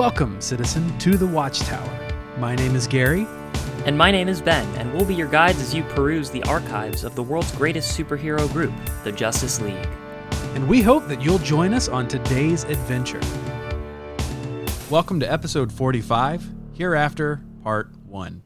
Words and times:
Welcome, 0.00 0.40
citizen, 0.40 0.98
to 1.00 1.18
the 1.18 1.26
Watchtower. 1.26 2.08
My 2.38 2.56
name 2.56 2.74
is 2.74 2.86
Gary. 2.86 3.26
And 3.84 3.98
my 3.98 4.10
name 4.10 4.28
is 4.28 4.40
Ben, 4.40 4.66
and 4.76 4.90
we'll 4.94 5.04
be 5.04 5.14
your 5.14 5.28
guides 5.28 5.60
as 5.60 5.74
you 5.74 5.82
peruse 5.82 6.30
the 6.30 6.42
archives 6.44 7.04
of 7.04 7.14
the 7.14 7.22
world's 7.22 7.52
greatest 7.52 7.98
superhero 7.98 8.50
group, 8.50 8.72
the 9.04 9.12
Justice 9.12 9.60
League. 9.60 9.88
And 10.54 10.66
we 10.66 10.80
hope 10.80 11.06
that 11.08 11.20
you'll 11.20 11.38
join 11.40 11.74
us 11.74 11.86
on 11.86 12.08
today's 12.08 12.64
adventure. 12.64 13.20
Welcome 14.88 15.20
to 15.20 15.30
episode 15.30 15.70
45, 15.70 16.48
Hereafter, 16.72 17.42
Part 17.62 17.94
1. 18.06 18.42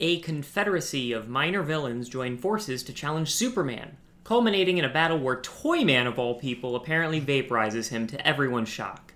A 0.00 0.20
confederacy 0.20 1.12
of 1.12 1.30
minor 1.30 1.62
villains 1.62 2.10
join 2.10 2.36
forces 2.36 2.82
to 2.82 2.92
challenge 2.92 3.34
Superman, 3.34 3.96
culminating 4.22 4.76
in 4.76 4.84
a 4.84 4.92
battle 4.92 5.18
where 5.18 5.40
Toyman, 5.40 6.06
of 6.06 6.18
all 6.18 6.34
people, 6.34 6.76
apparently 6.76 7.22
vaporizes 7.22 7.88
him 7.88 8.06
to 8.08 8.28
everyone's 8.28 8.68
shock. 8.68 9.07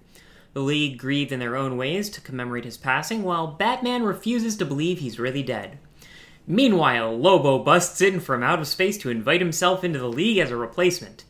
The 0.53 0.61
League 0.61 0.99
grieved 0.99 1.33
in 1.33 1.41
their 1.41 1.57
own 1.57 1.77
ways 1.77 2.11
to 2.11 2.21
commemorate 2.21 2.65
his 2.65 2.77
passing, 2.77 3.23
while 3.23 3.47
Batman 3.47 4.03
refuses 4.03 4.57
to 4.57 4.65
believe 4.65 4.99
he's 4.99 5.19
really 5.19 5.43
dead. 5.43 5.79
Meanwhile, 6.47 7.17
Lobo 7.17 7.59
busts 7.59 8.01
in 8.01 8.21
from 8.21 8.43
out 8.43 8.59
of 8.59 8.67
space 8.67 8.99
to 8.99 9.11
invite 9.11 9.41
himself 9.41 9.85
into 9.85 9.99
the 9.99 10.09
League 10.09 10.39
as 10.39 10.51
a 10.51 10.57
replacement. 10.57 11.25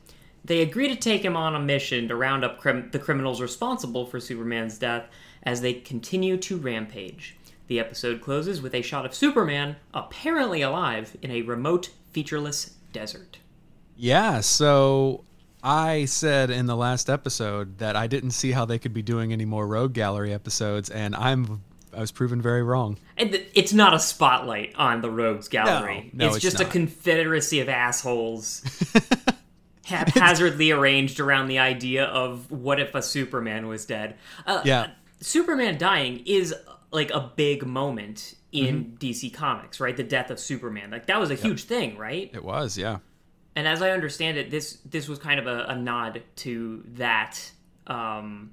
They 0.45 0.61
agree 0.61 0.89
to 0.89 0.97
take 0.97 1.25
him 1.25 1.37
on 1.37 1.55
a 1.55 1.61
mission 1.61 2.09
to 2.09 2.17
round 2.17 2.45
up 2.45 2.59
crim- 2.59 2.91
the 2.91 2.98
criminals 2.98 3.41
responsible 3.41 4.07
for 4.07 4.19
Superman's 4.19 4.79
death 4.79 5.07
as 5.45 5.61
they 5.61 5.75
continue 5.75 6.37
to 6.39 6.57
rampage. 6.57 7.37
The 7.69 7.79
episode 7.79 8.20
closes 8.20 8.61
with 8.61 8.75
a 8.75 8.83
shot 8.83 9.07
of 9.07 9.15
Superman, 9.15 9.77
apparently 9.95 10.62
alive, 10.62 11.17
in 11.23 11.31
a 11.31 11.43
remote, 11.43 11.91
featureless 12.12 12.75
desert. 12.92 13.39
Yeah, 13.97 14.41
so 14.41 15.25
I 15.62 16.06
said 16.06 16.50
in 16.50 16.66
the 16.66 16.77
last 16.77 17.08
episode 17.08 17.78
that 17.78 17.94
I 17.96 18.06
didn't 18.08 18.32
see 18.32 18.50
how 18.52 18.64
they 18.64 18.78
could 18.78 18.92
be 18.92 19.02
doing 19.02 19.32
any 19.32 19.44
more 19.44 19.66
Rogue 19.66 19.92
Gallery 19.92 20.32
episodes, 20.32 20.91
and 20.91 21.14
I'm 21.14 21.62
I 21.94 22.00
was 22.00 22.10
proven 22.10 22.41
very 22.41 22.62
wrong. 22.62 22.98
And 23.18 23.32
th- 23.32 23.48
it's 23.55 23.72
not 23.72 23.92
a 23.94 23.98
spotlight 24.00 24.74
on 24.77 25.02
the 25.02 25.10
Rogues 25.10 25.48
Gallery. 25.48 26.10
No, 26.14 26.24
no, 26.24 26.27
it's, 26.28 26.36
it's 26.36 26.42
just 26.42 26.60
a 26.60 26.64
confederacy 26.64 27.60
of 27.60 27.68
assholes 27.68 28.62
haphazardly 29.84 30.70
arranged 30.70 31.20
around 31.20 31.48
the 31.48 31.58
idea 31.58 32.05
of 32.05 32.50
what 32.50 32.80
if 32.80 32.94
a 32.94 33.02
Superman 33.02 33.66
was 33.68 33.84
dead. 33.84 34.16
Uh, 34.46 34.62
Yeah. 34.64 34.90
Superman 35.20 35.78
dying 35.78 36.22
is 36.27 36.55
like 36.90 37.10
a 37.12 37.30
big 37.36 37.64
moment 37.66 38.34
in 38.52 38.84
Mm-hmm. 38.84 38.96
DC 38.96 39.33
Comics, 39.33 39.78
right? 39.80 39.96
The 39.96 40.02
death 40.02 40.30
of 40.30 40.38
Superman. 40.40 40.90
Like 40.90 41.06
that 41.06 41.18
was 41.20 41.30
a 41.30 41.34
huge 41.34 41.64
thing, 41.64 41.96
right? 41.96 42.30
It 42.34 42.44
was, 42.44 42.77
yeah. 42.77 42.98
And 43.55 43.69
as 43.69 43.83
I 43.83 43.91
understand 43.91 44.39
it, 44.39 44.50
this 44.50 44.78
this 44.84 45.08
was 45.08 45.19
kind 45.19 45.39
of 45.39 45.47
a, 45.47 45.64
a 45.69 45.77
nod 45.77 46.22
to 46.36 46.83
that 46.95 47.50
um, 47.86 48.53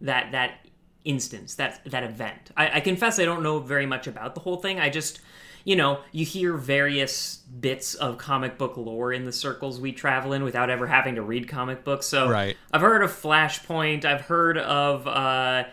that 0.00 0.32
that 0.32 0.66
instance, 1.04 1.56
that 1.56 1.82
that 1.86 2.04
event. 2.04 2.50
I, 2.56 2.78
I 2.78 2.80
confess 2.80 3.18
I 3.18 3.24
don't 3.24 3.42
know 3.42 3.58
very 3.58 3.86
much 3.86 4.06
about 4.06 4.34
the 4.34 4.40
whole 4.40 4.56
thing. 4.56 4.80
I 4.80 4.88
just 4.88 5.20
you 5.64 5.76
know 5.76 6.00
you 6.12 6.24
hear 6.24 6.54
various 6.56 7.36
bits 7.36 7.94
of 7.94 8.16
comic 8.18 8.56
book 8.56 8.76
lore 8.76 9.12
in 9.12 9.24
the 9.24 9.32
circles 9.32 9.78
we 9.78 9.92
travel 9.92 10.32
in 10.32 10.42
without 10.42 10.70
ever 10.70 10.86
having 10.86 11.16
to 11.16 11.22
read 11.22 11.48
comic 11.48 11.84
books. 11.84 12.06
So 12.06 12.28
Right. 12.28 12.56
I've 12.72 12.80
heard 12.80 13.02
of 13.02 13.10
Flashpoint. 13.10 14.04
I've 14.04 14.22
heard 14.22 14.58
of. 14.58 15.06
Uh, 15.06 15.64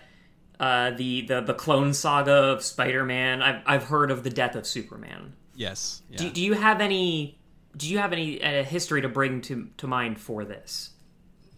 uh, 0.59 0.89
the, 0.89 1.21
the 1.21 1.41
the 1.41 1.53
clone 1.53 1.93
saga 1.93 2.31
of 2.31 2.63
Spider-Man. 2.63 3.43
I've 3.43 3.61
I've 3.67 3.83
heard 3.83 4.09
of 4.09 4.23
the 4.23 4.31
death 4.31 4.55
of 4.55 4.65
Superman. 4.65 5.33
Yes. 5.53 6.01
Yeah. 6.09 6.17
Do, 6.17 6.31
do 6.31 6.41
you 6.41 6.53
have 6.53 6.81
any? 6.81 7.37
Do 7.77 7.87
you 7.89 7.99
have 7.99 8.11
any 8.11 8.41
uh, 8.43 8.63
history 8.63 9.01
to 9.01 9.09
bring 9.09 9.41
to 9.41 9.69
to 9.77 9.87
mind 9.87 10.19
for 10.19 10.43
this? 10.43 10.91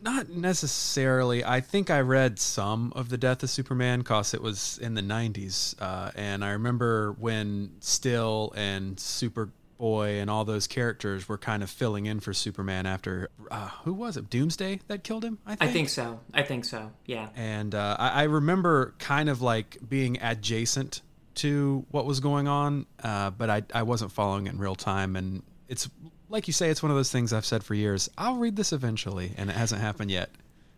Not 0.02 0.30
necessarily. 0.30 1.44
I 1.44 1.60
think 1.62 1.90
I 1.90 2.00
read 2.02 2.40
some 2.40 2.94
of 2.96 3.10
the 3.10 3.18
Death 3.18 3.44
of 3.44 3.50
Superman 3.50 4.00
because 4.00 4.34
it 4.34 4.42
was 4.42 4.78
in 4.82 4.94
the 4.94 5.02
'90s, 5.02 5.76
uh, 5.82 6.12
and 6.16 6.44
I 6.46 6.52
remember 6.52 7.14
when 7.20 7.72
Steel 7.82 8.54
and 8.56 8.96
Superboy 8.96 10.22
and 10.22 10.30
all 10.30 10.46
those 10.46 10.68
characters 10.68 11.28
were 11.28 11.38
kind 11.38 11.64
of 11.64 11.70
filling 11.70 12.06
in 12.06 12.20
for 12.22 12.34
Superman 12.34 12.86
after 12.86 13.30
uh, 13.52 13.70
who 13.84 13.94
was 13.94 14.16
it? 14.18 14.30
Doomsday 14.30 14.80
that 14.88 15.04
killed 15.04 15.24
him. 15.26 15.38
I 15.46 15.54
I 15.54 15.56
think. 15.56 15.72
think 15.74 15.90
so. 15.90 16.20
I 16.34 16.44
think 16.44 16.66
so. 16.66 16.92
Yeah. 17.06 17.30
and 17.36 17.76
uh, 17.76 17.96
I, 18.00 18.10
I 18.10 18.24
remember 18.24 18.96
kind 19.00 19.28
of 19.30 19.42
like 19.42 19.78
being 19.88 20.18
adjacent 20.22 21.02
to 21.36 21.86
what 21.92 22.06
was 22.06 22.20
going 22.20 22.48
on, 22.48 22.86
uh, 23.04 23.30
but 23.32 23.50
I, 23.50 23.64
I 23.74 23.84
wasn't 23.84 24.12
following 24.12 24.48
it 24.48 24.54
in 24.54 24.60
real 24.60 24.76
time. 24.76 25.16
And 25.16 25.44
it's 25.70 25.90
like 26.30 26.48
you 26.48 26.54
say, 26.54 26.70
it's 26.70 26.84
one 26.84 26.92
of 26.92 26.98
those 26.98 27.12
things 27.12 27.32
I've 27.32 27.46
said 27.46 27.64
for 27.64 27.76
years. 27.76 28.10
I'll 28.18 28.38
read 28.38 28.56
this 28.56 28.74
eventually, 28.74 29.32
and 29.38 29.50
it 29.50 29.56
hasn't 29.56 29.82
happened 29.82 30.12
yet. 30.12 30.30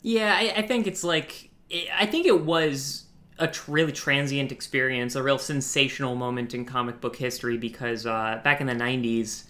Yeah, 0.02 0.36
I, 0.38 0.54
I 0.58 0.62
think 0.62 0.86
it's 0.86 1.04
like 1.04 1.50
I 1.98 2.06
think 2.06 2.26
it 2.28 2.44
was 2.44 3.06
a 3.40 3.48
tr- 3.48 3.72
really 3.72 3.92
transient 3.92 4.52
experience, 4.52 5.16
a 5.16 5.24
real 5.24 5.40
sensational 5.40 6.16
moment 6.16 6.54
in 6.54 6.66
comic 6.66 7.02
book 7.02 7.16
history 7.16 7.58
because 7.58 8.06
uh, 8.06 8.42
back 8.44 8.62
in 8.62 8.68
the 8.68 8.74
'90s, 8.74 9.46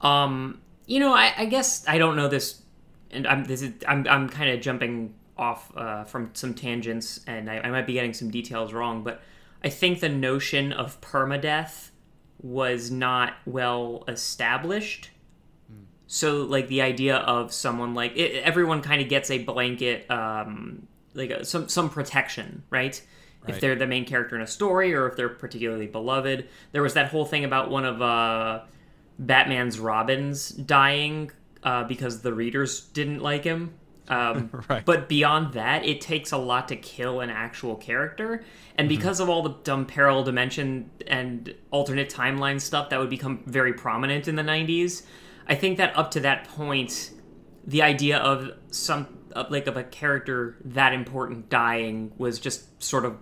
um, 0.00 0.60
you 0.86 1.00
know, 1.00 1.12
I, 1.12 1.32
I 1.36 1.44
guess 1.46 1.86
I 1.88 1.98
don't 1.98 2.16
know 2.16 2.28
this, 2.28 2.62
and 3.10 3.26
I'm 3.26 3.44
this 3.44 3.62
is 3.62 3.72
I'm 3.88 4.06
I'm 4.08 4.28
kind 4.28 4.50
of 4.50 4.60
jumping 4.60 5.14
off 5.36 5.76
uh, 5.76 6.04
from 6.04 6.30
some 6.34 6.54
tangents, 6.54 7.20
and 7.26 7.50
I, 7.50 7.58
I 7.58 7.70
might 7.70 7.86
be 7.86 7.94
getting 7.94 8.14
some 8.14 8.30
details 8.30 8.72
wrong, 8.72 9.02
but 9.02 9.20
I 9.64 9.68
think 9.68 10.00
the 10.00 10.08
notion 10.08 10.72
of 10.72 11.00
permadeath 11.00 11.90
was 12.40 12.90
not 12.90 13.34
well 13.46 14.04
established. 14.08 15.10
So, 16.08 16.42
like 16.42 16.68
the 16.68 16.82
idea 16.82 17.16
of 17.16 17.52
someone 17.52 17.94
like 17.94 18.16
it, 18.16 18.42
everyone 18.44 18.80
kind 18.80 19.02
of 19.02 19.08
gets 19.08 19.30
a 19.30 19.38
blanket, 19.38 20.08
um, 20.08 20.86
like 21.14 21.30
a, 21.30 21.44
some 21.44 21.68
some 21.68 21.90
protection, 21.90 22.62
right? 22.70 23.00
If 23.48 23.60
they're 23.60 23.76
the 23.76 23.86
main 23.86 24.04
character 24.04 24.34
in 24.36 24.42
a 24.42 24.46
story, 24.46 24.94
or 24.94 25.08
if 25.08 25.16
they're 25.16 25.28
particularly 25.28 25.86
beloved. 25.86 26.48
There 26.72 26.82
was 26.82 26.94
that 26.94 27.10
whole 27.10 27.24
thing 27.24 27.44
about 27.44 27.70
one 27.70 27.84
of 27.84 28.02
uh, 28.02 28.62
Batman's 29.18 29.78
Robins 29.78 30.50
dying 30.50 31.30
uh, 31.62 31.84
because 31.84 32.22
the 32.22 32.32
readers 32.32 32.80
didn't 32.80 33.20
like 33.20 33.44
him. 33.44 33.74
Um, 34.08 34.50
Right. 34.68 34.84
But 34.84 35.08
beyond 35.08 35.54
that, 35.54 35.84
it 35.84 36.00
takes 36.00 36.32
a 36.32 36.36
lot 36.38 36.68
to 36.68 36.76
kill 36.76 37.20
an 37.20 37.30
actual 37.30 37.76
character, 37.76 38.44
and 38.76 38.88
because 38.88 39.20
of 39.20 39.28
all 39.28 39.42
the 39.42 39.54
dumb 39.64 39.84
parallel 39.86 40.24
dimension 40.24 40.90
and 41.06 41.54
alternate 41.70 42.08
timeline 42.10 42.60
stuff 42.60 42.90
that 42.90 42.98
would 43.00 43.10
become 43.10 43.42
very 43.46 43.72
prominent 43.72 44.28
in 44.28 44.36
the 44.36 44.42
'90s, 44.42 45.02
I 45.48 45.54
think 45.54 45.78
that 45.78 45.96
up 45.96 46.10
to 46.12 46.20
that 46.20 46.48
point, 46.48 47.10
the 47.66 47.82
idea 47.82 48.18
of 48.18 48.50
some 48.70 49.06
of, 49.32 49.50
like 49.50 49.66
of 49.66 49.76
a 49.76 49.84
character 49.84 50.56
that 50.64 50.92
important 50.92 51.48
dying 51.48 52.12
was 52.16 52.38
just 52.38 52.82
sort 52.82 53.04
of 53.04 53.16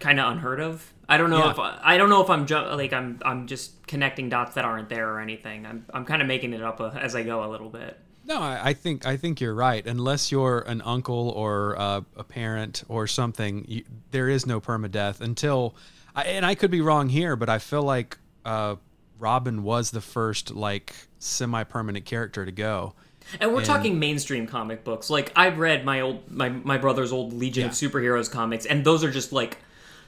kind 0.00 0.18
of 0.20 0.30
unheard 0.32 0.60
of. 0.60 0.92
I 1.08 1.16
don't 1.18 1.30
know 1.30 1.44
Yeah. 1.44 1.50
if 1.50 1.58
I 1.58 1.98
don't 1.98 2.08
know 2.08 2.22
if 2.22 2.30
I'm 2.30 2.46
ju- 2.46 2.56
like 2.56 2.92
I'm 2.92 3.18
I'm 3.24 3.46
just 3.46 3.86
connecting 3.86 4.28
dots 4.30 4.54
that 4.54 4.64
aren't 4.64 4.88
there 4.88 5.10
or 5.12 5.20
anything. 5.20 5.66
I'm 5.66 5.84
I'm 5.92 6.04
kind 6.06 6.22
of 6.22 6.28
making 6.28 6.54
it 6.54 6.62
up 6.62 6.80
uh, 6.80 6.90
as 6.98 7.14
I 7.14 7.22
go 7.22 7.44
a 7.44 7.50
little 7.50 7.68
bit. 7.68 7.98
No, 8.24 8.40
I, 8.40 8.72
think 8.72 9.04
I 9.04 9.16
think 9.16 9.40
you're 9.40 9.54
right. 9.54 9.84
Unless 9.86 10.30
you're 10.30 10.60
an 10.60 10.80
uncle 10.82 11.30
or 11.30 11.78
uh, 11.78 12.00
a 12.16 12.24
parent 12.24 12.84
or 12.88 13.06
something, 13.06 13.64
you, 13.68 13.84
there 14.10 14.28
is 14.28 14.46
no 14.46 14.60
permadeath 14.60 15.20
until. 15.20 15.74
I, 16.14 16.24
and 16.24 16.46
I 16.46 16.54
could 16.54 16.70
be 16.70 16.80
wrong 16.80 17.08
here, 17.08 17.36
but 17.36 17.48
I 17.48 17.58
feel 17.58 17.82
like 17.82 18.18
uh, 18.44 18.76
Robin 19.18 19.62
was 19.62 19.90
the 19.90 20.00
first 20.00 20.52
like 20.52 20.94
semi-permanent 21.18 22.04
character 22.04 22.44
to 22.44 22.52
go. 22.52 22.94
And 23.40 23.52
we're 23.52 23.58
And- 23.58 23.66
talking 23.66 23.98
mainstream 23.98 24.46
comic 24.46 24.84
books. 24.84 25.08
Like 25.10 25.32
I've 25.36 25.58
read 25.58 25.84
my 25.84 26.00
old 26.00 26.30
my 26.30 26.48
my 26.50 26.78
brother's 26.78 27.12
old 27.12 27.32
Legion 27.32 27.66
of 27.66 27.72
Superheroes 27.72 28.30
comics, 28.30 28.66
and 28.66 28.84
those 28.84 29.02
are 29.04 29.10
just 29.10 29.32
like 29.32 29.58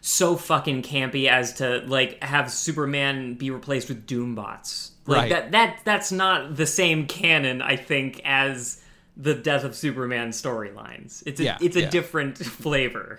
so 0.01 0.37
fucking 0.37 0.83
campy 0.83 1.29
as 1.29 1.55
to 1.55 1.79
like 1.87 2.23
have 2.23 2.51
Superman 2.53 3.35
be 3.35 3.51
replaced 3.51 3.89
with 3.89 4.07
Doombots. 4.07 4.91
Like 5.07 5.19
Right. 5.19 5.29
that 5.31 5.53
that 5.53 5.81
that's 5.85 6.11
not 6.13 6.57
the 6.57 6.67
same 6.67 7.07
canon, 7.07 7.61
I 7.63 7.77
think, 7.77 8.21
as 8.25 8.83
the 9.17 9.35
Death 9.35 9.65
of 9.65 9.77
Superman 9.77 10.31
storylines. 10.31 11.23
It's 11.27 11.41
a 11.41 11.45
Yeah, 11.45 11.59
it's 11.61 11.77
a 11.77 11.83
yeah. 11.83 11.91
different 11.91 12.39
flavor. 12.45 13.19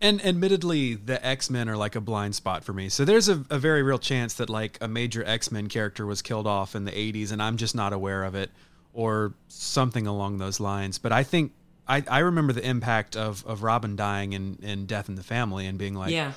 And 0.00 0.22
admittedly, 0.24 0.94
the 0.94 1.24
X 1.24 1.48
Men 1.48 1.68
are 1.68 1.76
like 1.76 1.94
a 1.96 2.00
blind 2.00 2.34
spot 2.34 2.64
for 2.64 2.72
me. 2.72 2.88
So 2.88 3.04
there's 3.04 3.28
a, 3.28 3.44
a 3.48 3.58
very 3.58 3.82
real 3.82 3.98
chance 3.98 4.34
that 4.34 4.50
like 4.50 4.76
a 4.80 4.88
major 4.88 5.24
X 5.24 5.50
Men 5.50 5.68
character 5.68 6.04
was 6.04 6.20
killed 6.22 6.46
off 6.46 6.74
in 6.74 6.84
the 6.84 6.92
80s, 6.92 7.32
and 7.32 7.42
I'm 7.42 7.56
just 7.56 7.74
not 7.74 7.92
aware 7.94 8.24
of 8.24 8.34
it, 8.34 8.50
or 8.92 9.32
something 9.48 10.06
along 10.06 10.38
those 10.38 10.60
lines. 10.60 10.98
But 10.98 11.12
I 11.12 11.22
think 11.22 11.52
I, 11.88 12.02
I 12.10 12.18
remember 12.20 12.52
the 12.52 12.66
impact 12.66 13.16
of, 13.16 13.46
of 13.46 13.62
Robin 13.62 13.94
dying 13.96 14.32
in, 14.32 14.58
in 14.62 14.86
Death 14.86 15.08
in 15.08 15.14
the 15.14 15.22
Family 15.22 15.66
and 15.66 15.78
being 15.78 15.94
like, 15.94 16.12
yeah. 16.12 16.32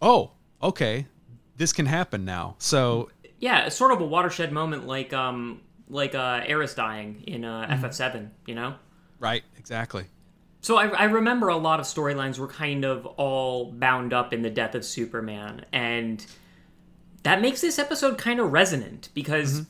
oh, 0.00 0.30
okay, 0.62 1.06
this 1.56 1.72
can 1.72 1.86
happen 1.86 2.24
now. 2.24 2.56
So 2.58 3.10
Yeah, 3.40 3.66
it's 3.66 3.76
sort 3.76 3.92
of 3.92 4.00
a 4.00 4.04
watershed 4.06 4.52
moment 4.52 4.86
like 4.86 5.12
um 5.12 5.60
like 5.88 6.14
uh 6.14 6.40
Aerith 6.42 6.74
dying 6.76 7.22
in 7.26 7.44
uh, 7.44 7.66
Mm-hmm. 7.68 7.84
FF7, 7.84 8.30
you 8.46 8.54
know? 8.54 8.74
right, 9.20 9.42
exactly. 9.58 10.06
So 10.60 10.76
I, 10.78 10.86
I 10.88 11.04
remember 11.04 11.48
a 11.48 11.56
lot 11.56 11.78
of 11.78 11.84
storylines 11.86 12.38
were 12.38 12.48
kind 12.48 12.84
of 12.84 13.04
all 13.04 13.70
bound 13.72 14.14
up 14.14 14.32
in 14.32 14.40
the 14.42 14.48
death 14.50 14.74
of 14.74 14.82
Superman, 14.84 15.66
and 15.72 16.24
that 17.22 17.40
makes 17.42 17.60
this 17.60 17.78
episode 17.78 18.16
kind 18.18 18.40
of 18.40 18.50
resonant 18.52 19.10
because 19.14 19.66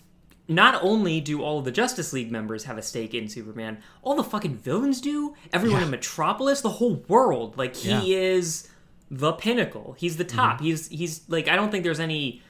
not 0.47 0.81
only 0.83 1.21
do 1.21 1.43
all 1.43 1.59
of 1.59 1.65
the 1.65 1.73
Justice 1.73 2.13
League 2.13 2.31
members 2.31 2.65
have 2.65 2.79
a 2.79 2.83
stake 2.83 3.13
in 3.15 3.29
Superman, 3.29 3.79
all 4.03 4.15
the 4.15 4.23
fucking 4.25 4.55
villains 4.57 5.01
do. 5.01 5.35
Everyone 5.53 5.81
Yeah. 5.81 5.85
in 5.87 5.91
Metropolis, 5.91 6.61
the 6.61 6.69
whole 6.71 7.05
world. 7.09 7.57
Like 7.59 7.75
he 7.75 7.89
Yeah. 7.91 7.97
Mm-hmm. 8.01 8.07
is 8.13 8.69
the 9.11 9.33
pinnacle. 9.33 9.95
He's 9.99 10.17
the 10.17 10.25
top. 10.25 10.61
He's 10.61 10.89
he's 10.89 11.23
like 11.29 11.49
I 11.49 11.57
don't 11.57 11.71
think 11.73 11.83
there's 11.83 12.01
any 12.01 12.43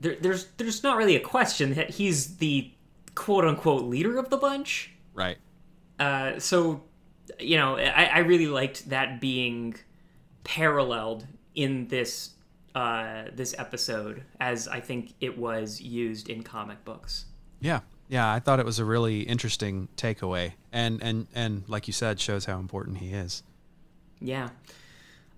there, 0.00 0.16
there's 0.20 0.46
there's 0.56 0.82
not 0.82 0.96
really 0.96 1.16
a 1.16 1.20
question 1.20 1.74
that 1.74 1.90
he's 1.90 2.36
the 2.36 2.70
quote 3.14 3.44
unquote 3.44 3.84
leader 3.84 4.18
of 4.18 4.30
the 4.30 4.36
bunch. 4.36 4.92
Right. 5.14 5.38
Uh, 5.98 6.38
so 6.38 6.82
you 7.40 7.56
know, 7.56 7.76
I, 7.76 8.04
I 8.04 8.18
really 8.18 8.46
liked 8.46 8.90
that 8.90 9.20
being 9.20 9.76
paralleled 10.44 11.26
in 11.54 11.88
this 11.88 12.30
uh, 12.74 13.24
this 13.32 13.54
episode 13.58 14.22
as 14.40 14.68
I 14.68 14.80
think 14.80 15.14
it 15.20 15.38
was 15.38 15.80
used 15.80 16.28
in 16.28 16.42
comic 16.42 16.84
books. 16.84 17.26
Yeah. 17.60 17.80
Yeah, 18.08 18.30
I 18.30 18.38
thought 18.38 18.60
it 18.60 18.66
was 18.66 18.78
a 18.78 18.84
really 18.84 19.22
interesting 19.22 19.88
takeaway, 19.96 20.52
and 20.70 21.02
and 21.02 21.26
and 21.34 21.64
like 21.68 21.86
you 21.86 21.94
said, 21.94 22.20
shows 22.20 22.44
how 22.44 22.58
important 22.58 22.98
he 22.98 23.14
is. 23.14 23.42
Yeah. 24.20 24.50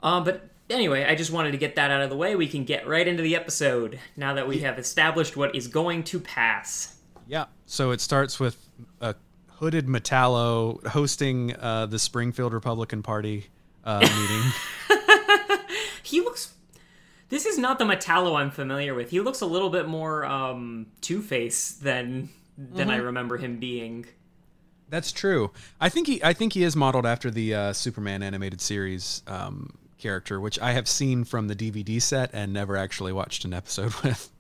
Um, 0.03 0.25
but 0.25 0.51
anyway, 0.71 1.05
I 1.05 1.15
just 1.15 1.31
wanted 1.31 1.53
to 1.53 1.59
get 1.59 1.77
that 1.77 1.91
out 1.91 2.03
of 2.03 2.11
the 2.11 2.17
way. 2.17 2.37
We 2.37 2.49
can 2.49 2.65
get 2.65 2.87
right 2.87 3.07
into 3.07 3.23
the 3.23 3.37
episode 3.37 3.99
now 4.17 4.35
that 4.35 4.49
we 4.49 4.59
have 4.59 4.79
established 4.79 5.37
what 5.37 5.55
is 5.55 5.69
going 5.69 6.05
to 6.05 6.21
pass. 6.21 6.97
Yeah. 7.27 7.47
So 7.67 7.91
it 7.91 8.01
starts 8.01 8.39
with 8.39 8.57
a 9.01 9.15
hooded 9.49 9.87
Metallo 9.87 10.85
hosting 10.87 11.55
uh, 11.57 11.87
the 11.87 11.99
Springfield 11.99 12.53
Republican 12.53 13.03
Party 13.03 13.47
uh, 13.85 14.01
meeting. 14.01 14.53
He 16.07 16.21
looks. 16.21 16.55
This 17.31 17.47
is 17.47 17.59
not 17.59 17.81
the 17.81 17.85
Metallo 17.85 18.37
I'm 18.39 18.53
familiar 18.53 18.95
with. 18.95 19.11
He 19.11 19.19
looks 19.21 19.41
a 19.41 19.47
little 19.47 19.71
bit 19.71 19.89
more 19.89 20.25
um, 20.25 20.87
Two 21.01 21.21
Face 21.21 21.73
than 21.73 22.29
than 22.57 22.91
I 22.91 22.97
remember 22.97 23.37
him 23.37 23.59
being. 23.59 24.07
That's 24.89 25.11
true. 25.11 25.51
I 25.81 25.89
think 25.89 26.07
he 26.07 26.23
I 26.23 26.33
think 26.33 26.53
he 26.53 26.63
is 26.63 26.77
modeled 26.77 27.07
after 27.07 27.29
the 27.29 27.55
uh, 27.55 27.73
Superman 27.73 28.23
animated 28.23 28.61
series 28.61 29.23
um, 29.27 29.77
character, 29.99 30.41
which 30.41 30.59
I 30.61 30.73
have 30.73 30.89
seen 30.89 31.25
from 31.25 31.49
the 31.49 31.57
DVD 31.57 32.01
set 32.01 32.31
and 32.33 32.53
never 32.53 32.77
actually 32.77 33.13
watched 33.13 33.45
an 33.45 33.53
episode 33.53 33.95
with. 34.03 34.31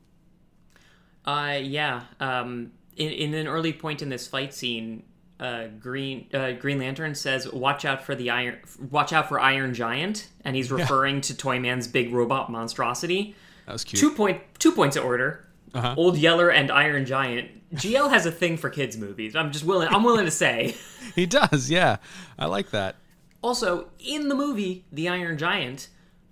Uh, 1.24 1.58
yeah. 1.60 2.04
Um, 2.20 2.72
in, 2.96 3.12
in 3.12 3.34
an 3.34 3.46
early 3.46 3.72
point 3.72 4.02
in 4.02 4.08
this 4.08 4.26
fight 4.26 4.54
scene, 4.54 5.02
uh, 5.38 5.66
Green 5.78 6.28
uh, 6.32 6.52
Green 6.52 6.78
Lantern 6.78 7.14
says, 7.14 7.50
"Watch 7.52 7.84
out 7.84 8.04
for 8.04 8.14
the 8.14 8.30
iron. 8.30 8.58
Watch 8.90 9.12
out 9.12 9.28
for 9.28 9.38
Iron 9.38 9.74
Giant," 9.74 10.28
and 10.44 10.56
he's 10.56 10.72
referring 10.72 11.20
to 11.22 11.36
Toyman's 11.36 11.86
big 11.86 12.12
robot 12.12 12.50
monstrosity. 12.50 13.34
That 13.66 13.72
was 13.72 13.84
cute. 13.84 14.00
Two 14.00 14.12
point 14.12 14.40
two 14.58 14.72
points 14.72 14.96
of 14.96 15.04
order. 15.04 15.46
Uh-huh. 15.74 15.94
Old 15.98 16.16
Yeller 16.16 16.48
and 16.48 16.70
Iron 16.70 17.04
Giant. 17.04 17.50
GL 17.74 18.08
has 18.10 18.24
a 18.24 18.30
thing 18.30 18.56
for 18.56 18.70
kids 18.70 18.96
movies. 18.96 19.36
I'm 19.36 19.52
just 19.52 19.64
willing. 19.64 19.88
I'm 19.88 20.04
willing 20.04 20.24
to 20.24 20.30
say. 20.30 20.74
He 21.14 21.24
does, 21.24 21.70
yeah. 21.70 21.96
I 22.38 22.44
like 22.44 22.72
that. 22.72 22.96
Also, 23.42 23.88
in 23.98 24.28
the 24.28 24.34
movie 24.34 24.84
The 24.92 25.08
Iron 25.08 25.38
Giant, 25.38 25.88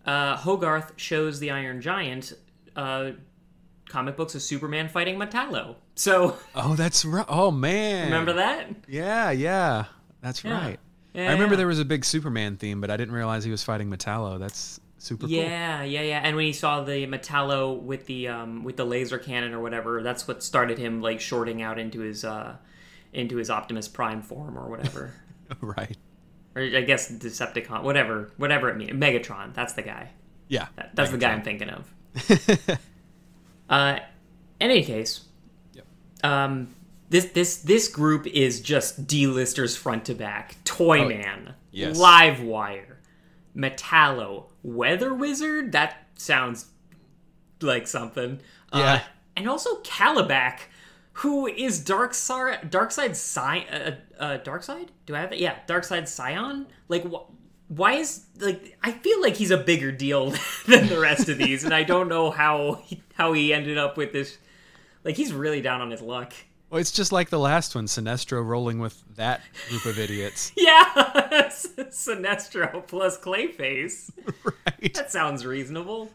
uh, 0.06 0.36
Hogarth 0.36 0.92
shows 0.96 1.38
the 1.40 1.50
Iron 1.50 1.80
Giant 1.80 2.32
uh, 2.74 3.12
comic 3.88 4.16
books 4.16 4.34
of 4.34 4.42
Superman 4.42 4.88
fighting 4.88 5.16
Metallo. 5.18 5.76
So 5.94 6.36
Oh, 6.54 6.74
that's 6.74 7.04
right. 7.04 7.26
Oh 7.28 7.50
man, 7.50 8.06
remember 8.06 8.32
that? 8.34 8.68
Yeah, 8.88 9.30
yeah, 9.30 9.84
that's 10.20 10.42
Yeah. 10.42 10.52
right. 10.52 10.80
Yeah, 11.12 11.28
I 11.30 11.32
remember 11.34 11.54
yeah. 11.54 11.58
there 11.58 11.66
was 11.68 11.78
a 11.78 11.84
big 11.84 12.04
Superman 12.04 12.56
theme, 12.56 12.80
but 12.80 12.90
I 12.90 12.96
didn't 12.96 13.14
realize 13.14 13.44
he 13.44 13.50
was 13.52 13.62
fighting 13.62 13.88
Metallo. 13.88 14.36
That's 14.40 14.80
super 14.98 15.28
cool. 15.28 15.30
Yeah, 15.36 15.84
yeah, 15.84 16.00
yeah. 16.02 16.20
And 16.24 16.34
when 16.34 16.44
he 16.46 16.52
saw 16.52 16.82
the 16.82 17.06
Metallo 17.06 17.80
with 17.80 18.06
the 18.06 18.26
um, 18.26 18.64
with 18.64 18.76
the 18.76 18.84
laser 18.84 19.18
cannon 19.18 19.54
or 19.54 19.60
whatever, 19.60 20.02
that's 20.02 20.26
what 20.26 20.42
started 20.42 20.76
him 20.76 21.00
like 21.00 21.20
shorting 21.20 21.62
out 21.62 21.78
into 21.78 22.00
his 22.00 22.24
uh, 22.24 22.56
into 23.12 23.36
his 23.36 23.48
Optimus 23.48 23.86
Prime 23.86 24.22
form 24.22 24.58
or 24.58 24.68
whatever. 24.68 25.14
right. 25.60 25.96
Or 26.56 26.62
I 26.62 26.82
guess 26.82 27.10
Decepticon, 27.10 27.82
whatever, 27.82 28.30
whatever 28.36 28.68
it 28.68 28.76
means. 28.76 28.92
Megatron, 28.92 29.52
that's 29.54 29.72
the 29.72 29.82
guy. 29.82 30.10
Yeah. 30.48 30.66
That, 30.76 30.94
that's 30.94 31.10
the 31.10 31.18
guy 31.18 31.32
I'm 31.32 31.42
thinking 31.42 31.68
of. 31.68 31.92
uh, 33.68 33.98
in 34.60 34.70
any 34.70 34.84
case, 34.84 35.24
Yep. 35.72 35.86
um, 36.22 36.68
this 37.10 37.26
this 37.26 37.56
this 37.58 37.88
group 37.88 38.26
is 38.26 38.60
just 38.60 39.06
D-listers 39.06 39.76
front 39.76 40.04
to 40.06 40.14
back. 40.14 40.56
Toyman, 40.64 41.48
Oh, 41.48 41.52
yes. 41.72 41.98
Livewire, 41.98 42.96
Metallo, 43.56 44.46
Weather 44.62 45.12
Wizard. 45.12 45.72
That 45.72 45.96
sounds 46.16 46.66
like 47.60 47.86
something. 47.86 48.40
Uh, 48.72 48.78
Yeah. 48.78 49.02
and 49.36 49.48
also 49.48 49.80
Kalibak, 49.82 50.60
who 51.18 51.46
is 51.46 51.82
Darkseid, 51.84 52.70
Darkseid 52.70 53.14
Scion, 53.16 53.66
uh, 53.68 53.96
uh, 54.18 54.38
Darkseid? 54.38 54.88
Do 55.06 55.14
I 55.14 55.20
have 55.20 55.30
that? 55.30 55.38
Yeah, 55.38 55.56
Darkseid 55.66 56.06
Scion. 56.08 56.66
Like, 56.88 57.04
wh- 57.04 57.30
why 57.68 57.94
is 57.94 58.24
like 58.40 58.76
I 58.82 58.92
feel 58.92 59.20
like 59.22 59.36
he's 59.36 59.50
a 59.50 59.56
bigger 59.58 59.90
deal 59.92 60.30
than 60.66 60.88
the 60.88 60.98
rest 61.00 61.28
of 61.28 61.38
these, 61.38 61.64
and 61.64 61.72
I 61.74 61.82
don't 61.84 62.08
know 62.08 62.30
how 62.30 62.82
he, 62.84 63.02
how 63.14 63.32
he 63.32 63.52
ended 63.54 63.78
up 63.78 63.96
with 63.96 64.12
this. 64.12 64.38
Like, 65.04 65.16
he's 65.16 65.32
really 65.32 65.60
down 65.60 65.80
on 65.80 65.90
his 65.90 66.00
luck. 66.00 66.32
Well, 66.70 66.80
it's 66.80 66.90
just 66.90 67.12
like 67.12 67.28
the 67.30 67.38
last 67.38 67.74
one, 67.76 67.84
Sinestro 67.86 68.44
rolling 68.44 68.78
with 68.80 69.00
that 69.16 69.42
group 69.68 69.84
of 69.84 69.98
idiots. 69.98 70.50
Yeah, 70.56 70.84
Sinestro 71.50 72.84
plus 72.86 73.18
Clayface. 73.20 74.10
right. 74.44 74.94
That 74.94 75.12
sounds 75.12 75.46
reasonable. 75.46 76.10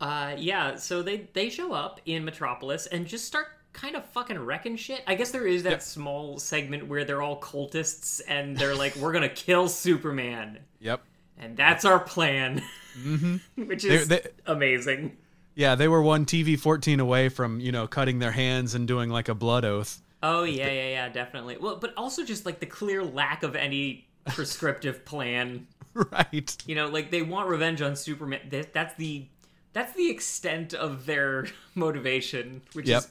Uh, 0.00 0.34
yeah, 0.38 0.76
so 0.76 1.02
they 1.02 1.28
they 1.32 1.48
show 1.50 1.72
up 1.72 2.00
in 2.06 2.24
Metropolis 2.24 2.86
and 2.86 3.06
just 3.06 3.24
start 3.26 3.48
kind 3.72 3.94
of 3.96 4.04
fucking 4.06 4.38
wrecking 4.38 4.76
shit. 4.76 5.02
I 5.06 5.14
guess 5.14 5.30
there 5.30 5.46
is 5.46 5.62
that 5.64 5.70
Yep. 5.70 5.82
small 5.82 6.38
segment 6.38 6.86
where 6.88 7.04
they're 7.04 7.22
all 7.22 7.40
cultists 7.40 8.20
and 8.26 8.56
they're 8.56 8.74
like, 8.74 8.96
"We're 8.96 9.12
gonna 9.12 9.28
kill 9.28 9.68
Superman," 9.68 10.58
Yep. 10.80 11.02
and 11.38 11.56
that's 11.56 11.84
our 11.84 12.00
plan, 12.00 12.62
mm-hmm. 12.98 13.36
which 13.66 13.84
is 13.84 14.08
They- 14.08 14.16
they- 14.20 14.30
amazing. 14.46 15.16
Yeah, 15.54 15.74
they 15.74 15.88
were 15.88 16.00
one 16.00 16.24
TV 16.24 16.58
14 16.58 17.00
away 17.00 17.28
from, 17.28 17.60
you 17.60 17.70
know, 17.72 17.86
cutting 17.86 18.18
their 18.20 18.30
hands 18.32 18.74
and 18.74 18.88
doing 18.88 19.10
like 19.10 19.28
a 19.28 19.34
blood 19.34 19.64
oath. 19.64 20.00
Oh 20.22 20.44
yeah, 20.44 20.70
yeah, 20.70 20.88
yeah, 20.90 21.08
definitely. 21.08 21.58
Well, 21.58 21.76
but 21.76 21.92
also 21.96 22.24
just 22.24 22.46
like 22.46 22.60
the 22.60 22.66
clear 22.66 23.02
lack 23.04 23.42
of 23.42 23.54
any 23.56 24.08
prescriptive 24.26 25.04
plan. 25.04 25.66
right. 25.94 26.56
You 26.66 26.74
know, 26.76 26.86
like 26.88 27.10
they 27.10 27.22
want 27.22 27.48
revenge 27.48 27.82
on 27.82 27.96
Superman. 27.96 28.40
That's 28.72 28.94
the 28.94 29.26
that's 29.72 29.92
the 29.94 30.10
extent 30.10 30.74
of 30.74 31.06
their 31.06 31.46
motivation, 31.74 32.62
which 32.72 32.88
Yep. 32.88 32.98
is 33.02 33.08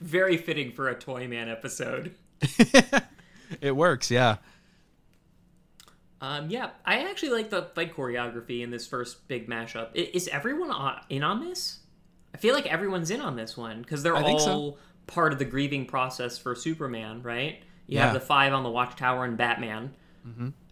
very 0.00 0.36
fitting 0.36 0.72
for 0.72 0.88
a 0.88 0.94
Toyman 0.94 1.48
episode. 1.50 2.14
It 3.62 3.74
works, 3.74 4.10
yeah. 4.10 4.36
Um, 6.20 6.50
yeah, 6.50 6.70
I 6.84 7.08
actually 7.08 7.30
like 7.30 7.48
the 7.50 7.62
fight 7.74 7.94
choreography 7.94 8.62
in 8.62 8.70
this 8.70 8.86
first 8.86 9.26
big 9.28 9.48
mashup. 9.48 9.94
Is 9.94 10.28
everyone 10.28 10.70
on, 10.70 11.00
in 11.08 11.22
on 11.22 11.40
this? 11.40 11.78
I 12.34 12.38
feel 12.38 12.54
like 12.54 12.66
everyone's 12.66 13.10
in 13.10 13.20
on 13.20 13.36
this 13.36 13.56
one 13.56 13.80
because 13.82 14.02
they're 14.02 14.16
I 14.16 14.22
think 14.24 14.40
so. 14.40 14.52
all 14.52 14.78
part 15.06 15.32
of 15.32 15.38
the 15.38 15.44
grieving 15.44 15.86
process 15.86 16.36
for 16.36 16.54
Superman, 16.54 17.22
right? 17.22 17.62
You 17.86 17.96
Yeah. 17.96 18.04
have 18.06 18.14
the 18.14 18.20
five 18.20 18.52
on 18.52 18.64
the 18.64 18.70
Watchtower 18.70 19.24
and 19.24 19.36
Batman. 19.36 19.94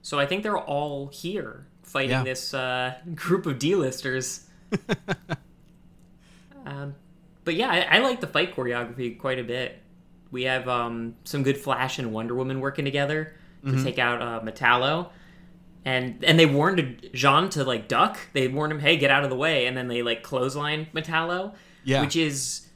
So 0.02 0.18
I 0.18 0.26
think 0.26 0.42
they're 0.42 0.58
all 0.58 1.06
here 1.08 1.66
fighting 1.82 2.10
Yeah. 2.10 2.22
this 2.24 2.52
uh, 2.52 2.94
group 3.14 3.46
of 3.46 3.58
D-listers. 3.58 4.45
um, 6.66 6.94
but 7.44 7.54
yeah, 7.54 7.68
I, 7.70 7.96
I 7.96 7.98
like 8.00 8.20
the 8.20 8.26
fight 8.26 8.54
choreography 8.54 9.18
quite 9.18 9.38
a 9.38 9.44
bit. 9.44 9.80
We 10.30 10.44
have 10.44 10.68
um, 10.68 11.14
some 11.24 11.42
good 11.42 11.56
Flash 11.56 11.98
and 11.98 12.12
Wonder 12.12 12.34
Woman 12.34 12.60
working 12.60 12.84
together 12.84 13.24
to 13.64 13.70
Mm-hmm. 13.72 13.84
take 13.84 13.98
out 13.98 14.22
uh, 14.22 14.40
Metallo, 14.44 15.08
and 15.84 16.22
and 16.24 16.38
they 16.38 16.46
warned 16.46 16.78
J'onn 17.14 17.50
to 17.52 17.64
like 17.64 17.88
duck. 17.88 18.16
They 18.32 18.46
warned 18.46 18.72
him, 18.72 18.78
"Hey, 18.78 18.96
get 18.96 19.10
out 19.10 19.24
of 19.24 19.30
the 19.30 19.34
way!" 19.36 19.66
And 19.66 19.76
then 19.76 19.88
they 19.88 20.02
like 20.02 20.22
clothesline 20.22 20.86
Metallo, 20.94 21.54
Yeah. 21.82 22.00
which 22.02 22.14
is 22.14 22.68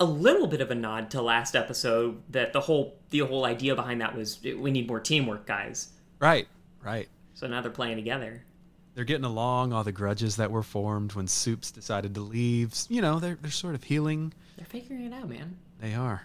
a 0.00 0.04
little 0.06 0.46
bit 0.46 0.60
of 0.62 0.70
a 0.70 0.74
nod 0.74 1.10
to 1.10 1.20
last 1.20 1.54
episode. 1.54 2.22
That 2.30 2.54
the 2.54 2.60
whole 2.60 2.96
the 3.10 3.18
whole 3.20 3.44
idea 3.44 3.74
behind 3.74 4.00
that 4.00 4.16
was 4.16 4.40
we 4.42 4.70
need 4.70 4.86
more 4.88 5.00
teamwork, 5.00 5.46
guys. 5.46 5.88
Right. 6.18 6.48
Right. 6.82 7.08
So 7.34 7.46
now 7.46 7.60
they're 7.60 7.70
playing 7.70 7.96
together. 7.96 8.42
They're 8.94 9.04
getting 9.04 9.24
along, 9.24 9.72
all 9.72 9.84
the 9.84 9.92
grudges 9.92 10.36
that 10.36 10.50
were 10.50 10.62
formed 10.62 11.14
when 11.14 11.26
Soups 11.26 11.70
decided 11.70 12.14
to 12.14 12.20
leave. 12.20 12.74
You 12.88 13.00
know, 13.00 13.18
they're, 13.18 13.38
they're 13.40 13.50
sort 13.50 13.74
of 13.74 13.84
healing. 13.84 14.32
They're 14.56 14.66
figuring 14.66 15.04
it 15.06 15.14
out, 15.14 15.28
man. 15.28 15.56
They 15.80 15.94
are. 15.94 16.22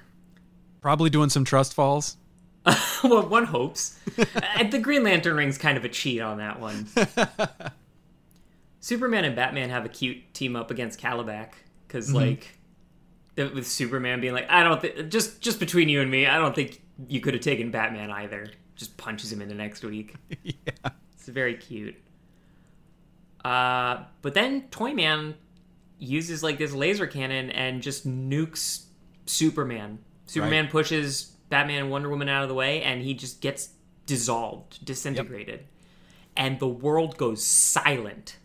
Probably 0.82 1.10
doing 1.10 1.30
some 1.30 1.46
trust 1.46 1.74
falls. 1.74 2.18
well, 3.04 3.26
one 3.28 3.46
hopes. 3.46 3.98
Uh, 4.18 4.64
the 4.64 4.80
Green 4.80 5.04
Lantern 5.04 5.38
ring's 5.38 5.58
kind 5.58 5.78
of 5.78 5.86
a 5.86 5.90
cheat 5.90 6.22
on 6.22 6.38
that 6.40 6.60
one. 6.60 6.88
Superman 8.80 9.26
and 9.26 9.36
Batman 9.36 9.70
have 9.70 9.86
a 9.86 9.90
cute 9.90 10.34
team 10.34 10.56
up 10.56 10.70
against 10.70 11.00
Kalibak 11.00 11.52
because, 11.88 12.14
like, 12.14 12.58
the- 13.36 13.50
with 13.50 13.68
Superman 13.68 14.22
being 14.22 14.34
like, 14.34 14.50
"I 14.50 14.64
don't 14.64 14.82
think 14.82 15.10
just 15.10 15.42
just 15.42 15.60
between 15.60 15.90
you 15.90 16.02
and 16.02 16.12
me, 16.12 16.26
I 16.28 16.38
don't 16.38 16.54
think 16.56 16.82
you 17.08 17.20
could 17.22 17.34
have 17.34 17.44
taken 17.44 17.72
Batman 17.72 18.12
either." 18.12 18.48
Just 18.76 18.96
punches 18.98 19.32
him 19.32 19.42
in 19.42 19.48
the 19.50 19.56
next 19.56 19.84
week. 19.84 20.14
yeah. 20.44 20.90
It's 21.14 21.28
very 21.28 21.56
cute. 21.56 21.96
Uh, 23.46 24.04
but 24.22 24.34
then 24.34 24.64
Toyman 24.70 25.36
uses 26.00 26.44
like 26.44 26.58
this 26.58 26.74
laser 26.74 27.08
cannon 27.08 27.50
and 27.52 27.82
just 27.82 28.08
nukes 28.08 28.86
Superman. 29.26 30.00
Superman 30.26 30.66
Right. 30.66 30.72
pushes 30.72 31.36
Batman 31.50 31.84
and 31.84 31.92
Wonder 31.92 32.10
Woman 32.10 32.28
out 32.30 32.44
of 32.44 32.50
the 32.50 32.56
way, 32.56 32.82
and 32.84 33.02
he 33.02 33.14
just 33.14 33.40
gets 33.42 33.70
dissolved, 34.06 34.84
disintegrated, 34.86 35.66
and 36.36 36.60
the 36.60 36.68
world 36.68 37.18
goes 37.18 37.46
silent. 37.46 38.38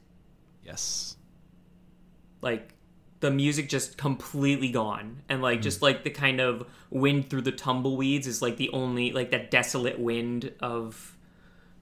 Yes. 0.64 1.16
Like 2.40 2.74
the 3.20 3.30
music 3.30 3.68
just 3.68 3.96
completely 3.96 4.70
gone, 4.70 5.22
and 5.28 5.42
like 5.42 5.60
Mm. 5.60 5.62
just 5.62 5.82
like 5.82 6.02
the 6.04 6.10
kind 6.10 6.40
of 6.40 6.66
wind 6.90 7.30
through 7.30 7.42
the 7.42 7.52
tumbleweeds 7.52 8.26
is 8.26 8.42
like 8.42 8.56
the 8.56 8.68
only 8.70 9.12
like 9.12 9.30
that 9.30 9.50
desolate 9.50 9.98
wind 9.98 10.52
of 10.60 11.16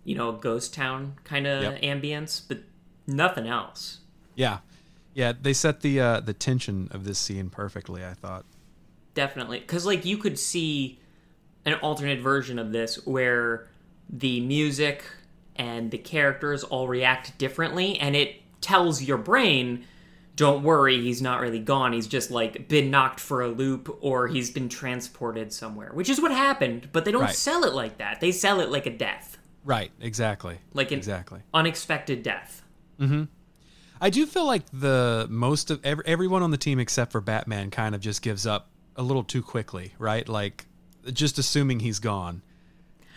you 0.04 0.14
know 0.14 0.32
ghost 0.32 0.72
town 0.74 1.14
kind 1.24 1.46
of 1.46 1.62
Yep. 1.62 1.82
ambience, 1.82 2.42
but 2.46 2.58
nothing 3.10 3.46
else. 3.46 4.00
Yeah. 4.34 4.58
Yeah, 5.12 5.32
they 5.40 5.52
set 5.52 5.80
the 5.80 6.00
uh 6.00 6.20
the 6.20 6.32
tension 6.32 6.88
of 6.92 7.04
this 7.04 7.18
scene 7.18 7.50
perfectly, 7.50 8.04
I 8.04 8.14
thought. 8.14 8.44
Definitely, 9.14 9.58
because 9.60 9.84
like 9.84 10.04
you 10.04 10.16
could 10.18 10.38
see 10.38 11.00
an 11.66 11.74
alternate 11.74 12.20
version 12.20 12.58
of 12.58 12.72
this 12.72 13.04
where 13.06 13.68
the 14.08 14.40
music 14.40 15.04
and 15.56 15.90
the 15.90 15.98
characters 15.98 16.62
all 16.64 16.86
react 16.88 17.36
differently, 17.38 17.98
and 17.98 18.14
it 18.16 18.36
tells 18.60 19.02
your 19.02 19.18
brain, 19.18 19.84
"Don't 20.36 20.62
worry, 20.62 21.00
he's 21.02 21.20
not 21.20 21.40
really 21.40 21.58
gone. 21.58 21.92
He's 21.92 22.06
just 22.06 22.30
like 22.30 22.68
been 22.68 22.88
knocked 22.90 23.18
for 23.20 23.42
a 23.42 23.48
loop, 23.48 23.98
or 24.00 24.28
he's 24.28 24.50
been 24.50 24.68
transported 24.68 25.52
somewhere." 25.52 25.90
Which 25.92 26.08
is 26.08 26.20
what 26.20 26.30
happened, 26.30 26.88
but 26.92 27.04
they 27.04 27.10
don't 27.12 27.22
Right. 27.22 27.34
sell 27.34 27.64
it 27.64 27.74
like 27.74 27.98
that. 27.98 28.20
They 28.20 28.30
sell 28.32 28.60
it 28.60 28.70
like 28.70 28.86
a 28.86 28.96
death, 28.96 29.38
Right, 29.64 29.90
exactly. 30.00 30.58
like 30.72 30.92
an 30.92 30.98
exactly. 30.98 31.40
unexpected 31.52 32.22
death. 32.22 32.62
I 34.00 34.10
do 34.10 34.26
feel 34.26 34.46
like 34.46 34.64
the 34.72 35.26
most 35.28 35.70
of 35.70 35.84
ev- 35.84 36.00
everyone 36.06 36.42
on 36.42 36.50
the 36.50 36.56
team 36.56 36.78
except 36.78 37.12
for 37.12 37.20
Batman 37.20 37.70
kind 37.70 37.94
of 37.94 38.00
just 38.00 38.22
gives 38.22 38.46
up 38.46 38.70
a 38.96 39.02
little 39.02 39.24
too 39.24 39.42
quickly, 39.42 39.94
right? 39.98 40.28
Like 40.28 40.66
just 41.12 41.38
assuming 41.38 41.80
he's 41.80 41.98
gone. 41.98 42.42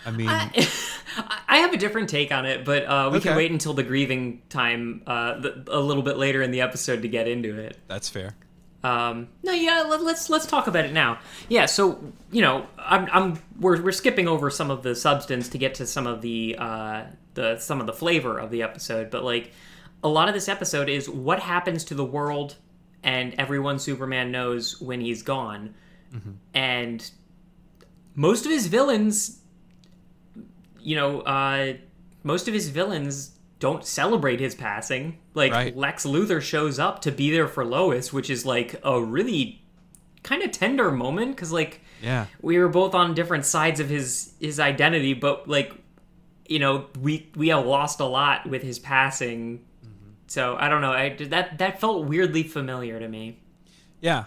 I 0.06 0.12
mean, 0.12 0.28
I 0.28 0.52
I 1.48 1.58
have 1.60 1.74
a 1.74 1.78
different 1.78 2.10
take 2.10 2.32
on 2.32 2.46
it, 2.46 2.66
but 2.66 2.84
uh, 2.86 3.10
we 3.13 3.20
can 3.22 3.36
wait 3.38 3.52
until 3.52 3.74
the 3.74 3.84
grieving 3.84 4.42
time 4.50 5.04
uh, 5.08 5.40
the, 5.40 5.63
a 5.68 5.80
little 5.80 6.04
bit 6.04 6.18
later 6.18 6.42
in 6.42 6.52
the 6.52 6.62
episode 6.62 7.04
to 7.04 7.08
get 7.08 7.28
into 7.28 7.58
it. 7.58 7.78
that's 7.88 8.10
fair. 8.10 8.36
Um, 8.84 9.30
no, 9.44 9.54
yeah, 9.54 9.84
let, 9.84 10.02
let's 10.02 10.30
let's 10.30 10.46
talk 10.46 10.68
about 10.68 10.84
it 10.84 10.92
now. 10.92 11.20
Yeah, 11.48 11.68
so 11.68 12.12
you 12.32 12.42
know, 12.42 12.68
I'm, 12.78 13.08
I'm 13.13 13.40
we're 13.58 13.82
we're 13.82 13.92
skipping 13.94 14.28
over 14.28 14.50
some 14.50 14.70
of 14.70 14.84
the 14.84 14.94
substance 14.94 15.48
to 15.50 15.58
get 15.58 15.75
to 15.75 15.88
some 15.88 16.06
of 16.06 16.22
the 16.22 16.58
uh, 16.60 17.04
the 17.34 17.60
some 17.60 17.80
of 17.80 17.88
the 17.88 17.94
flavor 17.94 18.38
of 18.38 18.52
the 18.52 18.62
episode, 18.62 19.10
but 19.10 19.24
like 19.24 19.54
a 20.04 20.08
lot 20.10 20.28
of 20.28 20.34
this 20.34 20.48
episode 20.50 20.90
is 20.90 21.10
what 21.10 21.40
happens 21.40 21.84
to 21.86 21.96
the 21.96 22.06
world 22.06 22.56
and 23.04 23.34
everyone 23.38 23.80
Superman 23.80 24.32
knows 24.32 24.80
when 24.82 25.02
he's 25.02 25.24
gone, 25.24 25.74
and 26.54 27.10
most 28.16 28.46
of 28.46 28.52
his 28.52 28.68
villains, 28.68 29.40
you 30.80 30.96
know, 30.96 31.22
uh, 31.22 31.74
most 32.24 32.48
of 32.48 32.54
his 32.54 32.70
villains 32.70 33.32
don't 33.60 33.86
celebrate 33.86 34.40
his 34.40 34.56
passing. 34.56 35.18
Like 35.34 35.52
Right. 35.52 35.76
Lex 35.76 36.06
Luthor 36.06 36.42
shows 36.42 36.80
up 36.80 37.02
to 37.02 37.12
be 37.12 37.32
there 37.32 37.48
for 37.48 37.66
Lois, 37.66 38.12
which 38.14 38.30
is 38.30 38.46
like 38.46 38.80
a 38.84 39.02
really 39.02 39.62
kind 40.22 40.44
of 40.44 40.52
tender 40.52 40.92
moment 40.92 41.36
because 41.36 41.52
like 41.52 41.82
Yeah. 42.02 42.28
we 42.42 42.58
were 42.58 42.70
both 42.70 42.94
on 42.94 43.14
different 43.14 43.46
sides 43.46 43.80
of 43.80 43.90
his 43.90 44.34
his 44.40 44.60
identity, 44.60 45.14
but 45.14 45.48
like 45.48 45.74
you 46.48 46.60
know 46.60 46.86
we 47.02 47.30
we 47.36 47.48
have 47.50 47.66
lost 47.66 48.00
a 48.00 48.06
lot 48.06 48.48
with 48.50 48.62
his 48.64 48.80
passing. 48.80 49.64
So 50.34 50.58
I 50.60 50.68
don't 50.68 50.82
know. 50.82 50.92
I 50.92 51.16
that 51.30 51.60
that 51.60 51.80
felt 51.80 52.06
weirdly 52.08 52.42
familiar 52.42 53.00
to 53.00 53.08
me. 53.08 53.38
Yeah. 54.02 54.24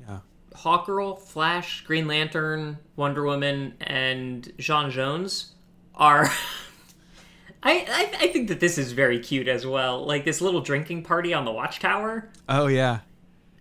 Yeah. 0.00 0.18
Hawkgirl, 0.52 1.20
Flash, 1.20 1.84
Green 1.84 2.08
Lantern, 2.08 2.76
Wonder 2.96 3.22
Woman, 3.22 3.74
and 3.80 4.42
J'onn 4.58 4.90
J'onzz 4.90 5.50
are. 5.94 6.28
I, 7.62 7.86
I 7.88 8.24
I 8.24 8.28
think 8.32 8.48
that 8.48 8.58
this 8.58 8.78
is 8.78 8.90
very 8.90 9.20
cute 9.20 9.46
as 9.46 9.64
well. 9.64 10.04
Like 10.04 10.24
this 10.24 10.40
little 10.40 10.60
drinking 10.60 11.04
party 11.04 11.32
on 11.32 11.44
the 11.44 11.52
Watchtower, 11.52 12.30
Oh 12.48 12.66
yeah. 12.66 12.98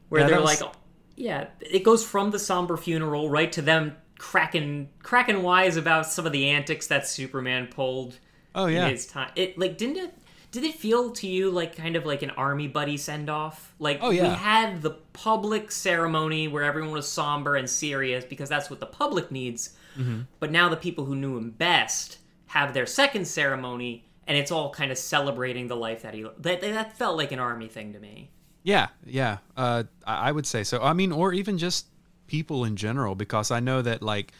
where 0.09 0.21
Yeah, 0.21 0.27
they're 0.29 0.41
was- 0.41 0.62
like, 0.62 0.71
yeah, 1.15 1.45
it 1.62 1.83
goes 1.83 2.03
from 2.03 2.31
the 2.31 2.39
somber 2.39 2.75
funeral 2.75 3.29
right 3.29 3.51
to 3.51 3.62
them 3.62 3.95
cracking 4.17 4.89
cracking 5.03 5.43
wise 5.43 5.77
about 5.77 6.07
some 6.07 6.25
of 6.25 6.31
the 6.31 6.50
antics 6.50 6.88
that 6.88 7.07
Superman 7.07 7.67
pulled 7.67 8.17
Oh 8.55 8.65
in 8.65 8.73
yeah. 8.73 8.89
his 8.89 9.05
time. 9.05 9.29
It 9.35 9.59
like 9.59 9.77
didn't 9.77 9.97
it 9.97 10.13
did 10.53 10.63
it 10.63 10.75
feel 10.75 11.10
to 11.10 11.27
you 11.27 11.50
like 11.50 11.75
kind 11.75 11.95
of 11.95 12.05
like 12.05 12.22
an 12.22 12.29
army 12.29 12.67
buddy 12.67 12.95
send 12.95 13.27
off? 13.27 13.74
Like 13.79 13.98
Oh, 14.01 14.12
we 14.12 14.17
had 14.19 14.83
the 14.83 14.91
public 15.12 15.72
ceremony 15.72 16.48
where 16.48 16.63
everyone 16.63 16.91
was 16.91 17.12
somber 17.12 17.55
and 17.55 17.67
serious 17.67 18.24
because 18.24 18.50
that's 18.50 18.69
what 18.69 18.79
the 18.79 18.86
public 18.86 19.31
needs. 19.31 19.75
Mm-hmm. 19.98 20.22
But 20.39 20.51
now 20.51 20.69
the 20.69 20.77
people 20.77 21.05
who 21.05 21.15
knew 21.15 21.36
him 21.36 21.50
best 21.50 22.19
have 22.45 22.75
their 22.75 22.86
second 22.86 23.27
ceremony 23.27 24.05
and 24.27 24.38
it's 24.38 24.51
all 24.51 24.69
kind 24.69 24.91
of 24.91 24.98
celebrating 25.00 25.67
the 25.67 25.75
life 25.75 26.03
that 26.03 26.13
he 26.13 26.24
that 26.38 26.62
that 26.62 26.98
felt 26.98 27.17
like 27.17 27.31
an 27.31 27.39
army 27.39 27.67
thing 27.67 27.91
to 27.93 28.00
me. 28.00 28.29
Yeah, 28.62 28.89
yeah. 29.07 29.39
Uh, 29.57 29.86
I 30.05 30.29
I 30.29 30.31
would 30.31 30.45
say 30.45 30.63
so. 30.63 30.83
I 30.83 30.93
mean, 30.93 31.12
or 31.12 31.33
even 31.33 31.57
just 31.57 31.88
people 32.27 32.63
in 32.63 32.75
general, 32.75 33.15
because 33.15 33.50
I 33.50 33.60
know 33.60 33.81
that 33.81 34.03
like 34.03 34.31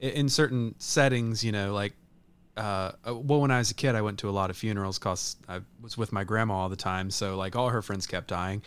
in 0.00 0.28
certain 0.28 0.74
settings, 0.78 1.44
you 1.44 1.52
know, 1.52 1.72
like 1.72 1.94
uh, 2.56 2.92
uh, 3.06 3.14
well, 3.14 3.40
when 3.40 3.50
I 3.50 3.58
was 3.58 3.70
a 3.70 3.74
kid, 3.74 3.94
I 3.94 4.02
went 4.02 4.18
to 4.20 4.28
a 4.28 4.32
lot 4.32 4.50
of 4.50 4.56
funerals 4.56 4.98
because 4.98 5.36
I 5.48 5.60
was 5.80 5.96
with 5.96 6.12
my 6.12 6.24
grandma 6.24 6.54
all 6.54 6.68
the 6.68 6.76
time. 6.76 7.10
So 7.10 7.36
like 7.36 7.56
all 7.56 7.68
her 7.70 7.82
friends 7.82 8.06
kept 8.06 8.28
dying, 8.28 8.62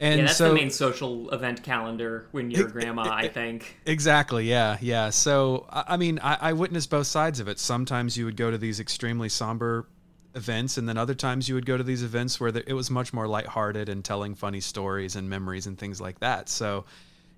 and 0.00 0.20
Yeah, 0.20 0.26
that's 0.26 0.38
so 0.38 0.50
the 0.50 0.54
main 0.54 0.70
social 0.70 1.30
event 1.30 1.62
calendar 1.62 2.28
when 2.30 2.50
you're 2.50 2.68
a 2.68 2.70
grandma, 2.70 3.10
I 3.12 3.28
think. 3.28 3.78
Exactly. 3.86 4.48
Yeah. 4.48 4.78
Yeah. 4.80 5.10
So, 5.10 5.66
I 5.70 5.96
mean, 5.96 6.18
I, 6.22 6.38
I 6.40 6.52
witnessed 6.52 6.90
both 6.90 7.06
sides 7.06 7.40
of 7.40 7.48
it. 7.48 7.58
Sometimes 7.58 8.16
you 8.16 8.24
would 8.24 8.36
go 8.36 8.50
to 8.50 8.58
these 8.58 8.80
extremely 8.80 9.28
somber 9.28 9.88
events, 10.34 10.78
and 10.78 10.88
then 10.88 10.96
other 10.96 11.14
times 11.14 11.48
you 11.48 11.54
would 11.56 11.66
go 11.66 11.76
to 11.76 11.82
these 11.82 12.04
events 12.04 12.38
where 12.38 12.52
it 12.54 12.74
was 12.74 12.90
much 12.90 13.12
more 13.12 13.26
lighthearted 13.26 13.88
and 13.88 14.04
telling 14.04 14.34
funny 14.34 14.60
stories 14.60 15.16
and 15.16 15.28
memories 15.28 15.66
and 15.66 15.76
things 15.78 16.00
like 16.00 16.20
that. 16.20 16.48
So, 16.48 16.84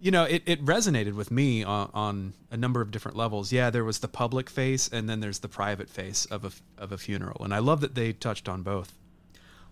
you 0.00 0.10
know, 0.10 0.24
it, 0.24 0.42
it 0.46 0.64
resonated 0.64 1.14
with 1.14 1.30
me 1.30 1.62
on, 1.62 1.90
on 1.92 2.32
a 2.50 2.56
number 2.56 2.80
of 2.80 2.90
different 2.90 3.16
levels. 3.16 3.52
Yeah, 3.52 3.70
there 3.70 3.84
was 3.84 3.98
the 3.98 4.08
public 4.08 4.48
face, 4.48 4.88
and 4.92 5.08
then 5.08 5.20
there's 5.20 5.40
the 5.40 5.48
private 5.48 5.88
face 5.90 6.24
of 6.26 6.44
a, 6.44 6.50
of 6.82 6.92
a 6.92 6.98
funeral. 6.98 7.44
And 7.44 7.52
I 7.52 7.58
love 7.58 7.80
that 7.82 7.94
they 7.94 8.12
touched 8.12 8.48
on 8.48 8.62
both. 8.62 8.94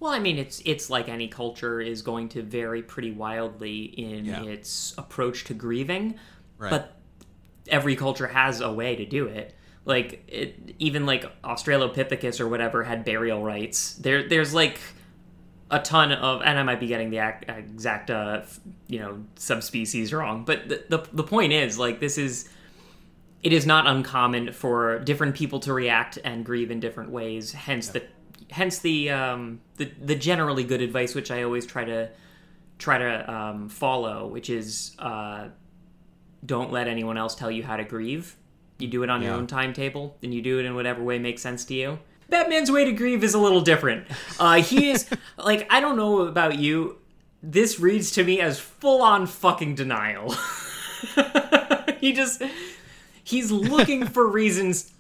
Well, 0.00 0.12
I 0.12 0.20
mean, 0.20 0.38
it's 0.38 0.62
it's 0.64 0.90
like 0.90 1.08
any 1.08 1.26
culture 1.26 1.80
is 1.80 2.02
going 2.02 2.28
to 2.30 2.42
vary 2.42 2.82
pretty 2.82 3.11
wildly 3.11 3.82
in 3.85 4.26
Yeah. 4.26 4.44
its 4.44 4.94
approach 4.97 5.44
to 5.44 5.54
grieving, 5.54 6.14
Right. 6.56 6.70
but 6.70 6.97
every 7.68 7.97
culture 7.97 8.28
has 8.28 8.61
a 8.61 8.73
way 8.73 8.94
to 8.97 9.04
do 9.04 9.26
it. 9.26 9.54
Like 9.85 10.23
it, 10.28 10.75
even 10.78 11.04
like 11.06 11.25
Australopithecus 11.42 12.38
or 12.40 12.47
whatever 12.49 12.85
had 12.85 13.04
burial 13.04 13.42
rites. 13.42 13.94
There, 13.94 14.28
there's 14.28 14.54
like 14.54 14.78
a 15.70 15.78
ton 15.80 16.12
of, 16.12 16.42
and 16.42 16.58
I 16.58 16.62
might 16.62 16.80
be 16.80 16.87
getting 16.87 17.10
the 17.10 17.18
ac- 17.18 17.44
exact, 17.48 18.10
uh, 18.10 18.42
you 18.87 18.98
know, 18.98 19.22
subspecies 19.37 20.12
wrong, 20.12 20.44
but 20.44 20.68
the, 20.68 20.84
the 20.88 21.08
the 21.12 21.22
point 21.22 21.52
is 21.52 21.78
like 21.78 22.00
this 22.00 22.16
is 22.18 22.48
it 23.42 23.52
is 23.52 23.66
not 23.66 23.87
uncommon 23.87 24.52
for 24.52 24.98
different 25.00 25.34
people 25.34 25.60
to 25.60 25.72
react 25.72 26.18
and 26.25 26.44
grieve 26.44 26.70
in 26.70 26.80
different 26.80 27.10
ways. 27.10 27.52
Hence 27.52 27.88
the 27.88 28.02
hence 28.50 28.78
the 28.78 29.10
um, 29.10 29.60
the 29.76 29.90
the 30.00 30.14
generally 30.14 30.64
good 30.64 30.80
advice, 30.80 31.14
which 31.14 31.30
I 31.30 31.42
always 31.42 31.66
try 31.66 31.84
to 31.84 32.08
try 32.78 32.98
to 32.98 33.32
um, 33.32 33.68
follow, 33.68 34.26
which 34.26 34.50
is 34.50 34.96
uh, 34.98 35.48
don't 36.44 36.72
let 36.72 36.88
anyone 36.88 37.18
else 37.18 37.34
tell 37.34 37.50
you 37.50 37.62
how 37.62 37.76
to 37.76 37.84
grieve. 37.84 38.37
You 38.78 38.88
do 38.88 39.02
it 39.02 39.10
on 39.10 39.22
your 39.22 39.34
own 39.34 39.48
timetable, 39.48 40.16
and 40.22 40.32
you 40.32 40.40
do 40.40 40.60
it 40.60 40.64
in 40.64 40.75
whatever 40.76 41.02
way 41.02 41.18
makes 41.18 41.42
sense 41.42 41.64
to 41.66 41.75
you. 41.75 41.98
Batman's 42.28 42.70
way 42.70 42.85
to 42.85 42.92
grieve 42.92 43.25
is 43.25 43.35
a 43.35 43.38
little 43.38 43.61
different. 43.61 44.06
Uh, 44.38 44.61
he 44.62 44.90
is 44.92 45.08
like 45.37 45.66
I 45.70 45.80
don't 45.80 45.97
know 45.97 46.20
about 46.20 46.58
you. 46.58 46.99
This 47.42 47.78
reads 47.78 48.11
to 48.12 48.25
me 48.25 48.40
as 48.40 48.58
full 48.58 49.00
on 49.02 49.26
fucking 49.26 49.75
denial. 49.76 50.35
he 52.00 52.12
just 52.12 52.42
he's 53.25 53.50
looking 53.50 54.06
for 54.06 54.26
reasons 54.30 54.92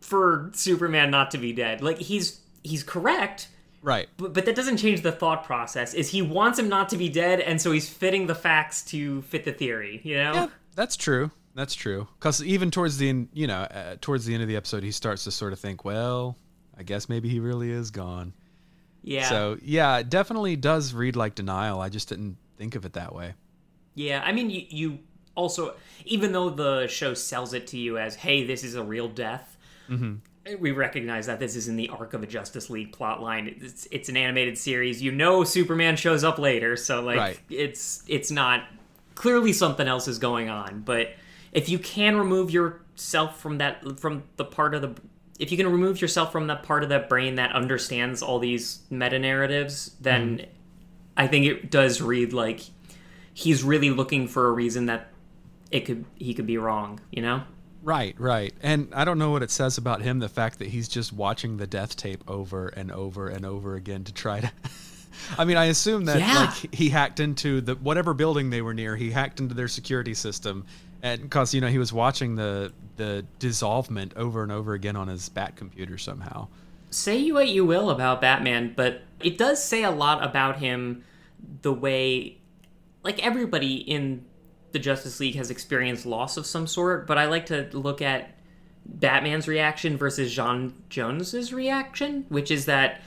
for 0.00 0.50
Superman 0.54 1.10
not 1.10 1.30
to 1.32 1.38
be 1.38 1.52
dead. 1.52 1.82
Like 1.82 1.98
he's 1.98 2.40
he's 2.62 2.82
correct, 2.82 3.48
Right. 3.82 4.08
but, 4.16 4.32
but 4.32 4.44
that 4.46 4.54
doesn't 4.56 4.76
change 4.78 5.02
the 5.02 5.12
thought 5.12 5.44
process. 5.44 5.94
Is 5.94 6.08
he 6.08 6.22
wants 6.22 6.58
him 6.58 6.68
not 6.68 6.88
to 6.90 6.96
be 6.96 7.08
dead, 7.08 7.40
and 7.40 7.60
so 7.60 7.72
he's 7.72 7.88
fitting 7.88 8.26
the 8.26 8.34
facts 8.34 8.82
to 8.86 9.22
fit 9.22 9.44
the 9.44 9.52
theory. 9.52 10.00
You 10.04 10.16
know? 10.16 10.32
Yeah, 10.32 10.46
that's 10.74 10.96
true. 10.96 11.30
That's 11.54 11.74
true. 11.74 12.08
Because 12.18 12.42
even 12.42 12.70
towards 12.70 12.96
the 12.96 13.10
end, 13.10 13.28
you 13.34 13.46
know, 13.46 13.60
uh, 13.62 13.96
towards 14.00 14.24
the 14.24 14.32
end 14.32 14.42
of 14.42 14.48
the 14.48 14.56
episode, 14.56 14.82
he 14.82 14.90
starts 14.90 15.24
to 15.24 15.30
sort 15.30 15.52
of 15.52 15.58
think, 15.60 15.84
well, 15.84 16.36
I 16.76 16.82
guess 16.82 17.08
maybe 17.08 17.28
he 17.28 17.40
really 17.40 17.70
is 17.70 17.90
gone. 17.90 18.32
Yeah. 19.02 19.28
So 19.28 19.58
yeah, 19.62 19.98
it 19.98 20.10
definitely 20.10 20.56
does 20.56 20.94
read 20.94 21.16
like 21.16 21.34
denial. 21.34 21.80
I 21.80 21.88
just 21.88 22.08
didn't 22.08 22.36
think 22.56 22.74
of 22.74 22.84
it 22.84 22.92
that 22.94 23.14
way. 23.14 23.34
Yeah, 23.94 24.22
I 24.24 24.32
mean, 24.32 24.48
you, 24.48 24.64
you 24.68 24.98
also, 25.34 25.74
even 26.04 26.32
though 26.32 26.50
the 26.50 26.86
show 26.86 27.14
sells 27.14 27.52
it 27.52 27.66
to 27.68 27.78
you 27.78 27.98
as, 27.98 28.14
hey, 28.14 28.46
this 28.46 28.64
is 28.64 28.74
a 28.74 28.82
real 28.82 29.08
death, 29.08 29.56
mm-hmm. 29.88 30.14
we 30.60 30.72
recognize 30.72 31.26
that 31.26 31.38
this 31.38 31.56
is 31.56 31.68
in 31.68 31.76
the 31.76 31.88
arc 31.90 32.14
of 32.14 32.22
a 32.22 32.26
Justice 32.26 32.70
League 32.70 32.92
plotline. 32.92 33.62
It's 33.62 33.86
it's 33.90 34.08
an 34.08 34.16
animated 34.16 34.56
series. 34.56 35.02
You 35.02 35.12
know 35.12 35.44
Superman 35.44 35.96
shows 35.96 36.24
up 36.24 36.38
later, 36.38 36.76
so 36.76 37.02
like 37.02 37.18
Right. 37.18 37.40
it's 37.50 38.02
it's 38.06 38.30
not 38.30 38.64
clearly 39.14 39.52
something 39.52 39.86
else 39.86 40.08
is 40.08 40.18
going 40.18 40.48
on. 40.48 40.82
But 40.84 41.14
if 41.52 41.68
you 41.68 41.78
can 41.78 42.16
remove 42.16 42.50
yourself 42.50 43.38
from 43.38 43.58
that 43.58 44.00
from 44.00 44.22
the 44.36 44.44
part 44.44 44.74
of 44.74 44.82
the 44.82 44.94
if 45.38 45.50
you 45.50 45.56
can 45.56 45.70
remove 45.70 46.00
yourself 46.00 46.32
from 46.32 46.46
that 46.48 46.62
part 46.62 46.82
of 46.82 46.88
the 46.88 46.98
brain 47.00 47.36
that 47.36 47.52
understands 47.52 48.22
all 48.22 48.38
these 48.38 48.80
meta 48.90 49.18
narratives, 49.18 49.96
then 50.00 50.38
mm-hmm. 50.38 50.50
I 51.16 51.26
think 51.26 51.46
it 51.46 51.70
does 51.70 52.00
read 52.00 52.32
like 52.32 52.60
he's 53.34 53.64
really 53.64 53.90
looking 53.90 54.28
for 54.28 54.48
a 54.48 54.52
reason 54.52 54.86
that 54.86 55.08
it 55.70 55.80
could 55.80 56.04
he 56.16 56.34
could 56.34 56.46
be 56.46 56.58
wrong, 56.58 57.00
you 57.10 57.22
know? 57.22 57.42
Right, 57.82 58.14
right. 58.18 58.54
And 58.62 58.88
I 58.94 59.04
don't 59.04 59.18
know 59.18 59.30
what 59.30 59.42
it 59.42 59.50
says 59.50 59.76
about 59.76 60.02
him 60.02 60.20
the 60.20 60.28
fact 60.28 60.60
that 60.60 60.68
he's 60.68 60.86
just 60.86 61.12
watching 61.12 61.56
the 61.56 61.66
death 61.66 61.96
tape 61.96 62.22
over 62.28 62.68
and 62.68 62.92
over 62.92 63.28
and 63.28 63.44
over 63.44 63.74
again 63.74 64.04
to 64.04 64.12
try 64.12 64.40
to 64.40 64.52
I 65.38 65.44
mean, 65.44 65.56
I 65.56 65.66
assume 65.66 66.06
that 66.06 66.18
Yeah. 66.18 66.38
like 66.38 66.74
he 66.74 66.88
hacked 66.88 67.20
into 67.20 67.60
the 67.60 67.74
whatever 67.74 68.14
building 68.14 68.50
they 68.50 68.62
were 68.62 68.74
near, 68.74 68.96
he 68.96 69.10
hacked 69.10 69.40
into 69.40 69.54
their 69.54 69.68
security 69.68 70.14
system 70.14 70.64
and 71.02 71.30
cuz 71.30 71.52
you 71.52 71.60
know, 71.60 71.68
he 71.68 71.78
was 71.78 71.92
watching 71.92 72.36
the 72.36 72.72
the 72.96 73.24
dissolvement 73.40 74.16
over 74.16 74.42
and 74.42 74.52
over 74.52 74.74
again 74.74 74.96
on 74.96 75.08
his 75.08 75.28
bat 75.28 75.56
computer 75.56 75.98
somehow. 75.98 76.46
say 76.90 77.30
what 77.32 77.48
you 77.48 77.64
will 77.64 77.90
about 77.90 78.20
Batman, 78.20 78.72
but 78.76 79.02
it 79.20 79.38
does 79.38 79.62
say 79.64 79.82
a 79.82 79.90
lot 79.90 80.22
about 80.22 80.58
him 80.58 81.02
the 81.62 81.72
way 81.72 82.38
like 83.02 83.24
everybody 83.24 83.76
in 83.76 84.24
the 84.72 84.78
Justice 84.78 85.20
League 85.20 85.34
has 85.36 85.50
experienced 85.50 86.06
loss 86.06 86.36
of 86.36 86.46
some 86.46 86.66
sort, 86.66 87.06
but 87.06 87.18
I 87.18 87.26
like 87.26 87.46
to 87.46 87.68
look 87.72 88.00
at 88.00 88.36
Batman's 88.84 89.46
reaction 89.48 89.96
versus 89.96 90.34
J'onn 90.34 90.72
J'onzz's 90.90 91.52
reaction, 91.52 92.26
which 92.28 92.50
is 92.50 92.66
that 92.66 93.00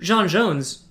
J'onn 0.00 0.26
J'onzz 0.28 0.82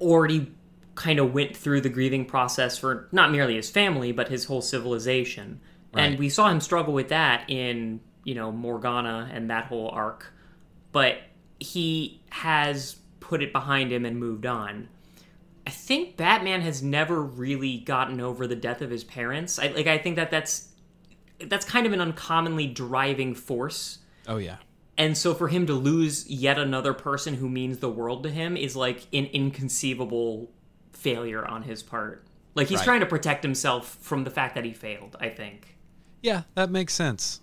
already 0.00 0.52
kind 0.96 1.18
of 1.20 1.32
went 1.32 1.56
through 1.56 1.80
the 1.82 1.88
grieving 1.88 2.24
process 2.24 2.76
for 2.78 3.08
not 3.12 3.30
merely 3.30 3.54
his 3.54 3.70
family, 3.70 4.10
but 4.10 4.28
his 4.28 4.46
whole 4.46 4.62
civilization. 4.62 5.60
And 5.94 6.18
we 6.18 6.28
saw 6.28 6.50
him 6.50 6.60
struggle 6.60 6.92
with 6.92 7.08
that 7.08 7.48
in, 7.48 8.00
you 8.24 8.34
know, 8.34 8.52
Morgana 8.52 9.30
and 9.32 9.48
that 9.48 9.66
whole 9.66 9.88
arc. 9.88 10.30
But 10.92 11.18
he 11.58 12.20
has 12.30 12.96
put 13.20 13.42
it 13.42 13.50
behind 13.52 13.92
him 13.92 14.04
and 14.04 14.18
moved 14.18 14.44
on. 14.44 14.88
I 15.66 15.70
think 15.70 16.18
Batman 16.18 16.60
has 16.60 16.82
never 16.82 17.22
really 17.22 17.78
gotten 17.78 18.20
over 18.20 18.46
the 18.46 18.56
death 18.56 18.82
of 18.82 18.90
his 18.90 19.04
parents. 19.04 19.58
I 19.58 19.68
like 19.68 19.86
I 19.86 19.96
think 19.96 20.16
that 20.16 20.30
that's 20.30 20.68
that's 21.40 21.64
kind 21.64 21.86
of 21.86 21.92
an 21.94 22.00
uncommonly 22.00 22.66
driving 22.66 23.34
force 23.34 23.98
Oh 24.28 24.36
yeah. 24.36 24.56
and 24.96 25.16
so 25.16 25.34
for 25.34 25.48
him 25.48 25.66
to 25.66 25.74
lose 25.74 26.28
yet 26.30 26.58
another 26.58 26.92
person 26.94 27.34
who 27.34 27.48
means 27.48 27.78
the 27.78 27.88
world 27.90 28.22
to 28.24 28.30
him 28.30 28.56
is 28.56 28.76
like 28.76 29.06
an 29.12 29.26
inconceivable 29.26 30.50
failure 30.96 31.46
on 31.46 31.62
his 31.62 31.82
part. 31.82 32.26
Like 32.54 32.68
he's 32.68 32.80
Right. 32.80 32.84
trying 32.84 33.00
to 33.00 33.06
protect 33.06 33.42
himself 33.44 33.98
from 34.00 34.24
the 34.24 34.30
fact 34.30 34.54
that 34.54 34.64
he 34.64 34.72
failed, 34.72 35.16
I 35.20 35.28
think. 35.30 35.76
Yeah, 36.22 36.42
that 36.54 36.70
makes 36.70 36.94
sense. 36.94 37.40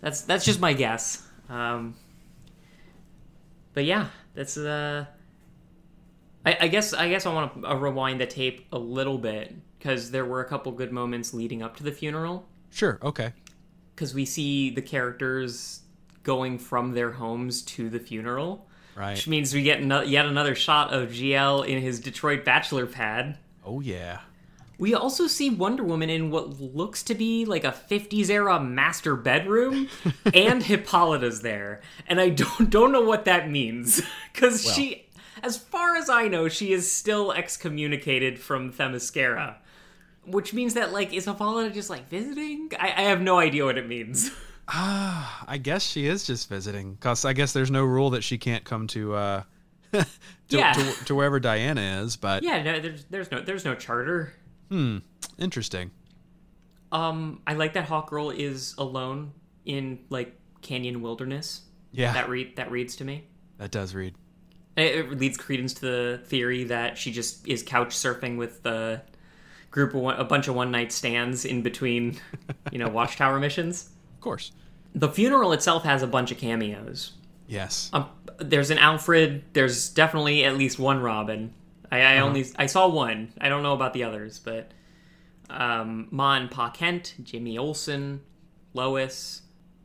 That's 0.00 0.22
that's 0.22 0.44
just 0.44 0.60
my 0.60 0.72
guess. 0.72 1.26
Um 1.48 1.96
But 3.72 3.84
yeah, 3.84 4.08
that's 4.34 4.56
uh 4.56 5.06
I, 6.44 6.56
I 6.62 6.68
guess 6.68 6.92
I 6.92 7.08
guess 7.08 7.26
I 7.26 7.32
want 7.32 7.62
to 7.62 7.68
uh, 7.70 7.74
rewind 7.76 8.20
the 8.20 8.26
tape 8.26 8.66
a 8.72 8.78
little 8.78 9.18
bit 9.18 9.54
because 9.78 10.10
there 10.10 10.24
were 10.24 10.40
a 10.40 10.44
couple 10.48 10.72
good 10.72 10.92
moments 10.92 11.32
leading 11.34 11.62
up 11.62 11.76
to 11.76 11.82
the 11.82 11.92
funeral. 11.92 12.48
Sure, 12.70 12.98
okay. 13.02 13.32
because 13.94 14.14
we 14.14 14.24
see 14.24 14.70
the 14.70 14.82
characters 14.82 15.82
going 16.24 16.58
from 16.58 16.92
their 16.92 17.12
homes 17.12 17.62
to 17.62 17.88
the 17.88 18.00
funeral, 18.00 18.68
Right. 18.96 19.14
which 19.14 19.26
means 19.26 19.52
we 19.52 19.62
get 19.62 19.82
no- 19.82 20.02
yet 20.02 20.26
another 20.26 20.54
shot 20.54 20.92
of 20.92 21.10
GL 21.10 21.66
in 21.66 21.80
his 21.82 21.98
Detroit 21.98 22.44
bachelor 22.44 22.86
pad. 22.86 23.38
Oh 23.64 23.80
yeah. 23.80 24.20
We 24.76 24.92
also 24.94 25.26
see 25.26 25.50
Wonder 25.50 25.84
Woman 25.84 26.10
in 26.10 26.30
what 26.30 26.60
looks 26.60 27.02
to 27.04 27.14
be 27.14 27.44
like 27.44 27.64
a 27.64 27.70
50s 27.72 28.28
era 28.28 28.58
master 28.60 29.14
bedroom, 29.16 29.88
and 30.34 30.62
Hippolyta's 30.62 31.42
there. 31.42 31.80
And 32.08 32.20
I 32.20 32.28
don't 32.30 32.70
don't 32.70 32.92
know 32.92 33.02
what 33.02 33.24
that 33.24 33.48
means 33.50 34.00
because 34.32 34.72
she, 34.74 35.06
as 35.42 35.56
far 35.56 35.96
as 35.96 36.08
I 36.10 36.26
know, 36.28 36.48
she 36.48 36.72
is 36.72 36.90
still 36.90 37.32
excommunicated 37.32 38.38
from 38.40 38.72
Themyscira. 38.72 39.56
Which 40.26 40.52
means 40.54 40.74
that 40.74 40.92
like 40.92 41.12
is 41.12 41.26
Hippolyta 41.26 41.70
just 41.72 41.90
like 41.90 42.08
visiting? 42.08 42.70
I, 42.78 42.86
I 42.88 43.02
have 43.02 43.20
no 43.20 43.38
idea 43.38 43.64
what 43.64 43.78
it 43.78 43.88
means. 43.88 44.30
I 44.68 45.58
guess 45.62 45.82
she 45.86 46.06
is 46.06 46.24
just 46.24 46.48
visiting, 46.48 46.96
cause 46.96 47.24
I 47.24 47.32
guess 47.32 47.52
there's 47.52 47.70
no 47.70 47.84
rule 47.84 48.10
that 48.10 48.22
she 48.24 48.38
can't 48.38 48.64
come 48.64 48.86
to 48.88 49.14
uh, 49.14 49.42
to, 49.92 50.06
Yeah. 50.48 50.72
to, 50.72 51.04
to 51.06 51.14
wherever 51.14 51.38
Diana 51.40 52.02
is. 52.02 52.16
But 52.16 52.42
Yeah, 52.42 52.62
no, 52.62 52.80
there's 52.80 53.04
there's 53.06 53.30
no 53.30 53.40
there's 53.40 53.64
no 53.64 53.74
charter. 53.74 54.32
Hmm, 54.70 54.98
interesting. 55.38 55.90
Um, 56.92 57.42
I 57.46 57.54
like 57.54 57.74
that 57.74 57.84
Hawk 57.86 58.10
Girl 58.10 58.30
is 58.30 58.74
alone 58.78 59.32
in 59.64 59.98
like 60.10 60.38
canyon 60.62 61.02
wilderness. 61.02 61.62
Yeah, 61.92 62.12
That 62.12 62.22
that, 62.22 62.28
read 62.30 62.56
that 62.56 62.70
reads 62.70 62.96
to 62.96 63.04
me. 63.04 63.24
That 63.58 63.70
does 63.70 63.94
read. 63.94 64.14
It, 64.76 64.96
it 64.96 65.10
leads 65.18 65.36
credence 65.36 65.74
to 65.74 65.80
the 65.82 66.20
theory 66.24 66.64
that 66.64 66.98
she 66.98 67.12
just 67.12 67.46
is 67.46 67.62
couch 67.62 67.90
surfing 67.90 68.36
with 68.36 68.62
the 68.62 69.02
group 69.70 69.94
of 69.94 70.00
one, 70.00 70.16
a 70.18 70.24
bunch 70.24 70.48
of 70.48 70.54
one 70.56 70.70
night 70.70 70.90
stands 70.92 71.44
in 71.44 71.62
between, 71.62 72.18
you 72.72 72.78
know, 72.78 72.88
watchtower 72.88 73.38
missions. 73.38 73.90
Of 74.24 74.30
course. 74.30 74.52
The 74.94 75.10
funeral 75.10 75.52
itself 75.52 75.84
has 75.84 76.02
a 76.02 76.06
bunch 76.06 76.30
of 76.30 76.38
cameos. 76.38 77.12
Yes. 77.46 77.90
Um, 77.92 78.06
there's 78.38 78.70
an 78.70 78.78
Alfred. 78.78 79.44
There's 79.52 79.90
definitely 79.90 80.44
at 80.44 80.56
least 80.56 80.78
one 80.78 81.02
Robin. 81.02 81.52
I, 81.92 82.00
I 82.00 82.18
only 82.20 82.46
I 82.56 82.64
saw 82.64 82.88
one. 82.88 83.34
I 83.38 83.50
don't 83.50 83.62
know 83.62 83.74
about 83.74 83.92
the 83.92 84.02
others, 84.04 84.38
but 84.38 84.70
um, 85.50 86.08
Ma 86.10 86.36
and 86.36 86.50
Pa 86.50 86.70
Kent, 86.70 87.16
Jimmy 87.22 87.58
Olsen, 87.58 88.22
Lois, 88.72 89.42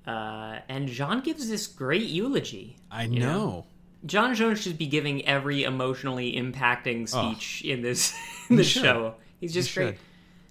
uh, 0.08 0.60
and 0.69 0.88
John 0.88 1.19
gives 1.19 1.49
this 1.49 1.67
great 1.67 2.08
eulogy. 2.08 2.78
I 2.89 3.04
you 3.04 3.19
know. 3.19 3.65
John 4.06 4.34
Jones 4.36 4.62
should 4.62 4.78
be 4.78 4.88
giving 4.88 5.25
every 5.25 5.65
emotionally 5.65 6.32
impacting 6.32 7.10
speech 7.10 7.62
in 7.65 7.82
this 7.82 8.13
in 8.49 8.56
this 8.56 8.67
show. 8.67 9.15
He's 9.41 9.54
just 9.54 9.67
He 9.71 9.75
great. 9.75 9.88
should. 9.89 9.97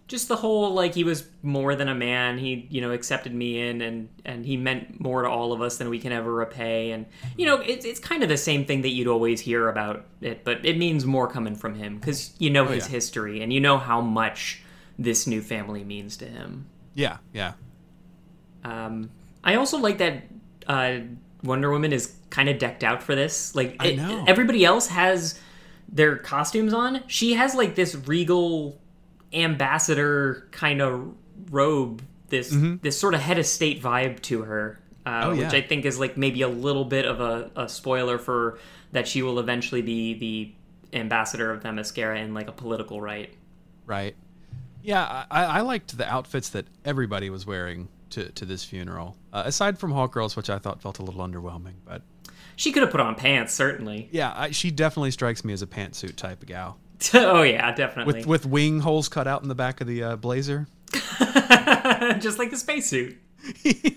Just 0.09 0.27
the 0.29 0.37
whole 0.37 0.73
like 0.73 0.95
he 0.95 1.05
was 1.05 1.29
more 1.43 1.75
than 1.75 1.87
a 1.89 1.95
man. 1.95 2.39
He 2.39 2.67
you 2.71 2.81
know 2.81 2.91
accepted 2.93 3.35
me 3.35 3.61
in 3.69 3.83
and 3.83 4.09
and 4.25 4.45
he 4.45 4.57
meant 4.57 4.99
more 4.99 5.23
to 5.23 5.29
all 5.29 5.53
of 5.53 5.61
us 5.61 5.77
than 5.79 5.91
we 5.91 5.99
can 5.99 6.13
ever 6.13 6.33
repay. 6.33 6.91
And 6.93 7.05
you 7.37 7.45
know 7.47 7.57
it's 7.61 7.85
it's 7.85 8.01
kind 8.01 8.23
of 8.23 8.29
the 8.31 8.37
same 8.39 8.65
thing 8.65 8.81
that 8.83 8.89
you'd 8.89 9.07
always 9.07 9.41
hear 9.41 9.69
about 9.69 10.07
it, 10.23 10.45
but 10.45 10.65
it 10.65 10.79
means 10.79 11.05
more 11.05 11.29
coming 11.29 11.55
from 11.55 11.75
him 11.75 11.99
because 11.99 12.33
you 12.39 12.49
know 12.51 12.65
his 12.65 12.85
Oh, 12.85 12.87
yeah. 12.87 12.93
history 12.93 13.43
and 13.43 13.53
you 13.53 13.61
know 13.61 13.77
how 13.79 14.01
much 14.01 14.63
this 14.99 15.27
new 15.27 15.43
family 15.43 15.85
means 15.85 16.17
to 16.17 16.25
him. 16.25 16.67
Yeah, 16.95 17.19
yeah. 17.33 17.53
Um, 18.65 19.11
I 19.45 19.55
also 19.57 19.79
like 19.79 19.99
that 19.99 20.25
uh, 20.67 20.99
Wonder 21.45 21.71
Woman 21.71 21.93
is 21.93 22.15
kind 22.31 22.49
of 22.49 22.59
decked 22.59 22.83
out 22.83 23.03
for 23.03 23.15
this. 23.15 23.55
Like 23.55 23.77
it- 23.85 23.99
everybody 24.29 24.65
else 24.65 24.89
has 24.89 25.39
their 25.91 26.17
costumes 26.17 26.75
on. 26.75 27.03
She 27.07 27.35
has 27.35 27.55
like 27.55 27.75
this 27.75 27.95
regal 27.95 28.81
ambassador 29.33 30.49
kind 30.51 30.81
of 30.81 31.15
robe. 31.51 32.03
This 32.29 32.55
this 32.83 32.99
sort 32.99 33.15
of 33.15 33.21
head 33.21 33.39
of 33.39 33.47
state 33.47 33.83
vibe 33.83 34.21
to 34.23 34.43
her, 34.43 34.79
uh, 35.07 35.11
Mm-hmm. 35.11 35.29
Oh, 35.29 35.33
yeah. 35.33 35.45
which 35.47 35.55
I 35.55 35.63
think 35.67 35.87
is 35.87 35.99
like 35.99 36.17
maybe 36.19 36.43
a 36.43 36.49
little 36.49 36.85
bit 36.85 37.07
of 37.07 37.21
a, 37.21 37.51
a 37.57 37.69
spoiler 37.71 38.19
for 38.19 38.59
that 38.93 39.09
she 39.09 39.23
will 39.23 39.39
eventually 39.39 39.81
be 39.81 40.15
the 40.19 40.99
ambassador 40.99 41.51
of 41.51 41.63
Themyscira 41.63 42.23
in 42.23 42.35
like 42.35 42.49
a 42.49 42.53
political 42.53 43.01
right. 43.01 43.33
Right. 43.87 44.15
Yeah, 44.83 45.25
I, 45.31 45.45
I 45.45 45.61
liked 45.63 45.97
the 45.97 46.07
outfits 46.07 46.51
that 46.51 46.67
everybody 46.85 47.31
was 47.31 47.47
wearing 47.47 47.89
to, 48.11 48.31
to 48.33 48.45
this 48.45 48.63
funeral. 48.65 49.17
Uh, 49.33 49.43
aside 49.47 49.79
from 49.79 49.93
Hawkgirl's, 49.93 50.37
which 50.37 50.51
I 50.51 50.59
thought 50.59 50.81
felt 50.83 50.99
a 50.99 51.03
little 51.03 51.27
underwhelming, 51.27 51.75
but 51.87 52.03
She 52.57 52.73
could 52.73 52.83
have 52.83 52.91
put 52.93 53.01
on 53.01 53.15
pants, 53.15 53.55
certainly. 53.55 54.09
yeah, 54.13 54.33
I, 54.37 54.51
she 54.51 54.71
definitely 54.71 55.11
strikes 55.11 55.45
me 55.45 55.53
as 55.55 55.63
a 55.63 55.67
pantsuit 55.67 56.17
type 56.17 56.43
of 56.43 56.49
gal 56.49 56.79
oh 57.15 57.43
yeah, 57.43 57.73
definitely. 57.73 58.19
with 58.19 58.27
with 58.27 58.47
wing 58.47 58.81
holes 58.81 59.09
cut 59.09 59.27
out 59.27 59.43
in 59.43 59.49
the 59.49 59.55
back 59.55 59.81
of 59.81 59.87
the 59.87 60.03
uh, 60.03 60.17
blazer. 60.17 60.67
just 62.19 62.39
like 62.39 62.51
the 62.51 62.57
spacesuit. 62.57 63.19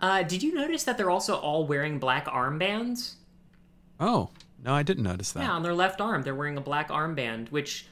Uh, 0.00 0.22
did 0.22 0.42
you 0.42 0.54
notice 0.54 0.84
that 0.84 0.96
they're 0.96 1.10
also 1.10 1.36
all 1.36 1.66
wearing 1.66 1.98
black 1.98 2.24
armbands? 2.26 3.16
Oh 3.98 4.30
no, 4.64 4.74
I 4.74 4.82
didn't 4.82 5.04
notice 5.04 5.32
that. 5.32 5.42
Yeah, 5.42 5.52
on 5.52 5.62
their 5.62 5.74
left 5.74 6.00
arm, 6.00 6.22
they're 6.22 6.34
wearing 6.34 6.56
a 6.56 6.62
black 6.62 6.88
armband, 6.88 7.50
which, 7.50 7.86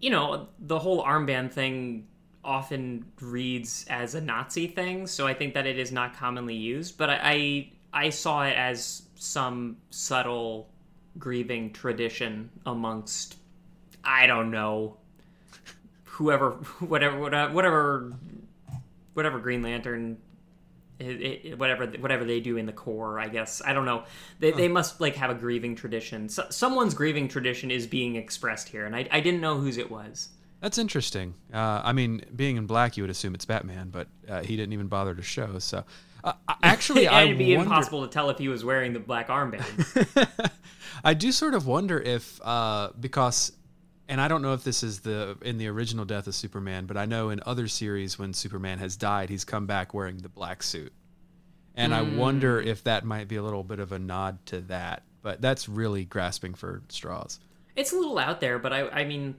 you 0.00 0.10
know, 0.10 0.48
the 0.58 0.78
whole 0.78 1.04
armband 1.04 1.52
thing 1.52 2.06
often 2.44 3.04
reads 3.20 3.86
as 3.88 4.14
a 4.14 4.20
Nazi 4.20 4.66
thing, 4.66 5.06
so 5.06 5.26
I 5.26 5.34
think 5.34 5.54
that 5.54 5.66
it 5.66 5.78
is 5.78 5.92
not 5.92 6.16
commonly 6.16 6.54
used. 6.54 6.96
But 6.96 7.10
I, 7.10 7.20
I, 7.22 7.70
I 7.92 8.10
saw 8.10 8.44
it 8.44 8.56
as 8.56 9.02
some 9.16 9.76
subtle 9.90 10.69
grieving 11.18 11.72
tradition 11.72 12.50
amongst, 12.66 13.36
I 14.04 14.26
don't 14.26 14.50
know, 14.50 14.96
whoever, 16.04 16.52
whatever, 16.80 17.18
whatever, 17.18 17.52
whatever, 17.52 18.12
whatever 19.14 19.38
Green 19.38 19.62
Lantern 19.62 20.18
it, 21.00 21.44
it, 21.44 21.58
whatever 21.58 21.86
whatever 21.86 22.24
they 22.24 22.40
do 22.40 22.56
in 22.56 22.66
the 22.66 22.72
Corps 22.72 23.18
I 23.18 23.28
guess 23.28 23.62
I 23.64 23.72
don't 23.72 23.86
know. 23.86 24.04
They, 24.38 24.50
they 24.52 24.68
must 24.68 25.00
like 25.00 25.16
have 25.16 25.30
a 25.30 25.34
grieving 25.34 25.74
tradition. 25.74 26.28
So, 26.28 26.46
someone's 26.50 26.94
grieving 26.94 27.28
tradition 27.28 27.70
is 27.70 27.86
being 27.86 28.16
expressed 28.16 28.68
here, 28.68 28.86
and 28.86 28.94
I, 28.94 29.08
I 29.10 29.20
didn't 29.20 29.40
know 29.40 29.58
whose 29.58 29.78
it 29.78 29.90
was. 29.90 30.28
That's 30.60 30.76
interesting. 30.76 31.34
Uh, 31.52 31.80
I 31.82 31.92
mean, 31.92 32.22
being 32.36 32.56
in 32.58 32.66
black, 32.66 32.98
you 32.98 33.02
would 33.02 33.10
assume 33.10 33.34
it's 33.34 33.46
Batman, 33.46 33.88
but 33.88 34.08
uh, 34.28 34.42
he 34.42 34.56
didn't 34.56 34.74
even 34.74 34.88
bother 34.88 35.14
to 35.14 35.22
show. 35.22 35.58
So, 35.58 35.84
uh, 36.24 36.32
actually, 36.62 37.06
and 37.08 37.14
I 37.16 37.22
it'd 37.24 37.38
be 37.38 37.56
wonder- 37.56 37.70
impossible 37.70 38.02
to 38.06 38.12
tell 38.12 38.30
if 38.30 38.38
he 38.38 38.48
was 38.48 38.64
wearing 38.64 38.92
the 38.92 39.00
black 39.00 39.28
armband. 39.28 40.50
I 41.04 41.14
do 41.14 41.32
sort 41.32 41.54
of 41.54 41.66
wonder 41.66 41.98
if 42.00 42.40
uh, 42.44 42.90
because, 42.98 43.52
and 44.08 44.20
I 44.20 44.28
don't 44.28 44.42
know 44.42 44.52
if 44.52 44.64
this 44.64 44.82
is 44.82 45.00
the 45.00 45.36
in 45.42 45.56
the 45.58 45.68
original 45.68 46.04
Death 46.04 46.26
of 46.26 46.34
Superman, 46.34 46.86
but 46.86 46.96
I 46.96 47.06
know 47.06 47.30
in 47.30 47.40
other 47.46 47.68
series 47.68 48.18
when 48.18 48.32
Superman 48.34 48.78
has 48.78 48.96
died, 48.96 49.30
he's 49.30 49.44
come 49.44 49.66
back 49.66 49.94
wearing 49.94 50.18
the 50.18 50.28
black 50.28 50.62
suit, 50.62 50.92
and 51.74 51.94
I 51.94 52.02
wonder 52.02 52.60
if 52.60 52.84
that 52.84 53.04
might 53.04 53.28
be 53.28 53.36
a 53.36 53.42
little 53.42 53.64
bit 53.64 53.80
of 53.80 53.92
a 53.92 53.98
nod 53.98 54.44
to 54.46 54.60
that. 54.62 55.04
But 55.22 55.40
that's 55.40 55.68
really 55.68 56.04
grasping 56.04 56.54
for 56.54 56.82
straws. 56.88 57.40
it's 57.76 57.92
a 57.92 57.96
little 57.96 58.18
out 58.18 58.40
there, 58.40 58.58
but 58.58 58.72
I 58.72 58.88
I 58.88 59.04
mean, 59.04 59.36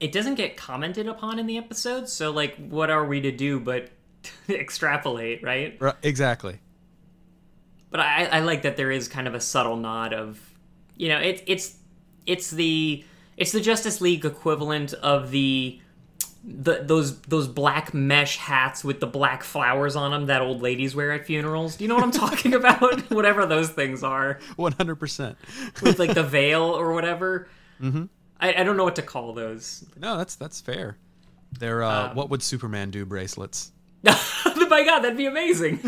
it 0.00 0.12
doesn't 0.12 0.34
get 0.36 0.56
commented 0.56 1.08
upon 1.08 1.38
in 1.38 1.46
the 1.46 1.58
episode. 1.58 2.08
So 2.08 2.30
like, 2.30 2.54
what 2.56 2.90
are 2.90 3.04
we 3.04 3.20
to 3.22 3.32
do 3.32 3.58
but 3.60 3.90
extrapolate, 4.48 5.42
right? 5.42 5.76
Right, 5.80 5.94
exactly. 6.02 6.58
but 7.90 8.00
I, 8.00 8.26
I 8.26 8.40
like 8.40 8.62
that 8.62 8.76
there 8.76 8.90
is 8.90 9.08
kind 9.08 9.26
of 9.28 9.34
a 9.34 9.40
subtle 9.40 9.76
nod 9.76 10.12
of 10.12 10.40
you 10.96 11.08
know 11.08 11.18
it's 11.18 11.42
it's 11.46 11.76
it's 12.26 12.50
the 12.50 13.04
it's 13.36 13.52
the 13.52 13.60
Justice 13.60 14.00
League 14.00 14.24
equivalent 14.24 14.92
of 14.94 15.30
the 15.30 15.80
the 16.44 16.82
those 16.82 17.20
those 17.22 17.46
black 17.46 17.94
mesh 17.94 18.36
hats 18.36 18.82
with 18.82 18.98
the 19.00 19.06
black 19.06 19.42
flowers 19.44 19.94
on 19.96 20.10
them 20.10 20.26
that 20.26 20.42
old 20.42 20.60
ladies 20.60 20.94
wear 20.94 21.12
at 21.12 21.24
funerals. 21.26 21.76
Do 21.76 21.84
you 21.84 21.88
know 21.88 21.94
what 21.94 22.04
I'm 22.04 22.10
talking 22.10 22.54
about? 22.60 23.00
whatever 23.10 23.46
those 23.46 23.70
things 23.70 24.02
are 24.02 24.38
One 24.56 24.72
hundred 24.72 24.96
percent. 24.96 25.36
with 25.82 25.98
like 25.98 26.14
the 26.14 26.22
veil 26.24 26.62
or 26.62 26.92
whatever. 26.92 27.48
Mm-hmm. 27.80 28.04
I, 28.40 28.54
I 28.54 28.64
don't 28.64 28.76
know 28.76 28.84
what 28.84 28.96
to 28.96 29.02
call 29.02 29.32
those. 29.34 29.84
No, 29.96 30.16
that's 30.18 30.34
that's 30.34 30.60
fair. 30.60 30.96
They're 31.58 31.82
uh, 31.82 32.12
what 32.14 32.30
would 32.30 32.42
Superman 32.42 32.90
do 32.90 33.04
bracelets? 33.04 33.70
My 34.68 34.84
God, 34.84 35.00
that'd 35.00 35.16
be 35.16 35.26
amazing. 35.26 35.80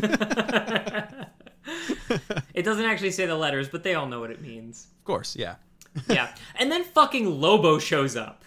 it 2.54 2.62
doesn't 2.62 2.84
actually 2.84 3.10
say 3.10 3.26
the 3.26 3.34
letters, 3.36 3.68
but 3.68 3.82
they 3.82 3.94
all 3.94 4.06
know 4.06 4.20
what 4.20 4.30
it 4.30 4.40
means. 4.42 4.88
Of 4.98 5.04
course, 5.04 5.34
yeah. 5.36 5.56
yeah. 6.08 6.34
And 6.56 6.70
then 6.70 6.84
fucking 6.84 7.40
Lobo 7.40 7.78
shows 7.78 8.16
up. 8.16 8.44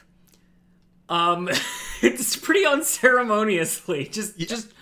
Um 1.10 1.50
it's 2.02 2.36
pretty 2.36 2.66
unceremoniously. 2.66 4.08
Just 4.08 4.38
just 4.38 4.74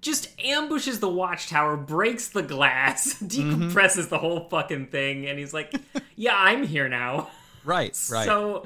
just 0.00 0.28
ambushes 0.42 1.00
the 1.00 1.08
watchtower, 1.08 1.76
breaks 1.76 2.28
the 2.28 2.42
glass, 2.42 3.14
decompresses 3.22 4.08
the 4.08 4.18
whole 4.18 4.48
fucking 4.48 4.86
thing, 4.86 5.26
and 5.26 5.38
he's 5.38 5.52
like, 5.52 5.74
"Yeah, 6.16 6.34
I'm 6.36 6.66
here 6.66 6.88
now." 6.88 7.28
Right, 7.64 7.94
right. 8.10 8.24
So, 8.24 8.64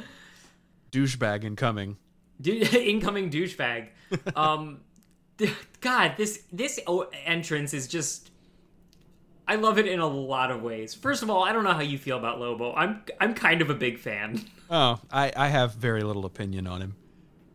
Douchebag 0.92 1.42
incoming. 1.42 1.96
du- 2.40 2.60
incoming 2.80 3.30
douchebag. 3.30 3.88
Um, 4.36 4.80
God, 5.80 6.14
this 6.16 6.42
this 6.52 6.78
entrance 7.24 7.74
is 7.74 7.86
just. 7.88 8.30
I 9.46 9.56
love 9.56 9.78
it 9.78 9.86
in 9.86 10.00
a 10.00 10.06
lot 10.06 10.50
of 10.50 10.62
ways. 10.62 10.94
First 10.94 11.22
of 11.22 11.28
all, 11.28 11.44
I 11.44 11.52
don't 11.52 11.64
know 11.64 11.74
how 11.74 11.82
you 11.82 11.98
feel 11.98 12.16
about 12.16 12.40
Lobo. 12.40 12.72
I'm 12.74 13.02
I'm 13.20 13.34
kind 13.34 13.60
of 13.60 13.68
a 13.68 13.74
big 13.74 13.98
fan. 13.98 14.40
Oh, 14.70 14.98
I, 15.12 15.30
I 15.36 15.48
have 15.48 15.74
very 15.74 16.02
little 16.02 16.24
opinion 16.24 16.66
on 16.66 16.80
him. 16.80 16.96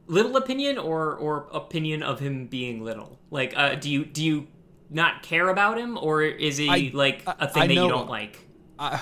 little 0.05 0.37
opinion 0.37 0.77
or 0.77 1.15
or 1.15 1.47
opinion 1.51 2.03
of 2.03 2.19
him 2.19 2.45
being 2.45 2.83
little 2.83 3.19
like 3.31 3.53
uh 3.57 3.73
do 3.75 3.89
you 3.89 4.05
do 4.05 4.23
you 4.23 4.47
not 4.91 5.23
care 5.23 5.49
about 5.49 5.77
him 5.79 5.97
or 5.97 6.21
is 6.21 6.57
he 6.57 6.69
I- 6.69 6.91
like 6.93 7.23
a 7.25 7.47
thing 7.47 7.63
I 7.63 7.67
that 7.67 7.73
know- 7.73 7.83
you 7.85 7.89
don't 7.89 8.09
like 8.09 8.39
I, 8.77 9.01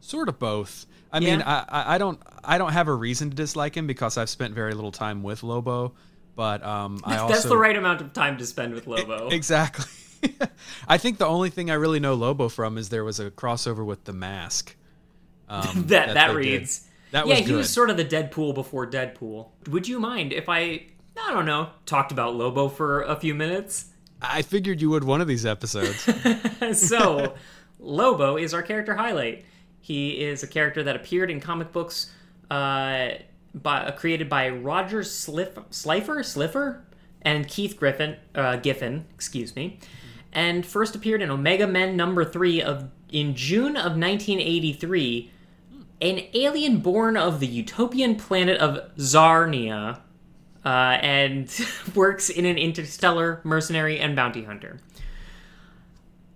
sort 0.00 0.28
of 0.28 0.38
both. 0.40 0.86
I 1.12 1.20
mean, 1.20 1.38
Yeah. 1.38 1.64
I, 1.68 1.82
I 1.82 1.94
I 1.94 1.98
don't 1.98 2.20
I 2.42 2.58
don't 2.58 2.72
have 2.72 2.88
a 2.88 2.94
reason 2.94 3.30
to 3.30 3.36
dislike 3.36 3.76
him 3.76 3.86
because 3.86 4.18
I've 4.18 4.28
spent 4.28 4.52
very 4.54 4.74
little 4.74 4.92
time 4.92 5.22
with 5.22 5.42
Lobo, 5.44 5.94
but 6.34 6.62
um, 6.64 7.00
I 7.04 7.18
also 7.18 7.34
that's 7.34 7.46
the 7.46 7.56
right 7.56 7.76
amount 7.76 8.00
of 8.00 8.12
time 8.12 8.38
to 8.38 8.46
spend 8.46 8.74
with 8.74 8.86
lobo 8.86 9.28
exactly. 9.32 9.86
I 10.88 10.96
think 10.96 11.18
the 11.18 11.26
only 11.26 11.50
thing 11.50 11.70
I 11.70 11.74
really 11.74 12.00
know 12.00 12.14
Lobo 12.14 12.48
from 12.48 12.78
is 12.78 12.88
there 12.88 13.04
was 13.04 13.20
a 13.20 13.30
crossover 13.30 13.84
with 13.84 14.04
the 14.04 14.14
Mask. 14.14 14.74
Um, 15.50 15.84
that 15.88 16.14
that, 16.14 16.28
did. 16.28 16.36
reads 16.36 16.88
That 17.10 17.26
yeah 17.26 17.40
was 17.40 17.46
he 17.46 17.52
was 17.52 17.70
sort 17.70 17.90
of 17.90 17.98
the 17.98 18.04
deadpool 18.04 18.54
before 18.54 18.86
deadpool 18.86 19.48
would 19.68 19.86
you 19.86 20.00
mind 20.00 20.32
if 20.32 20.48
i 20.48 20.86
i 21.22 21.32
don't 21.32 21.44
know 21.44 21.68
talked 21.84 22.12
about 22.12 22.34
lobo 22.34 22.68
for 22.68 23.02
a 23.02 23.16
few 23.16 23.34
minutes 23.34 23.90
I 24.22 24.40
figured 24.40 24.80
you 24.80 24.88
would 24.88 25.04
one 25.04 25.20
of 25.20 25.28
these 25.28 25.44
episodes. 25.44 26.08
so 26.80 27.34
lobo 27.78 28.38
is 28.38 28.54
our 28.54 28.62
character 28.62 28.94
highlight 28.94 29.44
he 29.82 30.18
is 30.24 30.42
a 30.42 30.46
character 30.46 30.82
that 30.82 30.96
appeared 30.96 31.30
in 31.30 31.40
comic 31.40 31.72
books 31.72 32.10
uh, 32.50 33.10
by, 33.54 33.80
uh, 33.80 33.92
created 33.92 34.28
by 34.28 34.48
roger 34.48 35.00
Slif- 35.00 35.64
slifer 35.70 36.22
sliffer 36.22 36.84
and 37.22 37.48
keith 37.48 37.76
griffin 37.76 38.16
uh, 38.34 38.56
giffen 38.56 39.06
excuse 39.14 39.54
me 39.54 39.78
and 40.32 40.66
first 40.66 40.94
appeared 40.94 41.22
in 41.22 41.30
omega 41.30 41.66
men 41.66 41.96
number 41.96 42.24
three 42.24 42.60
of 42.60 42.90
in 43.10 43.34
june 43.34 43.76
of 43.76 43.96
1983 43.96 45.30
an 46.00 46.20
alien 46.34 46.78
born 46.78 47.16
of 47.16 47.40
the 47.40 47.46
utopian 47.46 48.16
planet 48.16 48.58
of 48.58 48.94
Czarnia 48.96 50.00
uh, 50.64 50.68
and 50.68 51.50
works 51.94 52.30
in 52.30 52.44
an 52.44 52.58
interstellar 52.58 53.40
mercenary 53.44 53.98
and 53.98 54.16
bounty 54.16 54.44
hunter. 54.44 54.80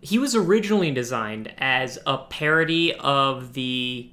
He 0.00 0.18
was 0.18 0.35
originally 0.35 0.90
designed 0.90 1.52
as 1.59 1.98
a 2.07 2.18
parody 2.18 2.94
of 2.94 3.54
the 3.54 4.11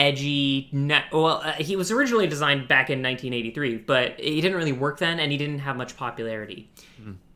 edgy 0.00 0.68
ne- 0.72 1.04
well 1.12 1.42
uh, 1.44 1.52
he 1.52 1.76
was 1.76 1.90
originally 1.90 2.26
designed 2.26 2.66
back 2.68 2.88
in 2.90 2.98
1983 3.02 3.76
but 3.78 4.18
he 4.18 4.40
didn't 4.40 4.56
really 4.56 4.72
work 4.72 4.98
then 4.98 5.20
and 5.20 5.30
he 5.32 5.38
didn't 5.38 5.60
have 5.60 5.76
much 5.76 5.96
popularity. 5.96 6.70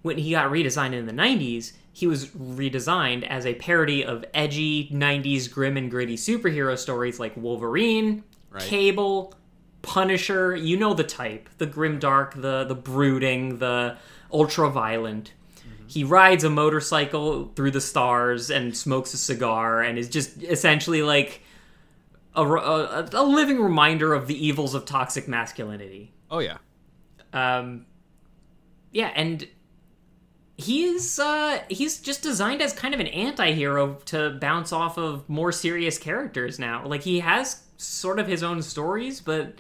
When 0.03 0.19
he 0.19 0.31
got 0.33 0.51
redesigned 0.51 0.93
in 0.95 1.07
the 1.07 1.13
90s 1.13 1.73
he 1.93 2.07
was 2.07 2.27
redesigned 2.31 3.23
as 3.37 3.47
a 3.47 3.55
parody 3.55 4.05
of 4.05 4.25
edgy 4.35 4.89
90s 4.93 5.51
grim 5.51 5.77
and 5.77 5.91
gritty 5.91 6.17
superhero 6.17 6.77
stories 6.79 7.19
like 7.21 7.35
wolverine 7.37 8.25
Right. 8.51 8.63
cable 8.63 9.35
punisher 9.83 10.55
you 10.57 10.77
know 10.77 10.95
the 10.95 11.05
type 11.05 11.49
the 11.59 11.67
grim 11.67 11.99
dark 11.99 12.35
the 12.35 12.65
the 12.65 12.75
brooding 12.75 13.59
the 13.59 13.97
ultra 14.33 14.71
violent 14.71 15.33
he 15.87 16.03
rides 16.05 16.45
a 16.45 16.51
motorcycle 16.51 17.53
through 17.57 17.71
the 17.71 17.81
stars 17.81 18.51
and 18.51 18.77
smokes 18.77 19.13
a 19.13 19.17
cigar 19.19 19.83
and 19.83 19.99
is 19.99 20.09
just 20.09 20.43
essentially 20.43 21.03
like 21.03 21.43
a, 22.35 22.43
a, 22.43 23.09
a 23.13 23.25
living 23.25 23.61
reminder 23.61 24.15
of 24.15 24.27
the 24.27 24.47
evils 24.47 24.75
of 24.75 24.85
toxic 24.85 25.29
masculinity. 25.29 26.13
oh 26.31 26.41
yeah, 26.41 26.59
Um, 27.33 27.87
yeah, 28.93 29.13
and 29.15 29.47
he's 30.57 31.19
uh, 31.19 31.61
he's 31.69 32.01
just 32.01 32.23
designed 32.23 32.63
as 32.63 32.73
kind 32.73 32.95
of 32.95 33.01
an 33.01 33.09
anti-hero 33.09 33.95
to 34.07 34.31
bounce 34.41 34.73
off 34.73 34.99
of 34.99 35.29
more 35.29 35.53
serious 35.53 35.99
characters 35.99 36.59
now. 36.59 36.87
Like 36.87 37.03
he 37.03 37.21
has 37.21 37.63
sort 37.77 38.19
of 38.19 38.27
his 38.27 38.43
own 38.43 38.63
stories, 38.63 39.21
but 39.21 39.55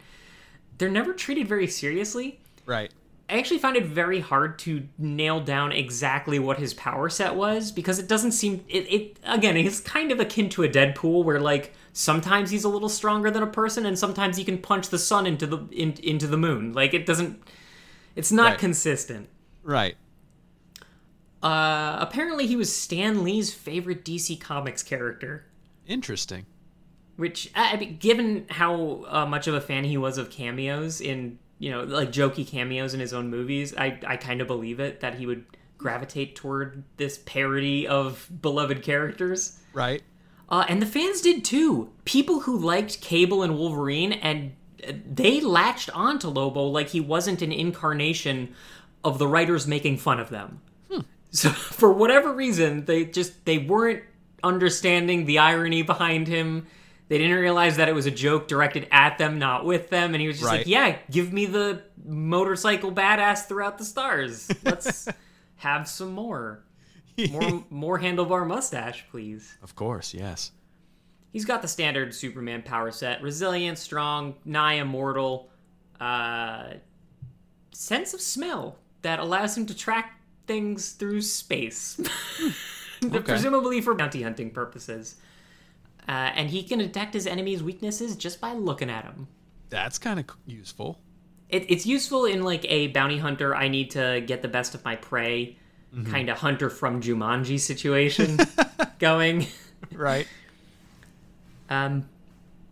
they're 0.79 0.89
never 0.91 1.13
treated 1.13 1.49
very 1.49 1.67
seriously. 1.67 2.41
right. 2.67 2.93
I 3.29 3.39
actually 3.39 3.59
found 3.59 3.77
it 3.77 3.87
very 3.87 4.21
hard 4.21 4.59
to 4.61 4.87
nail 4.99 5.41
down 5.41 5.73
exactly 5.73 6.39
what 6.39 6.59
his 6.59 6.75
power 6.75 7.09
set 7.09 7.35
was 7.35 7.73
because 7.73 7.99
it 7.99 8.07
doesn't 8.07 8.33
seem 8.33 8.65
it, 8.69 8.93
it 8.93 9.19
again 9.25 9.57
it's 9.57 9.81
kind 9.81 10.13
of 10.13 10.21
akin 10.21 10.49
to 10.51 10.63
a 10.63 10.69
Deadpool 10.69 11.25
where 11.25 11.41
like 11.41 11.73
sometimes 11.95 12.51
he's 12.51 12.65
a 12.65 12.69
little 12.69 12.89
stronger 12.91 13.31
than 13.31 13.43
a 13.43 13.47
person 13.47 13.87
and 13.87 13.99
sometimes 13.99 14.37
he 14.37 14.45
can 14.45 14.59
punch 14.59 14.91
the 14.91 14.99
sun 14.99 15.27
into 15.27 15.47
the 15.47 15.67
in, 15.73 15.93
into 16.03 16.27
the 16.27 16.37
moon 16.37 16.73
like 16.75 16.93
it 16.93 17.07
doesn't 17.07 17.43
it's 18.15 18.31
not 18.31 18.51
Right. 18.51 18.59
consistent. 18.59 19.29
Right. 19.63 19.97
Uh, 21.43 21.97
apparently 22.01 22.47
he 22.47 22.57
was 22.57 22.75
Stan 22.75 23.23
Lee's 23.23 23.53
favorite 23.53 24.05
DC 24.05 24.41
Comics 24.41 24.83
character. 24.83 25.47
Interesting. 25.87 26.47
Which, 27.17 27.51
I 27.55 27.73
I 27.73 27.77
mean, 27.77 27.99
given 27.99 28.47
how 28.51 29.05
uh, 29.07 29.27
much 29.27 29.47
of 29.47 29.55
a 29.55 29.61
fan 29.61 29.85
he 29.85 29.97
was 29.97 30.17
of 30.19 30.31
cameos 30.31 31.01
in, 31.01 31.39
you 31.64 31.70
know, 31.70 31.83
like 31.83 32.12
jokey 32.12 32.46
cameos 32.46 32.92
in 32.92 33.00
his 33.00 33.14
own 33.14 33.31
movies, 33.31 33.74
I, 33.74 33.98
I 34.07 34.18
kind 34.18 34.42
of 34.42 34.46
believe 34.46 34.81
it 34.81 35.00
that 35.00 35.14
he 35.14 35.24
would 35.24 35.46
gravitate 35.79 36.37
toward 36.37 36.85
this 36.98 37.22
parody 37.24 37.88
of 37.88 38.29
beloved 38.42 38.83
characters. 38.83 39.59
Right. 39.72 40.03
Uh, 40.50 40.66
and 40.68 40.83
the 40.83 40.87
fans 40.87 41.22
did 41.22 41.42
too. 41.42 41.90
People 42.05 42.40
who 42.40 42.59
liked 42.59 43.00
Cable 43.00 43.42
and 43.42 43.57
Wolverine, 43.57 44.12
and 44.12 44.53
they 45.11 45.40
latched 45.40 45.88
onto 45.96 46.29
Lobo 46.29 46.64
like 46.64 46.88
he 46.88 47.00
wasn't 47.00 47.40
an 47.40 47.50
incarnation 47.50 48.55
of 49.03 49.18
the 49.18 49.27
writers 49.27 49.66
making 49.66 49.96
fun 49.96 50.20
of 50.20 50.29
them. 50.29 50.61
So 51.31 51.48
for 51.50 51.90
whatever 51.90 52.31
reason, 52.31 52.85
they 52.85 53.07
just 53.07 53.46
they 53.46 53.57
weren't 53.57 54.03
understanding 54.42 55.24
the 55.24 55.38
irony 55.38 55.81
behind 55.81 56.29
him. 56.29 56.66
They 57.09 57.19
didn't 57.19 57.37
realize 57.38 57.77
that 57.77 57.88
it 57.88 57.95
was 57.95 58.07
a 58.07 58.11
joke 58.11 58.49
directed 58.49 58.88
at 58.90 59.19
them, 59.19 59.38
not 59.38 59.64
with 59.67 59.90
them. 59.90 60.14
And 60.14 60.21
he 60.23 60.27
was 60.27 60.38
just 60.38 60.49
Right. 60.51 60.59
like, 60.59 60.67
"Yeah, 60.67 60.97
give 61.11 61.33
me 61.33 61.45
the 61.47 61.83
motorcycle 62.05 62.90
badass 62.93 63.47
throughout 63.47 63.77
the 63.79 63.85
stars. 63.85 64.51
Let's 64.64 65.09
have 65.57 65.88
some 65.88 66.12
more." 66.12 66.64
more 67.31 67.64
more 67.71 68.01
handlebar 68.01 68.45
mustache, 68.47 69.05
please. 69.11 69.57
Of 69.62 69.77
course, 69.77 70.12
yes. 70.14 70.51
He's 71.31 71.45
got 71.45 71.62
the 71.62 71.69
standard 71.69 72.12
Superman 72.14 72.62
power 72.62 72.90
set: 72.90 73.23
resilient, 73.23 73.79
strong, 73.79 74.35
nigh 74.45 74.75
immortal, 74.75 75.51
uh, 76.01 76.75
sense 77.73 78.14
of 78.14 78.21
smell 78.21 78.79
that 79.03 79.21
allows 79.21 79.57
him 79.57 79.67
to 79.67 79.77
track 79.77 80.19
things 80.49 80.90
through 80.93 81.21
space, 81.21 82.01
presumably 83.25 83.81
for 83.81 83.95
bounty 83.95 84.23
hunting 84.23 84.51
purposes. 84.51 85.17
Uh, 86.07 86.31
and 86.35 86.51
he 86.51 86.62
can 86.62 86.79
detect 86.79 87.14
his 87.14 87.27
enemy's 87.27 87.62
weaknesses 87.62 88.17
just 88.17 88.40
by 88.40 88.53
looking 88.53 88.90
at 88.90 89.05
them. 89.05 89.29
That's 89.71 89.99
kind 89.99 90.21
of 90.21 90.27
useful. 90.47 91.01
It, 91.49 91.71
it's 91.71 91.87
useful 91.87 92.27
in 92.27 92.43
like 92.43 92.64
a 92.69 92.88
bounty 92.88 93.19
hunter. 93.19 93.55
I 93.55 93.69
need 93.69 93.90
to 93.93 94.23
get 94.27 94.43
the 94.43 94.49
best 94.49 94.75
of 94.75 94.85
my 94.85 94.97
prey, 94.97 95.57
kind 96.05 96.29
of 96.29 96.38
hunter 96.38 96.69
from 96.71 97.01
Jumanji 97.01 97.61
situation 97.61 98.38
going. 98.99 99.47
Right. 99.93 100.27
Um, 101.71 102.09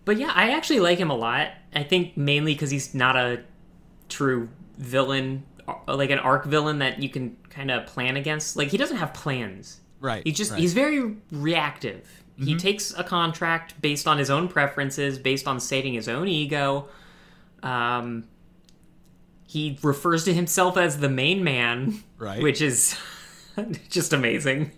but 0.05 0.18
yeah, 0.18 0.33
I 0.35 0.51
actually 0.51 0.81
like 0.81 0.99
him 0.99 1.11
a 1.11 1.16
lot. 1.16 1.51
I 1.75 1.83
think 1.85 2.16
mainly 2.16 2.55
because 2.55 2.71
he's 2.71 2.95
not 2.95 3.16
a 3.16 3.42
true 4.09 4.49
villain, 4.79 5.45
uh, 5.68 5.95
like 5.95 6.11
an 6.11 6.18
arc 6.18 6.45
villain 6.45 6.81
that 6.81 7.03
you 7.03 7.09
can 7.09 7.37
kind 7.51 7.71
of 7.71 7.87
plan 7.87 8.16
against. 8.16 8.57
Like 8.57 8.68
he 8.68 8.77
doesn't 8.77 8.97
have 8.97 9.14
plans. 9.14 9.81
Right. 10.01 10.23
He 10.25 10.33
just 10.33 10.51
right. 10.51 10.61
he's 10.61 10.75
very 10.75 11.16
reactive. 11.31 12.21
He 12.38 12.57
takes 12.57 12.92
a 12.95 13.05
contract 13.05 13.81
based 13.81 14.09
on 14.09 14.18
his 14.18 14.31
own 14.31 14.49
preferences, 14.49 15.18
based 15.18 15.47
on 15.47 15.61
saving 15.61 15.95
his 15.95 16.09
own 16.09 16.27
ego. 16.29 16.88
Um, 17.62 18.25
he 19.47 19.79
refers 19.83 20.25
to 20.25 20.35
himself 20.35 20.77
as 20.77 20.99
the 20.99 21.09
main 21.09 21.45
man, 21.45 22.03
Right. 22.18 22.42
Which 22.42 22.61
is 22.61 22.97
just 23.90 24.12
amazing. 24.12 24.73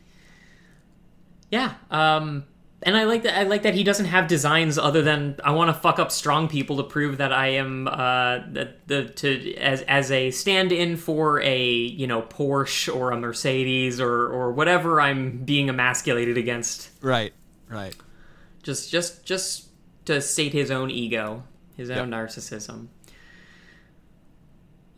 yeah. 1.50 1.74
Um, 1.90 2.44
and 2.82 2.96
I 2.96 3.04
like 3.04 3.22
that. 3.22 3.38
I 3.38 3.44
like 3.44 3.62
that 3.62 3.74
he 3.74 3.82
doesn't 3.82 4.06
have 4.06 4.28
designs 4.28 4.78
other 4.78 5.02
than 5.02 5.36
I 5.42 5.52
want 5.52 5.74
to 5.74 5.74
fuck 5.74 5.98
up 5.98 6.12
strong 6.12 6.48
people 6.48 6.76
to 6.76 6.82
prove 6.82 7.18
that 7.18 7.32
I 7.32 7.48
am 7.48 7.88
uh, 7.88 8.38
the, 8.52 8.74
the 8.86 9.04
to 9.04 9.54
as 9.56 9.82
as 9.82 10.10
a 10.10 10.30
stand-in 10.30 10.96
for 10.96 11.40
a 11.40 11.66
you 11.66 12.06
know 12.06 12.22
Porsche 12.22 12.94
or 12.94 13.12
a 13.12 13.16
Mercedes 13.18 14.00
or 14.00 14.28
or 14.28 14.52
whatever 14.52 15.00
I'm 15.00 15.38
being 15.44 15.68
emasculated 15.68 16.36
against. 16.36 16.90
right. 17.00 17.32
Right. 17.68 17.96
Just 18.62 18.90
just 18.90 19.24
just 19.24 19.68
to 20.04 20.20
state 20.20 20.52
his 20.52 20.70
own 20.70 20.90
ego, 20.90 21.42
his 21.76 21.90
own 21.90 22.10
narcissism. 22.10 22.88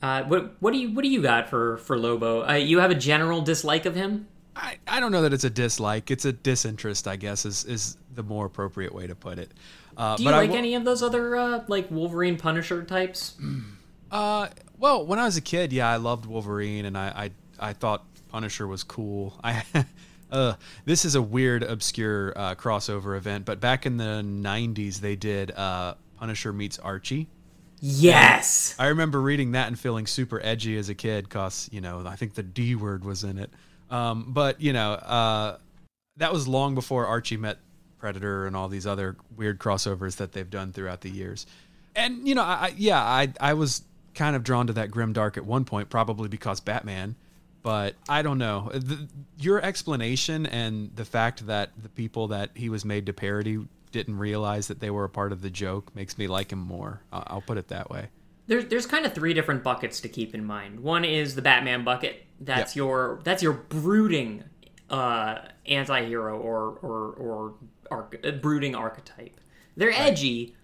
Uh, 0.00 0.22
what 0.24 0.56
what 0.60 0.72
do 0.72 0.78
you 0.78 0.92
what 0.92 1.02
do 1.02 1.08
you 1.08 1.22
got 1.22 1.48
for 1.48 1.78
for 1.78 1.98
Lobo? 1.98 2.46
Uh, 2.46 2.54
you 2.54 2.78
have 2.78 2.90
a 2.90 2.94
general 2.94 3.40
dislike 3.40 3.86
of 3.86 3.94
him? 3.94 4.28
I, 4.58 4.76
I 4.88 5.00
don't 5.00 5.12
know 5.12 5.22
that 5.22 5.32
it's 5.32 5.44
a 5.44 5.50
dislike. 5.50 6.10
It's 6.10 6.24
a 6.24 6.32
disinterest, 6.32 7.06
I 7.06 7.16
guess, 7.16 7.46
is, 7.46 7.64
is 7.64 7.96
the 8.14 8.22
more 8.24 8.46
appropriate 8.46 8.92
way 8.92 9.06
to 9.06 9.14
put 9.14 9.38
it. 9.38 9.52
Uh, 9.96 10.16
Do 10.16 10.24
you 10.24 10.30
like 10.30 10.50
will- 10.50 10.56
any 10.56 10.74
of 10.74 10.84
those 10.84 11.02
other 11.02 11.36
uh, 11.36 11.64
like 11.68 11.90
Wolverine 11.90 12.36
Punisher 12.36 12.82
types? 12.84 13.34
Uh, 14.10 14.48
well, 14.78 15.04
when 15.04 15.18
I 15.18 15.26
was 15.26 15.36
a 15.36 15.42
kid, 15.42 15.70
yeah, 15.70 15.86
I 15.90 15.96
loved 15.96 16.24
Wolverine, 16.24 16.86
and 16.86 16.96
I 16.96 17.30
I, 17.60 17.68
I 17.68 17.72
thought 17.74 18.06
Punisher 18.30 18.66
was 18.66 18.82
cool. 18.82 19.38
I, 19.44 19.62
uh, 20.32 20.54
this 20.86 21.04
is 21.04 21.14
a 21.14 21.20
weird, 21.20 21.62
obscure 21.62 22.32
uh, 22.34 22.54
crossover 22.54 23.18
event, 23.18 23.44
but 23.44 23.60
back 23.60 23.84
in 23.84 23.98
the 23.98 24.22
'90s, 24.24 25.00
they 25.00 25.14
did 25.14 25.50
uh, 25.50 25.92
Punisher 26.18 26.54
meets 26.54 26.78
Archie. 26.78 27.28
Yes. 27.80 28.74
I 28.78 28.86
remember 28.86 29.20
reading 29.20 29.52
that 29.52 29.68
and 29.68 29.78
feeling 29.78 30.06
super 30.06 30.40
edgy 30.42 30.78
as 30.78 30.88
a 30.88 30.94
kid, 30.94 31.28
cause 31.28 31.68
you 31.70 31.82
know 31.82 32.02
I 32.06 32.16
think 32.16 32.32
the 32.32 32.42
D 32.42 32.74
word 32.74 33.04
was 33.04 33.24
in 33.24 33.36
it. 33.38 33.50
Um, 33.90 34.26
but 34.28 34.60
you 34.60 34.72
know, 34.72 34.92
uh, 34.92 35.58
that 36.16 36.32
was 36.32 36.46
long 36.46 36.74
before 36.74 37.06
Archie 37.06 37.36
met 37.36 37.58
Predator 37.98 38.46
and 38.46 38.56
all 38.56 38.68
these 38.68 38.86
other 38.86 39.16
weird 39.36 39.58
crossovers 39.58 40.16
that 40.16 40.32
they've 40.32 40.48
done 40.48 40.72
throughout 40.72 41.00
the 41.00 41.10
years. 41.10 41.46
And 41.96 42.26
you 42.26 42.34
know, 42.34 42.42
I, 42.42 42.72
yeah, 42.76 43.02
I 43.02 43.32
I 43.40 43.54
was 43.54 43.82
kind 44.14 44.36
of 44.36 44.44
drawn 44.44 44.66
to 44.66 44.72
that 44.74 44.90
grim 44.90 45.12
dark 45.12 45.36
at 45.36 45.44
one 45.44 45.64
point, 45.64 45.90
probably 45.90 46.28
because 46.28 46.60
Batman. 46.60 47.16
But 47.62 47.96
I 48.08 48.22
don't 48.22 48.38
know. 48.38 48.70
The, 48.72 49.08
your 49.38 49.60
explanation 49.62 50.46
and 50.46 50.94
the 50.94 51.04
fact 51.04 51.46
that 51.48 51.70
the 51.82 51.88
people 51.88 52.28
that 52.28 52.50
he 52.54 52.68
was 52.68 52.84
made 52.84 53.06
to 53.06 53.12
parody 53.12 53.58
didn't 53.90 54.18
realize 54.18 54.68
that 54.68 54.80
they 54.80 54.90
were 54.90 55.04
a 55.04 55.08
part 55.08 55.32
of 55.32 55.42
the 55.42 55.50
joke 55.50 55.94
makes 55.94 56.18
me 56.18 56.28
like 56.28 56.52
him 56.52 56.60
more. 56.60 57.02
I'll, 57.12 57.24
I'll 57.26 57.40
put 57.40 57.58
it 57.58 57.68
that 57.68 57.90
way. 57.90 58.08
There's 58.46 58.66
there's 58.66 58.86
kind 58.86 59.04
of 59.04 59.14
three 59.14 59.34
different 59.34 59.62
buckets 59.62 60.00
to 60.00 60.08
keep 60.08 60.34
in 60.34 60.44
mind. 60.44 60.80
One 60.80 61.04
is 61.04 61.34
the 61.34 61.42
Batman 61.42 61.84
bucket. 61.84 62.24
That's 62.40 62.74
Yep. 62.74 62.76
your 62.76 63.20
that's 63.24 63.42
your 63.42 63.52
brooding 63.52 64.44
uh, 64.90 65.38
anti-hero 65.66 66.38
or 66.38 66.78
or 66.82 67.12
or 67.12 67.54
arch- 67.90 68.20
uh, 68.24 68.30
brooding 68.32 68.74
archetype. 68.74 69.38
They're 69.76 69.90
edgy, 69.92 70.54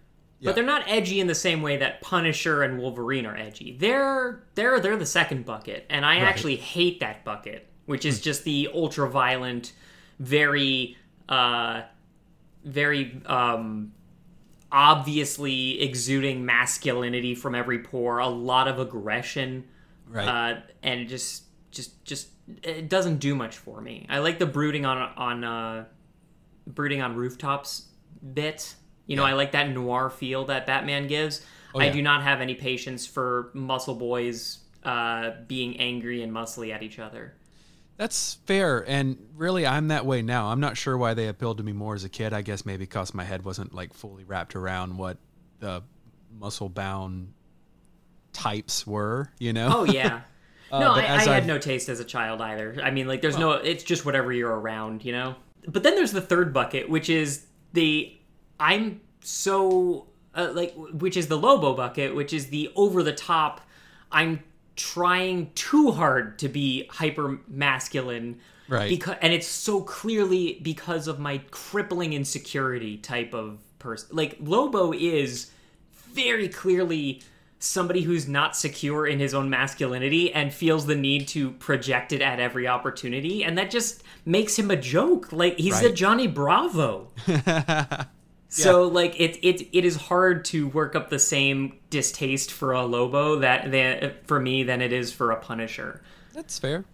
Yeah. 0.41 0.49
but 0.49 0.55
they're 0.55 0.65
not 0.65 0.85
edgy 0.89 1.21
in 1.21 1.27
the 1.27 1.35
same 1.35 1.63
way 1.63 1.77
that 1.79 2.01
Punisher 2.01 2.63
and 2.63 2.79
Wolverine 2.79 3.27
are 3.27 3.37
edgy. 3.37 3.77
They're 3.79 4.45
they're 4.55 4.81
they're 4.81 4.97
the 4.97 5.05
second 5.07 5.45
bucket, 5.45 5.85
and 5.91 6.05
I 6.07 6.17
actually 6.17 6.57
hate 6.57 7.01
that 7.01 7.25
bucket, 7.25 7.69
which 7.87 8.05
is 8.05 8.21
just 8.21 8.45
the 8.45 8.71
ultra 8.73 9.09
violent, 9.11 9.73
very 10.21 10.97
uh, 11.29 11.83
very 12.65 13.21
um, 13.27 13.93
obviously 14.73 15.81
exuding 15.81 16.45
masculinity 16.45 17.35
from 17.35 17.55
every 17.55 17.79
pore, 17.81 18.19
a 18.19 18.29
lot 18.29 18.69
of 18.69 18.79
aggression, 18.79 19.65
Right. 20.09 20.27
uh, 20.57 20.61
and 20.83 21.09
just 21.09 21.44
just 21.75 22.05
just 22.05 22.29
it 22.63 22.89
doesn't 22.89 23.19
do 23.19 23.35
much 23.35 23.57
for 23.57 23.81
me. 23.81 24.07
I 24.09 24.19
like 24.19 24.39
the 24.39 24.47
brooding 24.47 24.87
on 24.87 24.99
on 25.17 25.45
uh, 25.45 25.85
brooding 26.67 27.03
on 27.03 27.15
rooftops 27.17 27.89
bit. 28.33 28.75
You 29.07 29.17
know, 29.17 29.25
I 29.25 29.35
like 29.35 29.53
that 29.53 29.69
noir 29.71 30.09
feel 30.09 30.47
that 30.47 30.67
Batman 30.67 31.07
gives. 31.07 31.45
I 31.77 31.87
yeah. 31.87 31.93
do 31.93 32.03
not 32.03 32.23
have 32.23 32.41
any 32.41 32.55
patience 32.55 33.07
for 33.07 33.51
muscle 33.53 33.97
boys 33.97 34.61
uh, 34.85 35.33
being 35.47 35.79
angry 35.79 36.23
and 36.23 36.33
muscly 36.33 36.73
at 36.73 36.83
each 36.83 36.99
other. 36.99 37.35
That's 37.97 38.35
fair, 38.47 38.89
and 38.89 39.19
really, 39.37 39.67
I'm 39.67 39.89
that 39.89 40.05
way 40.05 40.23
now. 40.23 40.47
I'm 40.47 40.61
not 40.61 40.77
sure 40.77 40.97
why 40.97 41.15
they 41.15 41.29
appealed 41.29 41.59
to 41.59 41.65
me 41.65 41.73
more 41.73 41.95
as 41.95 42.05
a 42.05 42.09
kid. 42.09 42.33
I 42.33 42.43
guess 42.43 42.65
maybe 42.65 42.85
because 42.85 43.15
my 43.15 43.25
head 43.25 43.45
wasn't 43.45 43.75
like 43.75 43.93
fully 43.95 44.25
wrapped 44.25 44.57
around 44.57 44.97
what 44.97 45.19
the 45.61 45.83
muscle-bound 46.37 47.33
types 48.33 48.87
were. 48.87 49.31
You 49.39 49.53
know? 49.53 49.69
Oh 49.73 49.85
yeah. 49.85 50.23
no, 50.81 50.93
I, 50.93 51.01
I 51.01 51.03
had 51.21 51.29
I've- 51.29 51.47
no 51.47 51.59
taste 51.59 51.89
as 51.89 52.01
a 52.01 52.05
child 52.05 52.41
either. 52.41 52.79
I 52.83 52.91
mean, 52.91 53.07
like, 53.07 53.23
there's 53.23 53.39
no. 53.39 53.53
It's 53.53 53.85
just 53.85 54.05
whatever 54.05 54.33
you're 54.33 54.55
around, 54.55 55.05
you 55.05 55.13
know. 55.13 55.37
But 55.67 55.83
then 55.83 55.95
there's 55.95 56.13
the 56.13 56.21
third 56.21 56.53
bucket, 56.53 56.89
which 56.89 57.09
is 57.09 57.47
the 57.73 58.17
I'm 58.61 59.01
so 59.21 60.07
uh, 60.35 60.51
like, 60.53 60.75
which 60.93 61.17
is 61.17 61.29
the 61.29 61.39
Lobo 61.39 61.75
bucket, 61.75 62.15
which 62.15 62.33
is 62.33 62.49
the 62.49 62.71
over 62.77 63.03
the 63.03 63.13
top. 63.13 63.61
I'm 64.13 64.41
trying 64.77 65.51
too 65.55 65.93
hard 65.93 66.39
to 66.41 66.49
be 66.49 66.87
hyper 66.91 67.39
masculine. 67.49 68.41
Right. 68.69 68.89
Because 68.89 69.17
and 69.21 69.33
it's 69.33 69.47
so 69.47 69.83
clearly 69.83 70.61
because 70.63 71.09
of 71.09 71.19
my 71.19 71.39
crippling 71.51 72.13
insecurity 72.13 72.97
type 72.97 73.35
of 73.35 73.59
person. 73.79 74.09
Like 74.17 74.37
Lobo 74.41 74.93
is 74.93 75.51
very 76.13 76.49
clearly 76.49 77.23
somebody 77.65 78.03
who's 78.03 78.29
not 78.29 78.57
secure 78.57 79.07
in 79.07 79.19
his 79.19 79.33
own 79.35 79.49
masculinity 79.51 80.33
and 80.33 80.53
feels 80.53 80.87
the 80.87 80.95
need 80.95 81.27
to 81.29 81.51
project 81.53 82.13
it 82.13 82.21
at 82.21 82.39
every 82.41 82.69
opportunity 82.69 83.43
and 83.45 83.57
that 83.57 83.71
just 83.71 84.03
makes 84.27 84.59
him 84.59 84.71
a 84.71 84.77
joke 84.77 85.33
like 85.33 85.57
he's 85.59 85.81
a 85.83 85.87
Right. 85.87 85.95
johnny 85.95 86.27
bravo 86.27 87.09
so 88.49 88.87
like 88.87 89.19
it, 89.21 89.37
it 89.43 89.69
it 89.73 89.85
is 89.85 89.97
hard 89.97 90.45
to 90.47 90.69
work 90.69 90.95
up 90.95 91.11
the 91.11 91.19
same 91.19 91.79
distaste 91.91 92.53
for 92.53 92.73
a 92.73 92.85
lobo 92.85 93.37
that, 93.41 93.71
that 93.73 94.27
for 94.27 94.39
me 94.39 94.63
than 94.63 94.81
it 94.81 94.93
is 94.93 95.13
for 95.13 95.31
a 95.33 95.37
punisher 95.37 96.03
That's 96.33 96.59
fair. 96.59 96.85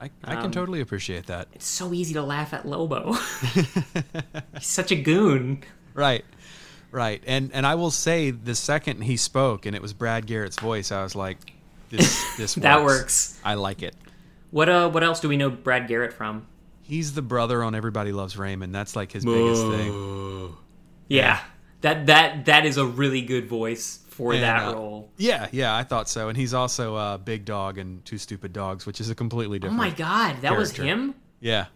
I, 0.00 0.10
I 0.24 0.34
Um, 0.36 0.42
can 0.42 0.50
totally 0.52 0.80
appreciate 0.80 1.26
that. 1.26 1.48
it's 1.52 1.66
so 1.66 1.92
easy 1.92 2.14
to 2.14 2.22
laugh 2.22 2.54
at 2.54 2.66
lobo 2.66 3.12
he's 4.54 4.66
such 4.66 4.90
a 4.92 4.96
goon 4.96 5.62
Right. 5.94 6.24
Right. 6.90 7.22
And 7.26 7.50
and 7.52 7.66
I 7.66 7.74
will 7.74 7.90
say 7.90 8.30
the 8.30 8.54
second 8.54 9.02
he 9.02 9.16
spoke 9.16 9.66
and 9.66 9.76
it 9.76 9.82
was 9.82 9.92
Brad 9.92 10.26
Garrett's 10.26 10.58
voice, 10.58 10.90
I 10.90 11.02
was 11.02 11.14
like, 11.14 11.38
this 11.90 12.24
this 12.36 12.56
works. 12.56 12.62
That 12.62 12.84
works. 12.84 13.40
I 13.44 13.54
like 13.54 13.82
it. 13.82 13.94
what 14.50 14.68
uh 14.68 14.88
what 14.90 15.02
else 15.02 15.20
do 15.20 15.28
we 15.28 15.36
know 15.36 15.50
brad 15.50 15.88
garrett 15.88 16.12
from 16.12 16.46
He's 16.82 17.12
the 17.12 17.20
brother 17.20 17.62
on 17.62 17.74
Everybody 17.74 18.12
Loves 18.12 18.38
Raymond. 18.38 18.74
That's 18.74 18.96
like 18.96 19.12
his 19.12 19.22
biggest 19.22 19.62
thing. 19.62 20.56
Yeah, 21.06 21.38
that 21.82 22.06
that 22.06 22.46
that 22.46 22.64
is 22.64 22.78
a 22.78 22.86
really 22.86 23.20
good 23.20 23.46
voice 23.46 24.00
for 24.08 24.32
And, 24.32 24.42
that 24.42 24.68
uh, 24.68 24.72
role. 24.72 25.10
Yeah, 25.18 25.48
yeah, 25.52 25.76
I 25.76 25.84
thought 25.84 26.08
so. 26.08 26.30
And 26.30 26.36
he's 26.36 26.54
also 26.54 26.96
uh, 26.96 27.18
Big 27.18 27.44
Dog 27.44 27.76
and 27.76 28.02
Two 28.06 28.16
Stupid 28.16 28.54
Dogs, 28.54 28.86
which 28.86 29.02
is 29.02 29.10
a 29.10 29.14
completely 29.14 29.58
different. 29.58 29.78
Oh 29.78 29.84
my 29.84 29.90
god, 29.90 30.40
that 30.40 30.56
was 30.56 30.72
him. 30.72 31.14
Yeah. 31.40 31.66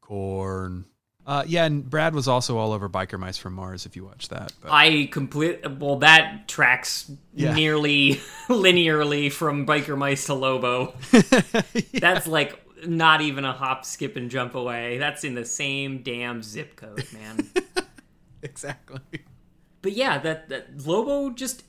Corn. 0.00 0.84
Uh, 1.24 1.44
yeah, 1.46 1.64
and 1.64 1.88
Brad 1.88 2.14
was 2.14 2.26
also 2.26 2.58
all 2.58 2.72
over 2.72 2.88
Biker 2.88 3.18
Mice 3.18 3.38
from 3.38 3.52
Mars. 3.52 3.86
If 3.86 3.94
you 3.94 4.04
watch 4.04 4.28
that, 4.30 4.52
but 4.60 4.72
I 4.72 5.06
complete 5.12 5.60
well 5.78 5.96
that 5.96 6.48
tracks 6.48 7.10
Yeah. 7.32 7.54
nearly 7.54 8.20
linearly 8.48 9.30
from 9.30 9.64
Biker 9.66 9.96
Mice 9.96 10.26
to 10.26 10.34
Lobo. 10.34 10.94
That's 11.94 12.26
like 12.26 12.58
not 12.86 13.20
even 13.20 13.44
a 13.44 13.52
hop, 13.52 13.84
skip, 13.84 14.16
and 14.16 14.30
jump 14.30 14.56
away. 14.56 14.98
That's 14.98 15.22
in 15.22 15.34
the 15.36 15.44
same 15.44 16.02
damn 16.02 16.42
zip 16.42 16.74
code, 16.74 17.06
man. 17.12 17.48
exactly. 18.42 18.98
but 19.80 19.92
yeah, 19.92 20.18
that 20.18 20.48
that 20.48 20.84
Lobo 20.86 21.30
just 21.30 21.62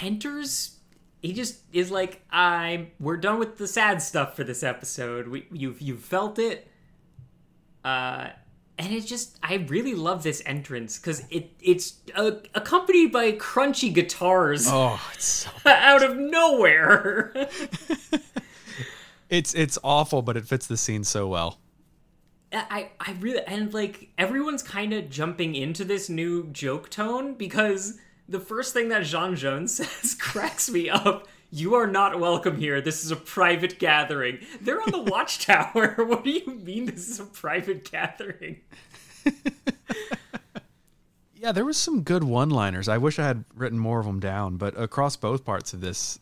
enters. 0.00 0.78
He 1.20 1.34
just 1.34 1.58
is 1.72 1.90
like, 1.90 2.22
"I'm. 2.30 2.92
We're 2.98 3.16
done 3.18 3.38
with 3.38 3.58
the 3.58 3.66
sad 3.66 4.00
stuff 4.00 4.36
for 4.36 4.44
this 4.44 4.62
episode. 4.62 5.28
We 5.28 5.46
you've 5.52 5.82
you've 5.82 6.00
felt 6.02 6.38
it." 6.38 6.70
Uh, 7.84 8.28
and 8.78 8.92
it 8.92 9.06
just 9.06 9.38
I 9.42 9.54
really 9.68 9.94
love 9.94 10.22
this 10.22 10.42
entrance 10.44 10.98
because 10.98 11.24
it 11.30 11.52
it's 11.60 11.94
uh, 12.14 12.32
accompanied 12.54 13.12
by 13.12 13.32
crunchy 13.32 13.92
guitars 13.92 14.66
Oh, 14.68 15.00
it's 15.14 15.24
so 15.24 15.50
out 15.66 16.02
of 16.02 16.16
nowhere. 16.16 17.32
it's 19.30 19.54
it's 19.54 19.78
awful, 19.82 20.22
but 20.22 20.36
it 20.36 20.46
fits 20.46 20.66
the 20.66 20.76
scene 20.76 21.04
so 21.04 21.26
well. 21.26 21.58
I 22.52 22.90
I 23.00 23.16
really 23.20 23.42
and 23.46 23.72
like 23.72 24.10
everyone's 24.18 24.62
kind 24.62 24.92
of 24.92 25.10
jumping 25.10 25.54
into 25.54 25.84
this 25.84 26.08
new 26.08 26.48
joke 26.52 26.90
tone 26.90 27.34
because 27.34 27.98
the 28.28 28.40
first 28.40 28.72
thing 28.72 28.88
that 28.90 29.02
J'onn 29.02 29.32
J'onzz 29.32 29.68
says 29.84 30.14
cracks 30.14 30.68
me 30.70 30.90
up. 30.90 31.28
You 31.50 31.74
are 31.74 31.86
not 31.86 32.18
welcome 32.20 32.58
here. 32.58 32.80
This 32.80 33.04
is 33.04 33.10
a 33.10 33.16
private 33.16 33.78
gathering. 33.78 34.38
They're 34.60 34.82
on 34.82 34.90
the 34.90 35.02
watchtower. 35.10 35.94
what 36.04 36.24
do 36.24 36.30
you 36.30 36.46
mean 36.46 36.86
this 36.86 37.08
is 37.08 37.20
a 37.20 37.24
private 37.24 37.90
gathering? 37.90 38.60
Yeah, 41.38 41.52
there 41.52 41.64
was 41.64 41.76
some 41.76 42.02
good 42.02 42.24
one-liners. 42.24 42.88
I 42.88 42.98
wish 42.98 43.18
I 43.20 43.26
had 43.26 43.44
written 43.54 43.78
more 43.78 44.00
of 44.00 44.06
them 44.06 44.18
down, 44.18 44.56
but 44.56 44.76
across 44.76 45.16
both 45.16 45.44
parts 45.44 45.74
of 45.74 45.80
this, 45.80 46.18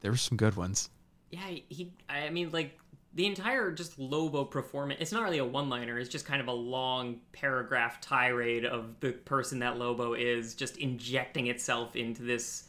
there 0.00 0.10
were 0.10 0.16
some 0.18 0.36
good 0.36 0.56
ones. 0.56 0.90
Yeah, 1.30 1.48
he. 1.68 1.92
I 2.08 2.28
mean, 2.30 2.50
like 2.50 2.78
the 3.14 3.24
entire 3.24 3.70
just 3.70 3.98
Lobo 3.98 4.44
performance. 4.44 5.00
It's 5.00 5.12
not 5.12 5.22
really 5.22 5.38
a 5.38 5.44
one-liner. 5.44 5.98
It's 5.98 6.10
just 6.10 6.26
kind 6.26 6.42
of 6.42 6.48
a 6.48 6.52
long 6.52 7.20
paragraph 7.32 8.00
tirade 8.00 8.66
of 8.66 9.00
the 9.00 9.12
person 9.12 9.60
that 9.60 9.78
Lobo 9.78 10.12
is, 10.12 10.54
just 10.54 10.76
injecting 10.76 11.46
itself 11.46 11.96
into 11.96 12.22
this 12.22 12.64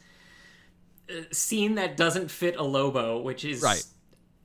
scene 1.30 1.74
that 1.76 1.96
doesn't 1.96 2.30
fit 2.30 2.56
a 2.56 2.62
Lobo, 2.62 3.20
which 3.20 3.44
is 3.44 3.62
Right. 3.62 3.82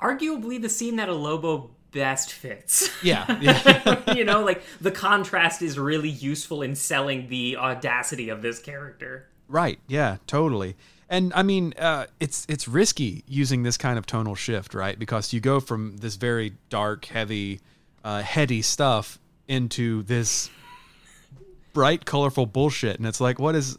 arguably 0.01 0.61
the 0.61 0.69
scene 0.69 0.95
that 0.97 1.09
a 1.09 1.13
Lobo 1.13 1.71
best 1.91 2.31
fits. 2.33 2.89
Yeah, 3.03 3.37
yeah. 3.41 4.13
you 4.15 4.23
know, 4.23 4.43
like 4.43 4.63
the 4.81 4.91
contrast 4.91 5.61
is 5.61 5.77
really 5.77 6.09
useful 6.09 6.61
in 6.61 6.75
selling 6.75 7.27
the 7.29 7.57
audacity 7.57 8.29
of 8.29 8.41
this 8.41 8.59
character. 8.59 9.27
Right. 9.47 9.79
Yeah. 9.87 10.17
Totally. 10.25 10.75
And 11.09 11.31
I 11.35 11.43
mean, 11.43 11.73
uh, 11.77 12.07
it's 12.19 12.45
it's 12.49 12.67
risky 12.67 13.23
using 13.27 13.61
this 13.63 13.77
kind 13.77 13.99
of 13.99 14.05
tonal 14.07 14.33
shift, 14.35 14.73
right? 14.73 14.97
Because 14.97 15.31
you 15.33 15.39
go 15.39 15.59
from 15.59 15.97
this 15.97 16.15
very 16.15 16.53
dark, 16.69 17.05
heavy, 17.05 17.59
uh, 18.03 18.21
heady 18.23 18.61
stuff 18.63 19.19
into 19.47 20.01
this 20.03 20.49
bright, 21.73 22.05
colorful 22.05 22.45
bullshit, 22.45 22.97
and 22.97 23.05
it's 23.07 23.19
like, 23.21 23.37
what 23.37 23.53
is, 23.55 23.77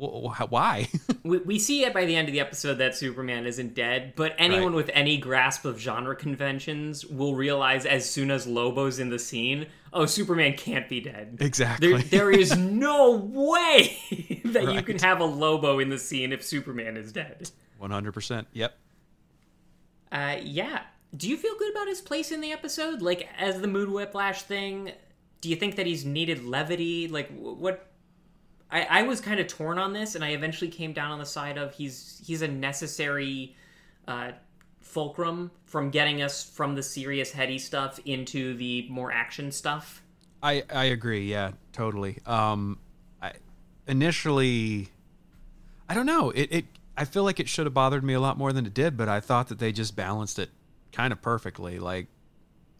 why? 0.00 0.88
we, 1.22 1.38
we 1.38 1.58
see 1.58 1.84
it 1.84 1.92
by 1.92 2.04
the 2.06 2.16
end 2.16 2.28
of 2.28 2.32
the 2.32 2.40
episode 2.40 2.74
that 2.74 2.94
Superman 2.94 3.46
isn't 3.46 3.74
dead, 3.74 4.14
but 4.16 4.34
anyone 4.38 4.68
Right. 4.72 4.76
with 4.76 4.90
any 4.94 5.18
grasp 5.18 5.64
of 5.64 5.78
genre 5.78 6.16
conventions 6.16 7.04
will 7.04 7.34
realize 7.34 7.84
as 7.84 8.08
soon 8.08 8.30
as 8.30 8.46
Lobo's 8.46 8.98
in 8.98 9.10
the 9.10 9.18
scene, 9.18 9.66
oh, 9.92 10.06
Superman 10.06 10.54
can't 10.54 10.88
be 10.88 11.00
dead. 11.00 11.36
exactly. 11.40 11.88
There, 11.92 11.98
there 12.02 12.30
is 12.30 12.56
no 12.58 13.12
way 13.16 13.96
that 14.46 14.72
you 14.74 14.82
can 14.82 14.98
have 15.00 15.20
a 15.20 15.24
Lobo 15.24 15.78
in 15.78 15.90
the 15.90 15.98
scene 15.98 16.32
if 16.32 16.42
Superman 16.42 16.96
is 16.96 17.12
dead. 17.12 17.50
One 17.78 17.90
hundred 17.90 18.12
percent. 18.12 18.46
Yep. 18.52 18.74
Uh, 20.12 20.36
yeah. 20.42 20.82
Do 21.16 21.28
you 21.28 21.36
feel 21.36 21.54
good 21.58 21.72
about 21.72 21.88
his 21.88 22.00
place 22.00 22.30
in 22.30 22.40
the 22.40 22.52
episode? 22.52 23.02
Like, 23.02 23.28
as 23.38 23.60
the 23.60 23.66
mood 23.66 23.90
whiplash 23.90 24.42
thing, 24.42 24.92
do 25.40 25.48
you 25.48 25.56
think 25.56 25.76
that 25.76 25.86
he's 25.86 26.04
needed 26.04 26.44
levity? 26.44 27.08
Like, 27.08 27.30
what? 27.36 27.89
I, 28.72 28.82
I 28.82 29.02
was 29.02 29.20
kind 29.20 29.40
of 29.40 29.46
torn 29.48 29.78
on 29.78 29.92
this, 29.92 30.14
and 30.14 30.24
I 30.24 30.30
eventually 30.30 30.70
came 30.70 30.92
down 30.92 31.10
on 31.10 31.18
the 31.18 31.26
side 31.26 31.58
of 31.58 31.74
he's 31.74 32.22
he's 32.24 32.42
a 32.42 32.48
necessary 32.48 33.56
uh, 34.06 34.32
fulcrum 34.80 35.50
from 35.66 35.90
getting 35.90 36.22
us 36.22 36.42
from 36.48 36.74
the 36.74 36.82
serious, 36.82 37.32
heady 37.32 37.58
stuff 37.58 37.98
into 38.04 38.54
the 38.54 38.86
more 38.88 39.12
action 39.12 39.50
stuff. 39.50 40.02
I 40.42 40.64
I 40.70 40.84
agree. 40.84 41.30
Yeah, 41.30 41.52
totally. 41.72 42.18
Um, 42.26 42.78
I 43.20 43.32
initially, 43.86 44.88
I 45.88 45.94
don't 45.94 46.06
know. 46.06 46.30
It 46.30 46.48
it 46.52 46.64
I 46.96 47.04
feel 47.04 47.24
like 47.24 47.40
it 47.40 47.48
should 47.48 47.66
have 47.66 47.74
bothered 47.74 48.04
me 48.04 48.14
a 48.14 48.20
lot 48.20 48.38
more 48.38 48.52
than 48.52 48.66
it 48.66 48.74
did, 48.74 48.96
but 48.96 49.08
I 49.08 49.20
thought 49.20 49.48
that 49.48 49.58
they 49.58 49.72
just 49.72 49.96
balanced 49.96 50.38
it 50.38 50.50
kind 50.92 51.12
of 51.12 51.20
perfectly. 51.22 51.78
Like 51.78 52.06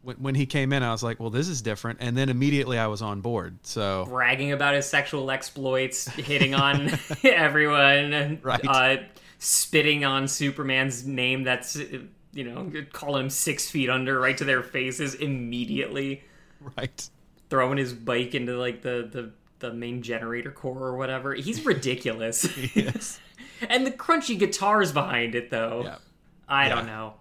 when 0.03 0.17
when 0.17 0.35
he 0.35 0.47
came 0.47 0.73
in, 0.73 0.83
I 0.83 0.91
was 0.93 1.03
like, 1.03 1.21
well, 1.21 1.31
this 1.31 1.49
is 1.49 1.63
different, 1.63 1.99
and 2.01 2.17
then 2.17 2.29
immediately 2.29 2.79
I 2.79 2.87
was 2.87 3.03
on 3.03 3.21
board. 3.21 3.59
So 3.63 4.07
bragging 4.09 4.53
about 4.53 4.75
his 4.75 4.87
sexual 4.87 5.31
exploits, 5.31 6.07
hitting 6.09 6.55
on 6.55 6.91
everyone, 7.25 8.41
Right. 8.43 8.65
uh, 8.67 8.97
spitting 9.39 10.05
on 10.05 10.29
Superman's 10.29 11.07
name. 11.07 11.45
That's 11.45 11.77
you 12.33 12.45
know, 12.45 12.71
calling 12.93 13.25
him 13.25 13.31
six 13.31 13.69
feet 13.71 13.91
under 13.91 14.19
right 14.21 14.37
to 14.39 14.45
their 14.45 14.63
faces 14.63 15.15
immediately. 15.17 16.23
right, 16.77 17.09
Throwing 17.49 17.77
his 17.79 17.93
bike 17.93 18.35
into 18.35 18.57
like 18.57 18.83
the 18.83 19.09
the 19.11 19.33
the 19.59 19.75
main 19.75 20.01
generator 20.01 20.51
core 20.51 20.79
or 20.83 20.97
whatever. 20.97 21.35
He's 21.35 21.65
ridiculous. 21.67 22.49
yes, 22.75 23.21
and 23.69 23.85
the 23.87 23.91
crunchy 23.91 24.39
guitars 24.39 24.93
behind 24.93 25.35
it, 25.35 25.51
though. 25.51 25.83
yeah, 25.85 25.97
I 26.49 26.69
Yeah. 26.69 26.75
don't 26.77 26.87
know. 26.87 27.15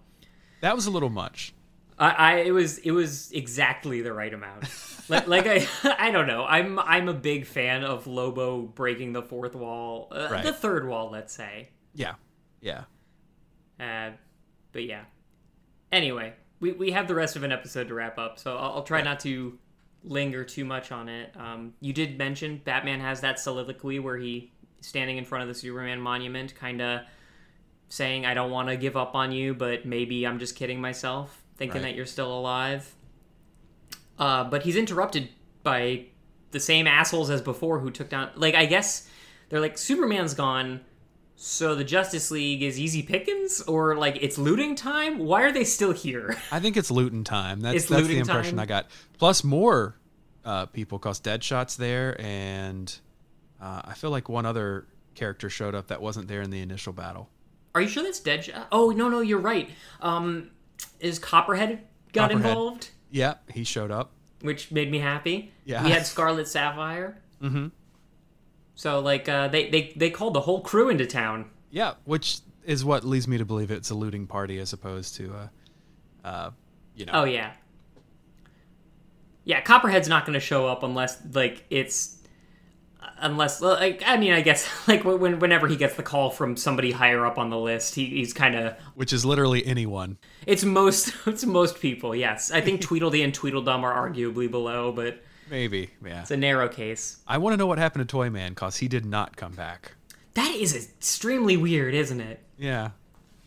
that 0.62 0.74
was 0.74 0.86
a 0.86 0.90
little 0.90 1.10
much. 1.10 1.52
I, 2.00 2.10
I 2.10 2.32
it 2.38 2.50
was 2.52 2.78
it 2.78 2.90
was 2.92 3.30
exactly 3.32 4.00
the 4.02 4.12
right 4.12 4.32
amount. 4.34 4.64
like, 5.08 5.28
like 5.28 5.46
I 5.46 5.68
I 5.98 6.10
don't 6.10 6.26
know. 6.26 6.44
I'm 6.44 6.78
I'm 6.78 7.08
a 7.08 7.14
big 7.14 7.46
fan 7.46 7.84
of 7.84 8.06
Lobo 8.06 8.62
breaking 8.62 9.12
the 9.12 9.22
fourth 9.22 9.54
wall, 9.54 10.08
uh, 10.10 10.28
Right. 10.30 10.42
the 10.44 10.52
third 10.52 10.88
wall, 10.88 11.10
let's 11.10 11.32
say. 11.32 11.68
Yeah, 11.94 12.14
yeah, 12.60 12.84
Uh, 13.78 14.12
but 14.72 14.84
yeah. 14.84 15.04
Anyway, 15.92 16.34
we 16.60 16.72
we 16.72 16.92
have 16.92 17.06
the 17.08 17.14
rest 17.14 17.36
of 17.36 17.42
an 17.42 17.52
episode 17.52 17.88
to 17.88 17.94
wrap 17.94 18.18
up, 18.18 18.38
so 18.38 18.56
I'll, 18.56 18.76
I'll 18.76 18.82
try 18.82 19.02
not 19.02 19.20
to 19.20 19.58
linger 20.02 20.44
too 20.44 20.64
much 20.64 20.92
on 20.92 21.08
it. 21.08 21.34
Um, 21.36 21.74
you 21.80 21.92
did 21.92 22.16
mention 22.16 22.62
Batman 22.64 23.00
has 23.00 23.20
that 23.20 23.38
soliloquy 23.38 23.98
where 23.98 24.16
he 24.16 24.52
standing 24.80 25.18
in 25.18 25.24
front 25.26 25.42
of 25.42 25.48
the 25.48 25.54
Superman 25.54 26.00
monument, 26.00 26.54
kind 26.54 26.80
of 26.80 27.00
saying, 27.88 28.24
"I 28.24 28.32
don't 28.34 28.50
want 28.50 28.68
to 28.68 28.76
give 28.76 28.96
up 28.96 29.14
on 29.14 29.32
you, 29.32 29.52
but 29.52 29.84
maybe 29.84 30.26
I'm 30.26 30.38
just 30.38 30.54
kidding 30.54 30.80
myself, 30.80 31.42
thinking 31.60 31.82
Right. 31.82 31.90
that 31.90 31.94
you're 31.96 32.06
still 32.06 32.36
alive." 32.36 32.96
Uh, 34.18 34.44
but 34.44 34.62
he's 34.64 34.76
interrupted 34.76 35.28
by 35.62 36.06
the 36.50 36.60
same 36.60 36.86
assholes 36.86 37.30
as 37.30 37.40
before 37.40 37.78
who 37.78 37.90
took 37.90 38.08
down. 38.08 38.30
Like, 38.34 38.54
I 38.54 38.66
guess 38.66 39.08
they're 39.48 39.60
like, 39.60 39.78
Superman's 39.78 40.34
gone. 40.34 40.80
So 41.36 41.74
the 41.74 41.84
Justice 41.84 42.30
League 42.30 42.62
is 42.62 42.78
easy 42.78 43.02
pickings, 43.02 43.62
or 43.62 43.96
like 43.96 44.18
it's 44.20 44.36
looting 44.36 44.74
time? 44.74 45.18
Why 45.18 45.42
are 45.42 45.52
they 45.52 45.64
still 45.64 45.92
here? 45.92 46.36
I 46.52 46.60
think 46.60 46.76
it's 46.76 46.90
looting 46.90 47.24
time. 47.24 47.60
That's 47.60 47.86
that's 47.86 48.06
the 48.08 48.18
impression 48.18 48.56
time? 48.56 48.62
I 48.62 48.66
got. 48.66 48.88
Plus 49.18 49.42
more 49.42 49.96
uh, 50.44 50.66
people, 50.66 50.98
cause 50.98 51.18
Deadshot's 51.18 51.76
there, 51.78 52.20
and 52.20 52.94
uh, 53.58 53.80
I 53.86 53.94
feel 53.94 54.10
like 54.10 54.28
one 54.28 54.44
other 54.44 54.86
character 55.14 55.48
showed 55.48 55.74
up 55.74 55.86
that 55.86 56.02
wasn't 56.02 56.28
there 56.28 56.42
in 56.42 56.50
the 56.50 56.60
initial 56.60 56.92
battle. 56.92 57.30
Are 57.74 57.80
you 57.80 57.88
sure 57.88 58.02
that's 58.02 58.20
Deadshot? 58.20 58.66
Oh 58.70 58.90
no, 58.90 59.08
no, 59.08 59.20
you're 59.20 59.38
right. 59.38 59.70
Um, 60.02 60.50
is 61.00 61.18
Copperhead 61.18 61.80
got 62.12 62.30
Copperhead. 62.30 62.50
involved, 62.50 62.90
Yeah, 63.10 63.34
he 63.52 63.64
showed 63.64 63.90
up. 63.90 64.10
which 64.42 64.70
made 64.70 64.90
me 64.90 64.98
happy. 64.98 65.52
Yeah. 65.64 65.84
we 65.84 65.90
had 65.90 66.06
Scarlet 66.14 66.48
Sapphire. 66.48 67.18
Mm-hmm. 67.42 67.68
So 68.74 69.00
like 69.00 69.28
uh, 69.28 69.48
they 69.48 69.68
they 69.70 69.92
they 69.96 70.10
called 70.10 70.34
the 70.34 70.40
whole 70.40 70.60
crew 70.62 70.88
into 70.88 71.06
town. 71.06 71.50
Yeah, 71.70 71.94
which 72.04 72.38
is 72.64 72.84
what 72.84 73.04
leads 73.04 73.28
me 73.28 73.38
to 73.38 73.44
believe 73.44 73.70
it's 73.70 73.90
a 73.90 73.94
looting 73.94 74.26
party 74.26 74.58
as 74.58 74.72
opposed 74.72 75.16
to, 75.16 75.34
uh, 75.34 76.26
uh, 76.26 76.50
you 76.96 77.04
know. 77.06 77.12
Oh 77.14 77.24
yeah, 77.24 77.52
yeah. 79.44 79.60
Copperhead's 79.60 80.08
not 80.08 80.24
going 80.24 80.34
to 80.34 80.40
show 80.40 80.66
up 80.66 80.82
unless 80.82 81.18
like 81.32 81.64
it's 81.70 82.16
unless 83.18 83.60
like 83.60 84.02
I 84.06 84.16
mean 84.16 84.32
I 84.32 84.40
guess 84.40 84.68
like 84.88 85.04
when 85.04 85.38
whenever 85.38 85.66
he 85.66 85.76
gets 85.76 85.94
the 85.96 86.02
call 86.02 86.30
from 86.30 86.56
somebody 86.56 86.92
higher 86.92 87.24
up 87.26 87.38
on 87.38 87.50
the 87.50 87.58
list, 87.58 87.94
he, 87.94 88.06
he's 88.06 88.32
kind 88.32 88.54
of 88.54 88.76
Which 88.94 89.12
is 89.12 89.24
literally 89.24 89.64
anyone. 89.66 90.18
it's 90.46 90.64
most 90.64 91.12
it's 91.26 91.44
most 91.44 91.80
people. 91.80 92.14
Yes, 92.14 92.50
I 92.50 92.60
think 92.60 92.80
Tweedledee 92.80 93.22
and 93.22 93.32
Tweedledum 93.34 93.84
are 93.84 94.10
arguably 94.10 94.50
below, 94.50 94.92
but 94.92 95.22
Maybe, 95.50 95.90
yeah. 96.04 96.20
it's 96.20 96.30
a 96.30 96.36
narrow 96.36 96.68
case. 96.68 97.18
I 97.26 97.38
want 97.38 97.54
to 97.54 97.56
know 97.56 97.66
what 97.66 97.78
happened 97.78 98.08
to 98.08 98.16
Toyman 98.16 98.50
because 98.50 98.76
he 98.76 98.86
did 98.86 99.04
not 99.04 99.36
come 99.36 99.52
back. 99.52 99.92
That 100.34 100.54
is 100.54 100.76
extremely 100.76 101.56
weird, 101.56 101.92
isn't 101.92 102.20
it? 102.20 102.40
Yeah, 102.56 102.90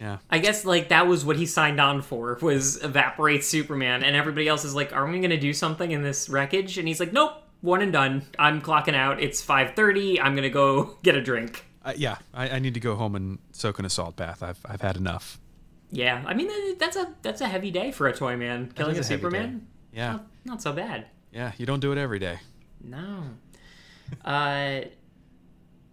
yeah. 0.01 0.17
I 0.29 0.39
guess 0.39 0.65
like 0.65 0.89
that 0.89 1.07
was 1.07 1.23
what 1.23 1.37
he 1.37 1.45
signed 1.45 1.79
on 1.79 2.01
for 2.01 2.37
was 2.41 2.83
evaporate 2.83 3.45
Superman, 3.45 4.03
and 4.03 4.17
everybody 4.17 4.49
else 4.49 4.65
is 4.65 4.75
like, 4.75 4.91
"Are 4.91 5.05
we 5.07 5.21
gonna 5.21 5.39
do 5.39 5.53
something 5.53 5.91
in 5.91 6.03
this 6.03 6.27
wreckage?" 6.27 6.77
And 6.77 6.89
he's 6.89 6.99
like, 6.99 7.13
"Nope, 7.13 7.41
one 7.63 7.81
and 7.81 7.91
done. 7.91 8.23
I'm 8.37 8.61
clocking 8.61 8.93
out. 8.93 9.19
It's 9.23 9.41
five 9.41 9.73
thirty. 9.73 10.21
I'm 10.21 10.35
gonna 10.35 10.49
go 10.49 10.97
get 11.03 11.15
a 11.15 11.21
drink." 11.21 11.65
Uh, 11.83 11.93
yeah, 11.95 12.17
I, 12.33 12.49
I 12.49 12.59
need 12.59 12.75
to 12.75 12.79
go 12.79 12.95
home 12.95 13.15
and 13.15 13.39
soak 13.51 13.79
in 13.79 13.85
a 13.85 13.89
salt 13.89 14.15
bath. 14.15 14.43
I've, 14.43 14.59
I've 14.65 14.81
had 14.81 14.95
enough. 14.95 15.39
Yeah, 15.91 16.23
I 16.25 16.33
mean 16.33 16.77
that's 16.77 16.95
a 16.95 17.13
that's 17.21 17.41
a 17.41 17.47
heavy 17.47 17.71
day 17.71 17.91
for 17.91 18.07
a 18.07 18.13
toy 18.13 18.35
man 18.37 18.71
killing 18.75 18.95
a 18.95 18.99
is 18.99 19.07
a 19.07 19.09
heavy 19.09 19.21
Superman. 19.21 19.67
Yeah. 19.91 20.11
Not, 20.11 20.27
not 20.45 20.61
so 20.61 20.73
bad. 20.73 21.07
Yeah. 21.31 21.51
You 21.57 21.65
don't 21.65 21.79
do 21.79 21.91
it 21.91 21.97
every 21.97 22.19
day. 22.19 22.39
No. 22.83 23.23
Uh, 24.23 24.81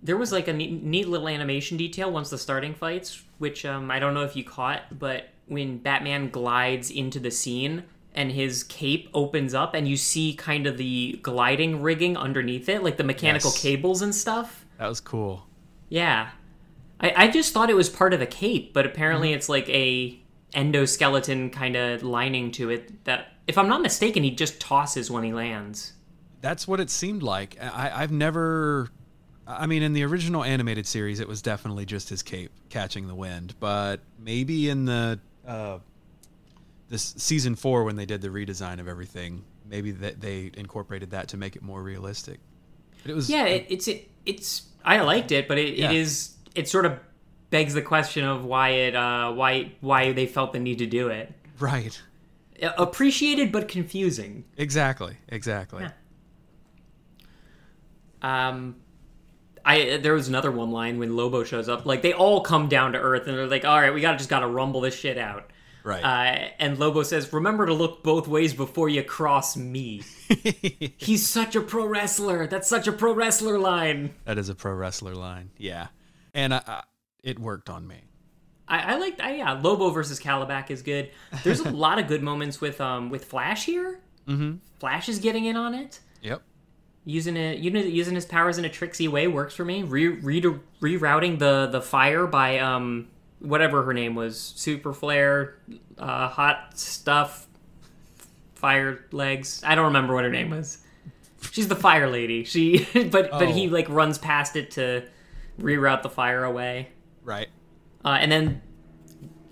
there 0.02 0.16
was 0.16 0.32
like 0.32 0.48
a 0.48 0.52
neat, 0.52 0.82
neat 0.82 1.08
little 1.08 1.28
animation 1.28 1.76
detail 1.76 2.10
once 2.10 2.30
the 2.30 2.38
starting 2.38 2.74
fights, 2.74 3.22
which 3.38 3.64
um, 3.66 3.90
I 3.90 3.98
don't 3.98 4.14
know 4.14 4.24
if 4.24 4.34
you 4.34 4.44
caught, 4.44 4.98
but 4.98 5.28
when 5.46 5.78
Batman 5.78 6.30
glides 6.30 6.90
into 6.90 7.20
the 7.20 7.30
scene 7.30 7.84
and 8.14 8.32
his 8.32 8.62
cape 8.64 9.08
opens 9.14 9.54
up 9.54 9.74
and 9.74 9.86
you 9.86 9.96
see 9.96 10.34
kind 10.34 10.66
of 10.66 10.76
the 10.78 11.18
gliding 11.22 11.80
rigging 11.82 12.16
underneath 12.16 12.68
it, 12.68 12.82
like 12.82 12.96
the 12.96 13.04
mechanical 13.04 13.50
Yes. 13.50 13.62
cables 13.62 14.02
and 14.02 14.14
stuff. 14.14 14.64
That 14.78 14.88
was 14.88 15.00
cool. 15.00 15.46
Yeah. 15.88 16.30
I, 17.00 17.12
I 17.24 17.28
just 17.28 17.52
thought 17.52 17.70
it 17.70 17.76
was 17.76 17.88
part 17.88 18.12
of 18.12 18.20
the 18.20 18.26
cape, 18.26 18.72
but 18.74 18.84
apparently 18.86 19.32
it's 19.32 19.48
like 19.48 19.68
a 19.68 20.18
endoskeleton 20.54 21.52
kind 21.52 21.76
of 21.76 22.02
lining 22.02 22.50
to 22.52 22.70
it 22.70 23.04
that 23.04 23.28
if 23.46 23.56
I'm 23.58 23.68
not 23.68 23.82
mistaken, 23.82 24.22
he 24.22 24.30
just 24.30 24.60
tosses 24.60 25.10
when 25.10 25.24
he 25.24 25.32
lands. 25.32 25.92
That's 26.40 26.66
what 26.66 26.80
it 26.80 26.90
seemed 26.90 27.22
like. 27.22 27.56
I, 27.60 27.90
I've 28.02 28.12
never. 28.12 28.90
I 29.46 29.66
mean, 29.66 29.82
in 29.82 29.92
the 29.92 30.04
original 30.04 30.44
animated 30.44 30.86
series, 30.86 31.18
it 31.20 31.26
was 31.26 31.42
definitely 31.42 31.84
just 31.84 32.08
his 32.08 32.22
cape 32.22 32.52
catching 32.68 33.08
the 33.08 33.14
wind. 33.14 33.54
But 33.58 34.00
maybe 34.18 34.68
in 34.70 34.84
the 34.84 35.18
uh, 35.46 35.78
this 36.90 37.14
season 37.16 37.54
four, 37.54 37.84
when 37.84 37.96
they 37.96 38.04
did 38.04 38.20
the 38.20 38.28
redesign 38.28 38.78
of 38.80 38.86
everything, 38.88 39.44
maybe 39.66 39.90
that 39.92 40.20
they 40.20 40.50
incorporated 40.54 41.10
that 41.12 41.28
to 41.28 41.36
make 41.38 41.56
it 41.56 41.62
more 41.62 41.82
realistic. 41.82 42.40
But 43.02 43.12
it 43.12 43.14
was 43.14 43.30
Yeah, 43.30 43.44
it, 43.46 43.66
it's 43.70 43.88
it, 43.88 44.10
it's 44.26 44.68
I 44.84 45.00
liked 45.00 45.32
it, 45.32 45.48
but 45.48 45.56
it, 45.56 45.74
Yeah. 45.78 45.90
it 45.90 45.96
is 45.96 46.34
it 46.54 46.68
sort 46.68 46.84
of 46.84 46.98
begs 47.50 47.72
the 47.74 47.82
question 47.82 48.24
of 48.24 48.44
why 48.44 48.68
it 48.70 48.94
uh 48.94 49.32
why 49.32 49.72
why 49.80 50.12
they 50.12 50.26
felt 50.26 50.52
the 50.52 50.58
need 50.60 50.78
to 50.78 50.86
do 50.86 51.08
it. 51.08 51.32
right. 51.58 52.00
Appreciated 52.76 53.50
but 53.52 53.68
confusing. 53.68 54.44
Exactly. 54.58 55.16
Exactly. 55.28 55.84
Yeah. 58.22 58.46
Um 58.48 58.76
I 59.64 59.98
there 59.98 60.14
was 60.14 60.28
another 60.28 60.50
one 60.50 60.70
line 60.70 60.98
when 60.98 61.16
Lobo 61.16 61.44
shows 61.44 61.68
up. 61.68 61.86
Like 61.86 62.02
they 62.02 62.12
all 62.12 62.40
come 62.40 62.68
down 62.68 62.92
to 62.92 62.98
earth 62.98 63.26
and 63.26 63.36
they're 63.36 63.46
like, 63.46 63.64
"All 63.64 63.78
right, 63.80 63.92
we 63.92 64.00
got 64.00 64.12
to 64.12 64.18
just 64.18 64.30
got 64.30 64.40
to 64.40 64.46
rumble 64.46 64.80
this 64.80 64.94
shit 64.94 65.18
out." 65.18 65.50
Right. 65.82 66.02
Uh, 66.04 66.48
and 66.58 66.78
Lobo 66.78 67.02
says, 67.02 67.32
"Remember 67.32 67.66
to 67.66 67.72
look 67.74 68.02
both 68.02 68.28
ways 68.28 68.52
before 68.54 68.88
you 68.88 69.02
cross 69.02 69.56
me." 69.56 70.02
He's 70.98 71.26
such 71.28 71.56
a 71.56 71.60
pro 71.60 71.86
wrestler. 71.86 72.46
That's 72.46 72.68
such 72.68 72.86
a 72.86 72.92
pro 72.92 73.12
wrestler 73.14 73.58
line. 73.58 74.14
that 74.24 74.38
is 74.38 74.48
a 74.48 74.54
pro 74.54 74.72
wrestler 74.74 75.14
line. 75.14 75.50
Yeah. 75.56 75.88
And 76.34 76.54
I, 76.54 76.62
I, 76.66 76.82
it 77.24 77.38
worked 77.38 77.68
on 77.70 77.86
me. 77.86 77.96
I, 78.68 78.94
I 78.94 78.98
like 78.98 79.18
I, 79.20 79.36
yeah, 79.36 79.52
Lobo 79.54 79.90
versus 79.90 80.20
Kalibak 80.20 80.70
is 80.70 80.82
good. 80.82 81.10
There's 81.42 81.60
a 81.60 81.70
lot 81.72 81.98
of 81.98 82.06
good 82.06 82.22
moments 82.22 82.60
with 82.60 82.80
um 82.80 83.10
with 83.10 83.24
Flash 83.24 83.64
here. 83.64 84.00
Mm-hmm. 84.28 84.56
Flash 84.78 85.08
is 85.08 85.18
getting 85.18 85.44
in 85.46 85.56
on 85.56 85.74
it, 85.74 85.98
Yep. 86.22 86.42
using 87.04 87.36
it, 87.36 87.58
using 87.58 88.14
his 88.14 88.24
powers 88.26 88.58
in 88.58 88.64
a 88.64 88.68
tricksy 88.68 89.08
way 89.08 89.26
works 89.26 89.54
for 89.56 89.64
me. 89.64 89.82
Re, 89.82 90.06
re, 90.08 90.40
rerouting 90.80 91.38
the 91.40 91.66
the 91.72 91.80
fire 91.82 92.26
by 92.26 92.58
um 92.60 93.08
whatever 93.40 93.82
her 93.82 93.92
name 93.94 94.14
was, 94.14 94.38
Super 94.38 94.92
Flare, 94.92 95.56
uh, 95.98 96.28
Hot 96.28 96.78
Stuff, 96.78 97.46
Fire 98.54 99.04
Legs. 99.12 99.62
I 99.66 99.74
don't 99.74 99.86
remember 99.86 100.14
what 100.14 100.24
her 100.24 100.30
name 100.30 100.50
was. 100.50 100.78
She's 101.50 101.68
the 101.68 101.76
fire 101.76 102.08
lady. 102.10 102.44
She 102.44 102.86
but 103.10 103.30
but 103.30 103.48
he 103.50 103.68
Oh. 103.68 103.72
like 103.72 103.88
runs 103.88 104.18
past 104.18 104.56
it 104.56 104.72
to 104.72 105.04
reroute 105.58 106.02
the 106.02 106.10
fire 106.10 106.44
away. 106.44 106.88
Right. 107.24 107.48
uh, 108.04 108.16
and 108.20 108.30
then 108.32 108.62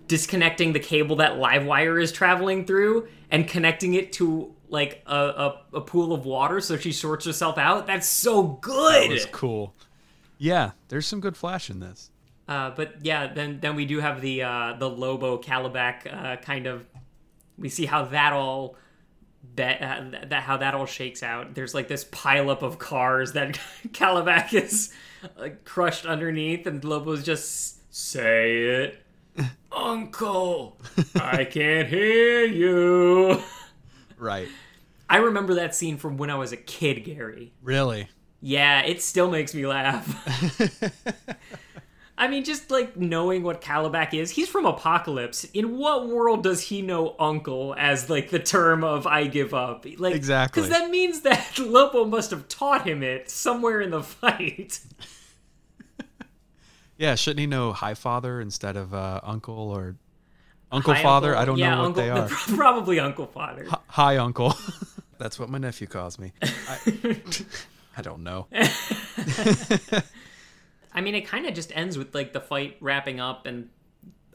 disconnecting 0.07 0.73
the 0.73 0.81
cable 0.81 1.17
that 1.17 1.35
Livewire 1.35 2.03
is 2.03 2.11
traveling 2.13 2.65
through 2.65 3.09
and 3.31 3.47
connecting 3.47 3.95
it 3.95 4.13
to 4.15 4.55
like 4.71 5.03
a, 5.07 5.15
a, 5.17 5.61
a 5.75 5.81
pool 5.83 6.13
of 6.13 6.25
water 6.25 6.61
so 6.61 6.77
she 6.77 6.93
sorts 6.93 7.27
herself 7.27 7.59
out. 7.59 7.87
That's 7.87 8.07
so 8.07 8.43
good. 8.43 9.05
That 9.05 9.11
was 9.11 9.27
cool. 9.27 9.75
Yeah. 10.39 10.73
There's 10.89 11.07
some 11.07 11.21
good 11.21 11.37
flash 11.37 11.69
in 11.71 11.81
this. 11.81 12.11
Uh, 12.49 12.71
but 12.71 13.05
yeah, 13.05 13.33
then 13.33 13.61
then 13.61 13.77
we 13.77 13.85
do 13.85 14.01
have 14.01 14.23
the 14.23 14.43
uh, 14.43 14.75
the 14.79 14.89
Lobo 14.89 15.39
Kalibak 15.39 16.13
uh, 16.13 16.37
kind 16.37 16.67
of. 16.67 16.87
We 17.59 17.69
see 17.69 17.87
how 17.87 18.07
that 18.07 18.33
all. 18.33 18.77
That, 19.55 19.83
uh, 19.83 20.27
that 20.29 20.43
how 20.43 20.57
that 20.59 20.75
all 20.75 20.87
shakes 20.87 21.23
out. 21.23 21.55
There's 21.55 21.75
like 21.75 21.89
this 21.89 22.05
pileup 22.05 22.63
of 22.63 22.79
cars 22.79 23.33
that 23.33 23.59
Kalibak 23.89 24.53
is 24.53 24.93
uh, 25.39 25.49
crushed 25.65 26.07
underneath, 26.07 26.67
and 26.67 26.85
Lobo's 26.85 27.25
just 27.25 27.93
say 27.95 28.59
it, 28.59 29.03
Uncle. 29.73 30.79
I 31.17 31.45
can't 31.45 31.89
hear 31.89 32.45
you. 32.45 33.43
Right. 34.17 34.49
I 35.11 35.19
remember 35.19 35.55
that 35.55 35.75
scene 35.75 35.97
from 35.97 36.17
when 36.17 36.31
I 36.31 36.35
was 36.37 36.53
a 36.53 36.57
kid, 36.57 37.05
Gary. 37.05 37.53
Really. 37.63 38.09
Yeah, 38.41 38.83
it 38.83 39.03
still 39.03 39.31
makes 39.31 39.55
me 39.55 39.67
laugh. 39.67 40.07
I 42.19 42.29
mean, 42.29 42.45
just 42.45 42.71
like 42.71 42.97
knowing 42.97 43.43
what 43.45 43.61
Kalibak 43.61 44.13
is, 44.13 44.31
he's 44.31 44.49
from 44.49 44.65
Apokolips. 44.65 45.49
In 45.55 45.79
what 45.79 46.09
world 46.09 46.43
does 46.43 46.61
he 46.61 46.83
know 46.83 47.15
uncle 47.19 47.75
as 47.79 48.11
like 48.11 48.31
the 48.31 48.41
term 48.41 48.83
of 48.83 49.07
I 49.07 49.27
give 49.29 49.55
up? 49.55 49.87
Like 49.99 50.15
Exactly. 50.15 50.63
Because 50.63 50.77
that 50.77 50.91
means 50.91 51.21
that 51.23 51.59
Lobo 51.59 52.05
must 52.05 52.31
have 52.33 52.49
taught 52.49 52.87
him 52.87 53.03
it 53.03 53.31
somewhere 53.31 53.81
in 53.81 53.91
the 53.91 54.03
fight. 54.03 54.81
Yeah, 56.99 57.15
shouldn't 57.15 57.39
he 57.39 57.47
know 57.47 57.73
Highfather 57.73 58.43
instead 58.43 58.77
of 58.77 58.93
uh, 58.93 59.21
Uncle 59.23 59.71
or 59.71 59.95
Uncle 60.73 60.95
Hi, 60.95 61.03
Father? 61.05 61.29
Uncle- 61.29 61.43
I 61.43 61.45
don't 61.45 61.59
yeah, 61.59 61.75
know 61.77 61.83
what 61.85 61.95
they 61.95 62.11
are. 62.11 62.29
Probably 62.29 62.99
Uncle 62.99 63.27
Father. 63.27 63.67
H- 63.67 63.75
Hi, 63.87 64.17
Uncle. 64.17 64.53
That's 65.17 65.39
what 65.39 65.49
my 65.49 65.59
nephew 65.59 65.87
calls 65.87 66.19
me. 66.19 66.33
I, 66.43 67.21
I 67.97 68.03
don't 68.03 68.25
know. 68.25 68.49
I 70.99 71.01
mean, 71.01 71.15
it 71.15 71.21
kind 71.29 71.47
of 71.47 71.55
just 71.55 71.71
ends 71.77 71.97
with 71.97 72.13
like 72.13 72.33
the 72.33 72.41
fight 72.41 72.77
wrapping 72.81 73.21
up 73.21 73.47
and 73.47 73.69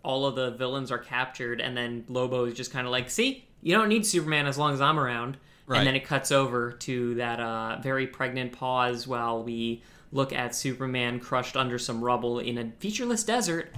all 0.01 0.25
of 0.25 0.35
the 0.35 0.51
villains 0.51 0.91
are 0.91 0.97
captured, 0.97 1.59
and 1.59 1.75
then 1.75 2.05
Lobo 2.07 2.45
is 2.45 2.53
just 2.53 2.71
kind 2.71 2.87
of 2.87 2.91
like, 2.91 3.09
"See, 3.09 3.45
you 3.61 3.75
don't 3.75 3.89
need 3.89 4.05
Superman 4.05 4.47
as 4.47 4.57
long 4.57 4.73
as 4.73 4.79
I'm 4.79 4.97
around." 4.97 5.35
Right. 5.67 5.79
And 5.79 5.87
then 5.87 5.95
it 5.95 6.05
cuts 6.05 6.31
over 6.31 6.71
to 6.71 7.15
that 7.15 7.41
uh, 7.41 7.79
very 7.81 8.07
pregnant 8.07 8.53
pause 8.53 9.05
while 9.05 9.43
we 9.43 9.83
look 10.13 10.31
at 10.31 10.55
Superman 10.55 11.19
crushed 11.19 11.57
under 11.57 11.77
some 11.77 12.01
rubble 12.01 12.39
in 12.39 12.57
a 12.57 12.71
featureless 12.79 13.25
desert. 13.25 13.73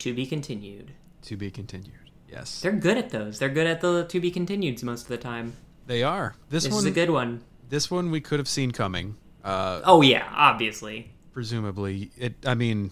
To 0.00 0.12
be 0.12 0.26
continued. 0.26 0.92
To 1.22 1.36
be 1.36 1.50
continued. 1.50 2.10
Yes, 2.28 2.60
They're 2.60 2.72
good 2.72 2.98
at 2.98 3.10
those. 3.10 3.38
They're 3.38 3.48
good 3.48 3.66
at 3.68 3.80
the 3.80 4.04
to 4.04 4.20
be 4.20 4.32
continueds 4.32 4.82
most 4.82 5.02
of 5.02 5.08
the 5.08 5.16
time. 5.16 5.54
they 5.86 6.02
are. 6.02 6.34
This, 6.50 6.64
This 6.64 6.72
one, 6.72 6.80
is 6.80 6.84
a 6.86 6.90
good 6.90 7.10
one. 7.10 7.42
this 7.68 7.88
one 7.88 8.10
we 8.10 8.20
could 8.20 8.40
have 8.40 8.48
seen 8.48 8.72
coming. 8.72 9.16
Uh, 9.44 9.80
Oh 9.84 10.02
yeah, 10.02 10.28
obviously. 10.34 11.12
Presumably, 11.38 12.10
it. 12.18 12.34
I 12.44 12.54
mean, 12.56 12.90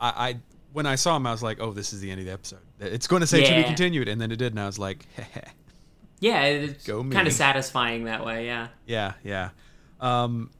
I, 0.00 0.08
I 0.08 0.36
when 0.72 0.86
I 0.86 0.94
saw 0.94 1.14
him, 1.14 1.26
I 1.26 1.30
was 1.32 1.42
like, 1.42 1.60
"Oh, 1.60 1.72
this 1.72 1.92
is 1.92 2.00
the 2.00 2.10
end 2.10 2.20
of 2.20 2.26
the 2.26 2.32
episode. 2.32 2.60
It's 2.80 3.06
going 3.06 3.20
to 3.20 3.26
say 3.26 3.44
to 3.44 3.50
be 3.50 3.60
Yeah. 3.60 3.62
continued," 3.64 4.08
and 4.08 4.18
then 4.18 4.32
it 4.32 4.36
did, 4.36 4.54
and 4.54 4.60
I 4.60 4.64
was 4.64 4.78
like, 4.78 5.04
Yeah, 6.20 6.42
it's 6.44 6.86
Go 6.86 7.02
me. 7.02 7.14
kind 7.14 7.26
of 7.28 7.34
satisfying 7.34 8.04
that 8.04 8.24
way. 8.24 8.46
Yeah. 8.46 8.68
Yeah, 8.86 9.12
yeah, 9.22 9.50
um, 10.00 10.50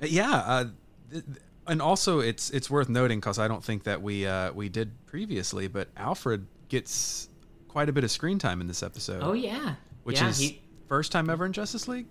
yeah. 0.00 0.30
Uh, 0.32 0.64
th- 1.10 1.24
th- 1.26 1.36
and 1.66 1.82
also, 1.82 2.20
it's 2.20 2.48
it's 2.48 2.70
worth 2.70 2.88
noting 2.88 3.20
because 3.20 3.38
I 3.38 3.46
don't 3.46 3.62
think 3.62 3.84
that 3.84 4.00
we 4.00 4.26
uh, 4.26 4.52
we 4.54 4.70
did 4.70 4.90
previously, 5.04 5.68
but 5.68 5.88
Alfred 5.98 6.46
gets 6.68 7.28
quite 7.68 7.90
a 7.90 7.92
bit 7.92 8.04
of 8.04 8.10
screen 8.10 8.38
time 8.38 8.62
in 8.62 8.68
this 8.68 8.82
episode, 8.82 9.20
Oh 9.22 9.34
yeah. 9.34 9.74
which 10.04 10.20
yeah, 10.22 10.28
is 10.30 10.38
he- 10.38 10.62
first 10.88 11.12
time 11.12 11.28
ever 11.28 11.44
in 11.44 11.52
Justice 11.52 11.88
League. 11.88 12.06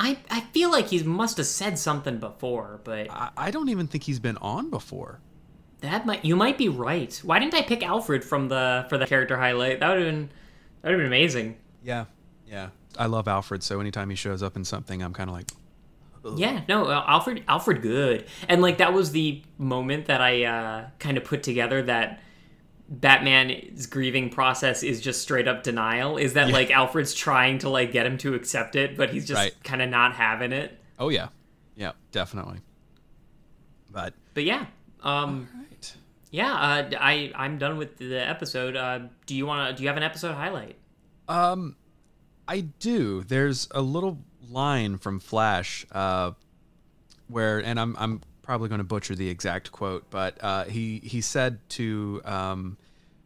I 0.00 0.16
I 0.30 0.40
feel 0.40 0.70
like 0.72 0.88
he 0.88 1.02
must 1.02 1.36
have 1.36 1.46
said 1.46 1.78
something 1.78 2.18
before, 2.18 2.80
but 2.84 3.08
I, 3.10 3.30
I 3.36 3.50
don't 3.50 3.68
even 3.68 3.86
think 3.86 4.04
he's 4.04 4.18
been 4.18 4.38
on 4.38 4.70
before. 4.70 5.20
that 5.82 6.06
might 6.06 6.24
you 6.24 6.34
might 6.36 6.58
be 6.58 6.68
right. 6.68 7.20
Why 7.22 7.38
didn't 7.38 7.54
I 7.54 7.62
pick 7.62 7.82
Alfred 7.82 8.24
from 8.24 8.48
the 8.48 8.86
for 8.88 8.98
the 8.98 9.06
character 9.06 9.36
highlight? 9.36 9.80
That 9.80 9.88
would 9.90 9.98
have 9.98 10.06
been 10.06 10.30
that 10.82 10.88
would 10.88 10.92
have 10.92 10.98
been 11.00 11.06
amazing. 11.06 11.56
Yeah, 11.84 12.06
yeah. 12.46 12.70
I 12.98 13.06
love 13.06 13.28
Alfred, 13.28 13.62
so 13.62 13.78
anytime 13.78 14.10
he 14.10 14.16
shows 14.16 14.42
up 14.42 14.56
in 14.56 14.64
something, 14.64 15.02
I'm 15.02 15.12
kind 15.12 15.30
of 15.30 15.36
like, 15.36 15.46
Yeah, 16.36 16.62
no, 16.68 16.86
uh, 16.86 17.04
Alfred 17.06 17.44
Alfred 17.46 17.82
good. 17.82 18.26
And 18.48 18.62
like 18.62 18.78
that 18.78 18.92
was 18.92 19.12
the 19.12 19.42
moment 19.58 20.06
that 20.06 20.20
I 20.20 20.44
uh 20.44 20.88
kind 20.98 21.16
of 21.18 21.24
put 21.24 21.42
together 21.42 21.82
that 21.82 22.20
Batman's 22.90 23.86
grieving 23.86 24.30
process 24.30 24.82
is 24.82 25.00
just 25.00 25.22
straight 25.22 25.46
up 25.46 25.62
denial. 25.62 26.16
Is 26.16 26.32
that 26.34 26.50
like 26.50 26.70
Alfred's 26.72 27.14
trying 27.14 27.58
to 27.58 27.68
like 27.70 27.92
get 27.92 28.04
him 28.04 28.18
to 28.18 28.34
accept 28.34 28.74
it, 28.74 28.96
but 28.96 29.10
he's 29.10 29.26
just 29.28 29.38
Right. 29.38 29.54
kind 29.62 29.80
of 29.80 29.88
not 29.88 30.14
having 30.14 30.52
it. 30.52 30.76
oh 30.98 31.08
yeah, 31.08 31.28
yeah, 31.76 31.92
definitely. 32.12 32.58
But 33.92 34.14
But 34.34 34.42
yeah, 34.44 34.66
um, 35.02 35.48
right. 35.54 35.94
yeah, 36.32 36.52
uh, 36.52 36.90
I 36.98 37.32
I'm 37.34 37.58
done 37.58 37.76
with 37.78 37.96
the 37.98 38.16
episode. 38.28 38.76
Uh, 38.76 39.00
do 39.26 39.34
you 39.36 39.46
want 39.46 39.70
to? 39.70 39.76
Do 39.76 39.82
you 39.84 39.88
have 39.88 39.96
an 39.96 40.02
episode 40.02 40.34
highlight? 40.34 40.76
Um, 41.28 41.76
I 42.48 42.60
do. 42.60 43.22
There's 43.22 43.68
a 43.70 43.82
little 43.82 44.18
line 44.48 44.98
from 44.98 45.20
Flash, 45.20 45.86
uh, 45.92 46.32
where, 47.28 47.60
and 47.60 47.78
I'm 47.78 47.96
I'm 47.98 48.20
probably 48.50 48.68
going 48.68 48.80
to 48.80 48.84
butcher 48.84 49.14
the 49.14 49.28
exact 49.28 49.70
quote, 49.70 50.10
but 50.10 50.36
uh, 50.42 50.64
he 50.64 50.98
he 51.04 51.20
said 51.20 51.60
to 51.68 52.20
um, 52.24 52.76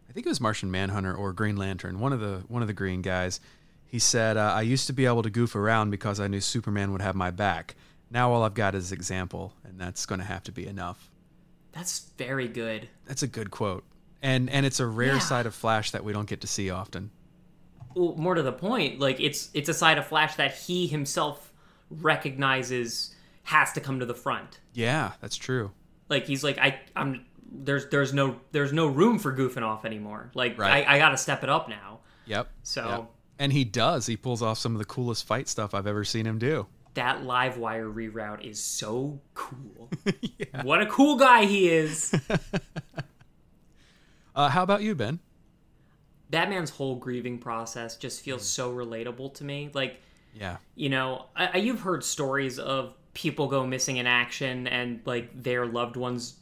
I 0.07 0.13
think 0.13 0.27
it 0.27 0.29
was 0.29 0.39
Martian 0.39 0.71
Manhunter 0.71 1.15
or 1.15 1.33
Green 1.33 1.57
Lantern, 1.57 1.99
one 1.99 2.13
of 2.13 2.21
the 2.21 2.43
one 2.49 2.61
of 2.61 2.69
the 2.69 2.75
green 2.75 3.01
guys. 3.01 3.41
He 3.87 3.99
said, 3.99 4.37
uh, 4.37 4.53
"I 4.55 4.61
used 4.61 4.87
to 4.89 4.93
be 4.93 5.07
able 5.07 5.23
to 5.23 5.31
goof 5.31 5.57
around 5.57 5.89
because 5.91 6.21
I 6.21 6.27
knew 6.29 6.43
Superman 6.43 6.93
would 6.93 7.01
have 7.01 7.15
my 7.15 7.31
back. 7.31 7.75
Now 8.11 8.33
all 8.33 8.43
I've 8.43 8.53
got 8.53 8.75
is 8.75 8.93
example, 8.93 9.55
and 9.65 9.81
that's 9.81 10.05
going 10.05 10.19
to 10.19 10.27
have 10.27 10.43
to 10.43 10.53
be 10.53 10.67
enough." 10.67 11.11
That's 11.73 12.01
very 12.19 12.47
good. 12.47 12.91
That's 13.07 13.23
a 13.23 13.27
good 13.27 13.51
quote, 13.51 13.83
and 14.21 14.51
and 14.51 14.67
it's 14.67 14.79
a 14.79 14.87
rare 14.87 15.15
Yeah. 15.15 15.19
side 15.21 15.47
of 15.47 15.55
Flash 15.55 15.91
that 15.93 16.05
we 16.05 16.13
don't 16.13 16.29
get 16.29 16.43
to 16.43 16.47
see 16.47 16.69
often. 16.69 17.11
Well, 17.95 18.15
more 18.19 18.35
to 18.35 18.43
the 18.43 18.53
point, 18.53 19.01
like 19.01 19.21
it's 19.21 19.49
it's 19.55 19.71
a 19.71 19.75
side 19.75 19.97
of 19.97 20.07
Flash 20.07 20.35
that 20.35 20.55
he 20.55 20.87
himself 20.87 21.51
recognizes 21.89 23.14
has 23.45 23.73
to 23.75 23.81
come 23.81 24.01
to 24.01 24.07
the 24.07 24.15
front. 24.15 24.61
Yeah, 24.73 25.13
that's 25.21 25.37
true. 25.37 25.71
Like 26.09 26.27
he's 26.27 26.43
like 26.45 26.59
I 26.59 26.81
I'm 26.97 27.25
there's 27.51 27.87
there's 27.89 28.13
no 28.13 28.41
there's 28.53 28.73
no 28.73 28.87
room 28.89 29.19
for 29.19 29.33
goofing 29.37 29.63
off 29.63 29.85
anymore. 29.85 30.31
Like 30.35 30.59
Right. 30.59 30.87
I, 30.87 30.97
I 30.97 30.99
got 30.99 31.11
to 31.11 31.17
step 31.17 31.43
it 31.45 31.49
up 31.51 31.69
now. 31.69 32.01
Yep. 32.27 32.49
So- 32.63 32.89
Yep. 32.89 33.11
and 33.39 33.53
he 33.53 33.65
does. 33.65 34.07
He 34.07 34.17
pulls 34.17 34.43
off 34.43 34.59
some 34.59 34.73
of 34.75 34.79
the 34.79 34.85
coolest 34.85 35.27
fight 35.27 35.49
stuff 35.49 35.75
I've 35.75 35.87
ever 35.87 36.05
seen 36.05 36.27
him 36.27 36.39
do. 36.39 36.67
That 36.95 37.25
live 37.25 37.57
wire 37.59 37.89
reroute 37.91 38.45
is 38.45 38.61
so 38.61 39.21
cool. 39.35 39.91
What 40.63 40.81
a 40.81 40.87
cool 40.87 41.17
guy 41.17 41.45
he 41.45 41.69
is. 41.69 42.15
Uh, 44.37 44.49
how 44.49 44.63
about 44.63 44.83
you, 44.83 44.95
Ben? 44.95 45.21
Batman's 46.31 46.71
whole 46.71 46.97
grieving 46.97 47.39
process 47.39 47.97
just 47.97 48.23
feels 48.23 48.43
Mm. 48.43 48.47
so 48.47 48.75
relatable 48.75 49.35
to 49.35 49.45
me. 49.45 49.71
Like 49.73 50.01
Yeah. 50.35 50.57
you 50.75 50.89
know, 50.89 51.27
I, 51.37 51.47
I- 51.55 51.57
you've 51.59 51.81
heard 51.81 52.03
stories 52.03 52.59
of 52.59 52.95
people 53.15 53.49
go 53.49 53.67
missing 53.67 53.97
in 53.97 54.07
action 54.07 54.67
and 54.67 55.01
like 55.05 55.31
their 55.43 55.67
loved 55.67 55.97
ones 55.97 56.35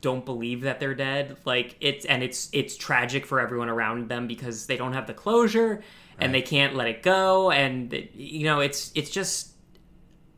don't 0.00 0.24
believe 0.24 0.62
that 0.62 0.80
they're 0.80 0.94
dead. 0.94 1.36
Like 1.44 1.76
it's 1.80 2.04
and 2.04 2.22
it's 2.22 2.48
it's 2.52 2.76
tragic 2.76 3.26
for 3.26 3.40
everyone 3.40 3.68
around 3.68 4.08
them 4.08 4.26
because 4.26 4.66
they 4.66 4.76
don't 4.76 4.92
have 4.92 5.06
the 5.06 5.14
closure 5.14 5.82
and 6.18 6.34
they 6.34 6.42
can't 6.42 6.76
let 6.76 6.86
it 6.86 7.02
go 7.02 7.50
and 7.50 8.08
you 8.12 8.44
know 8.44 8.60
it's 8.60 8.92
it's 8.94 9.08
just 9.08 9.52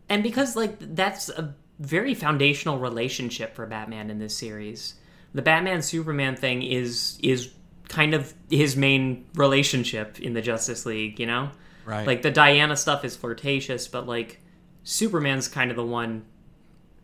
and 0.08 0.22
because 0.22 0.54
like 0.54 0.76
that's 0.94 1.28
a 1.28 1.54
very 1.80 2.14
foundational 2.14 2.78
relationship 2.78 3.54
for 3.54 3.66
Batman 3.66 4.10
in 4.10 4.18
this 4.18 4.36
series. 4.36 4.94
The 5.34 5.42
Batman 5.42 5.82
Superman 5.82 6.36
thing 6.36 6.62
is 6.62 7.18
is 7.22 7.52
kind 7.88 8.14
of 8.14 8.32
his 8.50 8.76
main 8.76 9.26
relationship 9.34 10.20
in 10.20 10.32
the 10.34 10.40
Justice 10.40 10.86
League, 10.86 11.18
you 11.18 11.26
know? 11.26 11.50
Right. 11.84 12.06
Like 12.06 12.22
the 12.22 12.30
Diana 12.30 12.76
stuff 12.76 13.04
is 13.04 13.16
flirtatious, 13.16 13.88
but 13.88 14.06
like 14.06 14.40
Superman's 14.84 15.48
kind 15.48 15.70
of 15.70 15.76
the 15.76 15.84
one 15.84 16.24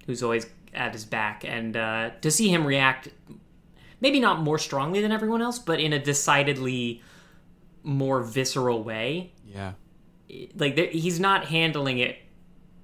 who's 0.07 0.23
always 0.23 0.47
at 0.75 0.93
his 0.93 1.05
back, 1.05 1.45
and 1.47 1.77
uh, 1.77 2.11
to 2.21 2.31
see 2.31 2.49
him 2.49 2.67
react, 2.67 3.09
maybe 4.01 4.21
not 4.21 4.41
more 4.41 4.59
strongly 4.59 5.01
than 5.01 5.13
everyone 5.13 5.43
else, 5.43 5.59
but 5.59 5.81
in 5.81 5.93
a 5.93 5.99
decidedly 5.99 7.03
more 7.83 8.23
visceral 8.23 8.83
way, 8.83 9.33
yeah. 9.47 9.73
like 10.57 10.77
he's 10.77 11.19
not 11.21 11.47
handling 11.47 11.99
it 11.99 12.19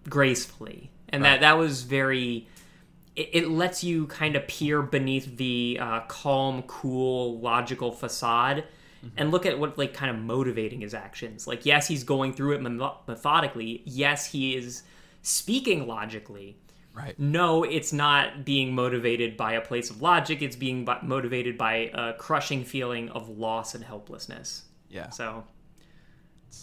gracefully, 0.09 0.91
and 1.09 1.23
Right. 1.23 1.33
that 1.33 1.41
that 1.41 1.59
was 1.59 1.83
very. 1.83 2.49
It, 3.17 3.31
it 3.33 3.49
lets 3.49 3.85
you 3.85 4.07
kind 4.09 4.35
of 4.35 4.47
peer 4.49 4.83
beneath 4.83 5.37
the 5.37 5.79
uh, 5.81 6.01
calm, 6.09 6.63
cool, 6.63 7.39
logical 7.39 7.93
facade. 7.93 8.65
And 9.17 9.31
look 9.31 9.47
at 9.47 9.59
what 9.59 9.79
like 9.79 9.95
kind 9.95 10.11
of 10.11 10.23
motivating 10.23 10.81
his 10.81 10.95
actions. 10.95 11.47
Like, 11.47 11.67
yes, 11.67 11.89
he's 11.89 12.05
going 12.05 12.35
through 12.35 12.53
it 12.53 12.61
methodically. 12.61 13.83
Yes, 13.85 14.27
he 14.27 14.57
is 14.57 14.83
speaking 15.23 15.87
logically. 15.87 16.57
Right. 16.95 17.19
No, 17.19 17.65
it's 17.65 17.93
not 17.93 18.45
being 18.45 18.73
motivated 18.73 19.37
by 19.37 19.55
a 19.55 19.61
place 19.61 19.91
of 19.91 20.01
logic. 20.01 20.43
It's 20.43 20.55
being 20.55 20.87
motivated 21.03 21.59
by 21.59 21.91
a 21.93 22.13
crushing 22.15 22.65
feeling 22.65 23.09
of 23.11 23.29
loss 23.29 23.75
and 23.75 23.83
helplessness. 23.83 24.63
Yeah. 24.89 25.11
So, 25.11 25.45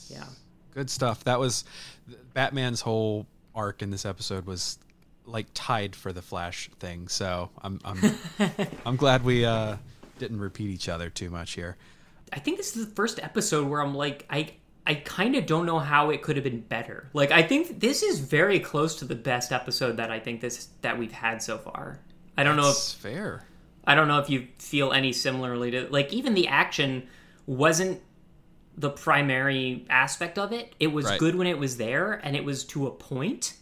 yeah. 0.08 0.24
Good 0.74 0.90
stuff. 0.90 1.26
That 1.26 1.38
was 1.38 1.66
Batman's 2.34 2.80
whole 2.80 3.28
arc 3.54 3.82
in 3.82 3.90
this 3.90 4.06
episode 4.06 4.46
was 4.46 4.80
like 5.26 5.48
tied 5.54 5.96
for 5.96 6.14
the 6.14 6.22
Flash 6.22 6.70
thing. 6.80 7.08
So 7.08 7.50
I'm 7.62 7.80
I'm 7.84 8.00
I'm 8.86 8.96
glad 8.96 9.24
we 9.24 9.46
uh, 9.46 9.78
didn't 10.20 10.40
repeat 10.40 10.70
each 10.70 10.90
other 10.90 11.10
too 11.10 11.30
much 11.30 11.54
here. 11.54 11.78
I 12.32 12.40
think 12.40 12.58
this 12.58 12.76
is 12.76 12.86
the 12.88 12.96
first 12.96 13.20
episode 13.22 13.68
where 13.68 13.82
I'm 13.82 13.96
like, 13.96 14.26
I 14.30 14.50
I 14.88 14.96
kind 14.96 15.36
of 15.36 15.46
don't 15.46 15.66
know 15.66 15.78
how 15.80 16.10
it 16.10 16.22
could 16.24 16.38
have 16.38 16.44
been 16.44 16.62
better. 16.62 17.08
Like, 17.14 17.32
I 17.32 17.44
think 17.44 17.80
this 17.80 18.02
is 18.02 18.20
very 18.20 18.60
close 18.60 18.96
to 18.98 19.06
the 19.06 19.16
best 19.16 19.52
episode 19.52 19.98
that 19.98 20.10
I 20.12 20.20
think 20.20 20.42
this 20.42 20.70
that 20.82 20.98
we've 20.98 21.12
had 21.12 21.42
so 21.44 21.58
far. 21.58 22.00
I 22.38 22.44
don't 22.44 22.56
know 22.58 22.70
if 22.70 22.78
fair. 22.78 23.46
I 23.86 23.96
don't 23.96 24.08
know 24.08 24.20
if 24.20 24.30
you 24.30 24.48
feel 24.58 24.92
any 24.94 25.14
similarly 25.14 25.72
to 25.72 25.88
like 25.90 26.12
even 26.14 26.34
the 26.34 26.48
action 26.48 27.08
wasn't 27.46 28.02
the 28.78 28.90
primary 28.90 29.86
aspect 29.90 30.38
of 30.40 30.54
it. 30.54 30.74
It 30.80 30.88
was 30.88 31.06
Right. 31.06 31.20
good 31.20 31.36
when 31.36 31.46
it 31.48 31.58
was 31.60 31.78
there 31.78 32.14
and 32.24 32.36
it 32.36 32.44
was 32.46 32.64
to 32.66 32.88
a 32.88 32.92
point. 32.92 33.54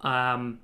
Um 0.00 0.60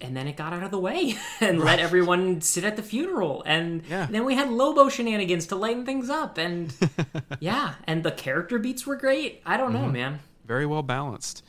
and 0.00 0.16
then 0.16 0.28
it 0.28 0.36
got 0.36 0.52
out 0.52 0.62
of 0.62 0.70
the 0.70 0.78
way 0.78 1.14
and 1.40 1.60
let 1.60 1.78
everyone 1.80 2.40
sit 2.40 2.64
at 2.64 2.76
the 2.76 2.82
funeral 2.82 3.42
and 3.46 3.82
Yeah. 3.88 4.06
then 4.10 4.24
we 4.24 4.34
had 4.34 4.50
Lobo 4.50 4.88
shenanigans 4.88 5.46
to 5.46 5.56
lighten 5.56 5.84
things 5.84 6.08
up 6.10 6.38
and 6.38 6.72
yeah, 7.40 7.74
and 7.84 8.02
the 8.02 8.12
character 8.12 8.58
beats 8.58 8.86
were 8.86 8.96
great. 8.96 9.42
I 9.44 9.56
don't 9.56 9.72
know, 9.72 9.80
mm-hmm. 9.80 9.92
man. 9.92 10.18
Very 10.46 10.66
well 10.66 10.82
balanced. 10.82 11.42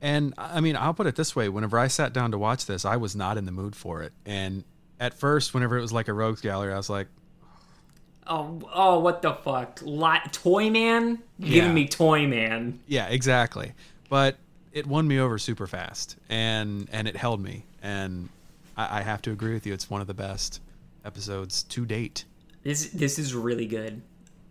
And 0.00 0.32
I 0.38 0.60
mean, 0.60 0.76
I'll 0.76 0.94
put 0.94 1.06
it 1.08 1.16
this 1.16 1.34
way: 1.34 1.48
whenever 1.48 1.78
I 1.78 1.88
sat 1.88 2.12
down 2.12 2.30
to 2.30 2.38
watch 2.38 2.66
this, 2.66 2.84
I 2.84 2.96
was 2.96 3.16
not 3.16 3.36
in 3.36 3.46
the 3.46 3.52
mood 3.52 3.74
for 3.74 4.02
it. 4.02 4.12
And 4.24 4.62
at 5.00 5.14
first, 5.14 5.54
whenever 5.54 5.76
it 5.76 5.80
was 5.80 5.92
like 5.92 6.06
a 6.08 6.12
rogues 6.12 6.40
gallery, 6.40 6.72
I 6.72 6.76
was 6.76 6.88
like, 6.88 7.08
Oh, 8.26 8.60
oh, 8.72 8.98
what 9.00 9.22
the 9.22 9.32
fuck? 9.34 9.80
Li- 9.82 10.20
Toy 10.32 10.70
Man? 10.70 11.18
Yeah. 11.38 11.50
Giving 11.50 11.74
me 11.74 11.88
Toy 11.88 12.26
Man. 12.26 12.78
Yeah, 12.86 13.06
exactly. 13.08 13.72
But 14.10 14.36
it 14.72 14.86
won 14.86 15.08
me 15.08 15.18
over 15.18 15.38
super 15.38 15.66
fast, 15.66 16.16
and 16.28 16.88
and 16.92 17.08
it 17.08 17.16
held 17.16 17.40
me. 17.40 17.64
And 17.82 18.28
I, 18.76 18.98
I 18.98 19.02
have 19.02 19.22
to 19.22 19.32
agree 19.32 19.54
with 19.54 19.66
you; 19.66 19.74
it's 19.74 19.90
one 19.90 20.00
of 20.00 20.06
the 20.06 20.14
best 20.14 20.60
episodes 21.04 21.62
to 21.64 21.86
date. 21.86 22.24
This 22.62 22.90
this 22.90 23.18
is 23.18 23.34
really 23.34 23.66
good. 23.66 24.02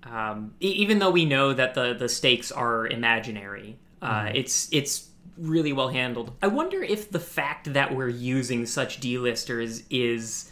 Um, 0.03 0.53
e- 0.61 0.71
even 0.71 0.99
though 0.99 1.11
we 1.11 1.25
know 1.25 1.53
that 1.53 1.73
the 1.73 1.93
the 1.93 2.09
stakes 2.09 2.51
are 2.51 2.87
imaginary, 2.87 3.77
uh, 4.01 4.31
it's 4.33 4.69
it's 4.71 5.09
really 5.37 5.73
well 5.73 5.89
handled. 5.89 6.31
I 6.41 6.47
wonder 6.47 6.81
if 6.81 7.11
the 7.11 7.19
fact 7.19 7.73
that 7.73 7.95
we're 7.95 8.09
using 8.09 8.65
such 8.65 8.99
D-listers 8.99 9.83
is 9.89 10.51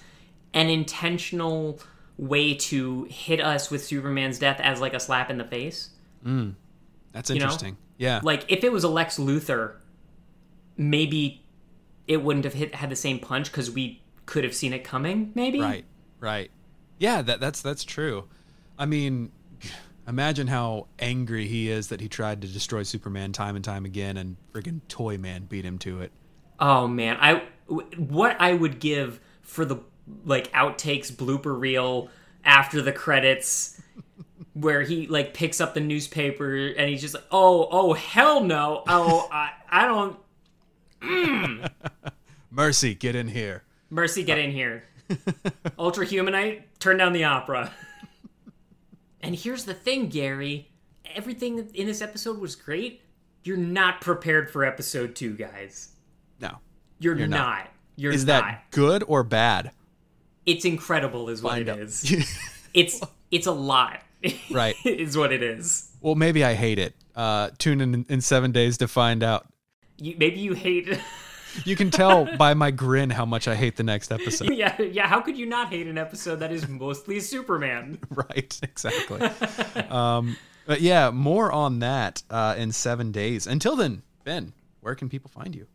an 0.53 0.69
intentional 0.69 1.80
way 2.17 2.53
to 2.53 3.05
hit 3.09 3.41
us 3.41 3.71
with 3.71 3.84
Superman's 3.84 4.39
death 4.39 4.59
as 4.59 4.80
like 4.80 4.93
a 4.93 4.99
slap 4.99 5.30
in 5.30 5.38
the 5.38 5.43
face. 5.43 5.89
That's 7.11 7.30
know? 7.30 7.36
interesting. 7.36 7.78
Yeah, 7.97 8.19
Like 8.23 8.51
if 8.51 8.63
it 8.63 8.71
was 8.71 8.84
a 8.84 8.89
Lex 8.89 9.17
Luthor, 9.17 9.76
maybe 10.76 11.44
it 12.08 12.18
wouldn't 12.18 12.45
have 12.45 12.53
hit 12.53 12.76
had 12.76 12.89
the 12.89 12.95
same 12.95 13.20
punch 13.20 13.51
because 13.51 13.72
we 13.72 14.01
could 14.26 14.43
have 14.43 14.53
seen 14.53 14.74
it 14.74 14.84
coming. 14.84 15.32
Maybe 15.36 15.62
right, 15.62 15.86
right. 16.20 16.51
Yeah, 16.97 17.22
that 17.22 17.39
that's 17.39 17.62
that's 17.62 17.84
true. 17.84 18.26
I 18.78 18.86
mean, 18.86 19.32
imagine 20.08 20.47
how 20.47 20.88
angry 20.99 21.47
he 21.47 21.70
is 21.70 21.88
that 21.88 22.01
he 22.01 22.08
tried 22.08 22.41
to 22.41 22.47
destroy 22.47 22.84
Superman 22.84 23.32
time 23.32 23.56
and 23.56 23.66
time 23.66 23.86
again, 23.86 24.18
and 24.18 24.38
friggin' 24.53 24.82
Toy 24.88 25.18
Man 25.18 25.45
beat 25.45 25.66
him 25.66 25.78
to 25.80 26.01
it. 26.01 26.12
Oh 26.60 26.88
man, 26.88 27.18
I 27.20 27.43
what 27.97 28.38
I 28.39 28.53
would 28.53 28.80
give 28.80 29.20
for 29.41 29.66
the 29.66 29.78
like 30.24 30.51
outtakes 30.51 31.12
blooper 31.12 31.60
reel 31.60 32.10
after 32.43 32.82
the 32.82 32.91
credits 32.91 33.82
where 34.53 34.84
he 34.84 35.08
like 35.08 35.34
picks 35.34 35.60
up 35.60 35.74
the 35.74 35.80
newspaper 35.80 36.56
and 36.56 36.89
he's 36.89 37.01
just 37.01 37.16
like, 37.16 37.26
"Oh, 37.32 37.68
oh 37.72 37.93
hell 37.93 38.43
no. 38.43 38.84
Oh, 38.88 39.28
I 39.32 39.51
I 39.70 39.86
don't 39.86 40.18
Mercy, 42.51 42.95
get 42.95 43.15
in 43.15 43.27
here. 43.27 43.63
Mercy 43.89 44.23
get 44.23 44.37
in 44.37 44.51
here. 44.51 44.83
Ultra 45.79 46.05
Humanite, 46.05 46.63
turn 46.79 46.97
down 46.97 47.13
the 47.13 47.23
opera." 47.23 47.71
and 49.21 49.35
here's 49.35 49.65
the 49.65 49.73
thing, 49.73 50.09
Gary, 50.09 50.69
everything 51.13 51.69
in 51.73 51.85
this 51.87 52.01
episode 52.01 52.39
was 52.39 52.55
great. 52.55 53.01
You're 53.43 53.57
not 53.57 54.01
prepared 54.01 54.49
for 54.49 54.63
episode 54.65 55.15
2, 55.15 55.35
guys. 55.35 55.89
No, 56.39 56.57
You're, 56.99 57.13
not. 57.13 57.19
You're 57.19 57.27
not. 57.27 57.37
not. 57.37 57.67
You're 57.97 58.11
is 58.11 58.25
not. 58.25 58.43
that 58.43 58.71
good 58.71 59.03
or 59.07 59.23
bad? 59.23 59.71
it's 60.45 60.63
incredible 60.65 61.29
is 61.29 61.41
what 61.41 61.51
Find 61.53 61.67
it 61.67 61.71
out. 61.71 61.79
is. 61.79 62.51
it's 62.73 63.01
it's 63.31 63.47
a 63.47 63.51
lot. 63.51 64.01
Right. 64.51 64.75
is 64.85 65.17
what 65.17 65.31
it 65.31 65.41
is. 65.43 65.91
Well, 66.01 66.15
maybe 66.15 66.43
I 66.43 66.53
hate 66.53 66.79
it. 66.79 66.93
Uh, 67.15 67.49
tune 67.57 67.81
in 67.81 68.05
in 68.09 68.21
seven 68.21 68.51
days 68.51 68.77
to 68.79 68.87
find 68.87 69.23
out. 69.23 69.47
You, 69.97 70.15
maybe 70.17 70.39
you 70.39 70.53
hate. 70.53 70.99
You 71.63 71.77
can 71.77 71.89
tell 71.89 72.25
by 72.35 72.53
my 72.53 72.69
grin 72.69 73.09
how 73.09 73.25
much 73.25 73.47
I 73.47 73.55
hate 73.55 73.77
the 73.77 73.83
next 73.83 74.11
episode. 74.11 74.53
yeah, 74.53 74.81
yeah. 74.81 75.07
How 75.07 75.21
could 75.21 75.37
you 75.37 75.45
not 75.45 75.69
hate 75.69 75.87
an 75.87 75.97
episode 75.97 76.41
that 76.41 76.51
is 76.51 76.67
mostly 76.67 77.21
Superman? 77.21 77.97
right, 78.09 78.59
exactly. 78.61 79.21
um, 79.89 80.35
but 80.65 80.81
yeah, 80.81 81.11
more 81.11 81.49
on 81.53 81.79
that 81.79 82.23
uh, 82.29 82.55
in 82.57 82.73
seven 82.73 83.13
days. 83.13 83.47
Until 83.47 83.77
then, 83.77 84.01
Ben, 84.25 84.51
where 84.81 84.95
can 84.95 85.07
people 85.07 85.29
find 85.29 85.55
you? 85.55 85.65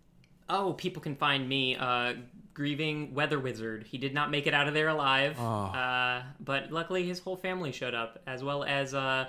Oh, 0.51 0.75
people 0.75 1.01
can 1.01 1.17
find 1.17 1.49
me 1.49 1.77
uh, 1.77 2.13
grieving 2.53 3.15
Weather 3.15 3.39
Wizard. 3.39 3.87
He 3.87 3.97
did 3.97 4.13
not 4.13 4.31
make 4.31 4.47
it 4.47 4.53
out 4.53 4.69
of 4.69 4.75
there 4.75 4.89
alive, 4.89 5.41
uh, 5.41 6.23
but 6.41 6.71
luckily 6.71 7.07
his 7.07 7.21
whole 7.21 7.37
family 7.37 7.73
showed 7.73 7.95
up, 7.95 8.21
as 8.27 8.45
well 8.45 8.65
as 8.65 8.93
uh, 8.93 9.29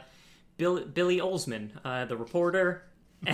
Bill, 0.58 0.84
Billy 0.84 1.20
Olsman, 1.20 1.70
uh, 1.86 2.04
the 2.06 2.18
reporter. 2.18 2.84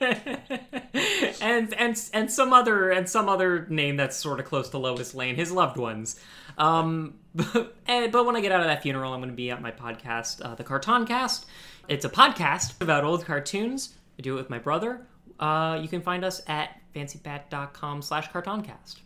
and 1.40 1.74
and 1.74 2.10
and 2.12 2.30
some 2.30 2.52
other 2.52 2.90
and 2.90 3.08
some 3.08 3.28
other 3.28 3.66
name 3.68 3.96
that's 3.96 4.16
sort 4.16 4.40
of 4.40 4.46
close 4.46 4.68
to 4.70 4.78
Lois 4.78 5.14
Lane, 5.14 5.36
his 5.36 5.50
loved 5.50 5.76
ones. 5.76 6.20
Um, 6.58 7.14
but, 7.34 7.76
but 7.86 8.26
when 8.26 8.36
I 8.36 8.40
get 8.40 8.52
out 8.52 8.60
of 8.60 8.66
that 8.66 8.82
funeral, 8.82 9.12
I'm 9.12 9.20
going 9.20 9.30
to 9.30 9.36
be 9.36 9.50
at 9.50 9.62
my 9.62 9.70
podcast, 9.70 10.44
uh, 10.44 10.54
the 10.54 10.64
Cartoon 10.64 11.06
Cast. 11.06 11.46
It's 11.88 12.04
a 12.04 12.10
podcast 12.10 12.80
about 12.82 13.04
old 13.04 13.24
cartoons. 13.24 13.94
I 14.18 14.22
do 14.22 14.34
it 14.34 14.38
with 14.38 14.50
my 14.50 14.58
brother. 14.58 15.06
Uh, 15.38 15.78
you 15.80 15.88
can 15.88 16.02
find 16.02 16.24
us 16.24 16.42
at 16.48 16.80
fancybat.com 16.94 18.02
slash 18.02 18.28
cartooncast. 18.30 18.96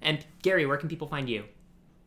And 0.00 0.24
Gary, 0.42 0.66
where 0.66 0.78
can 0.78 0.88
people 0.88 1.06
find 1.06 1.28
you? 1.28 1.44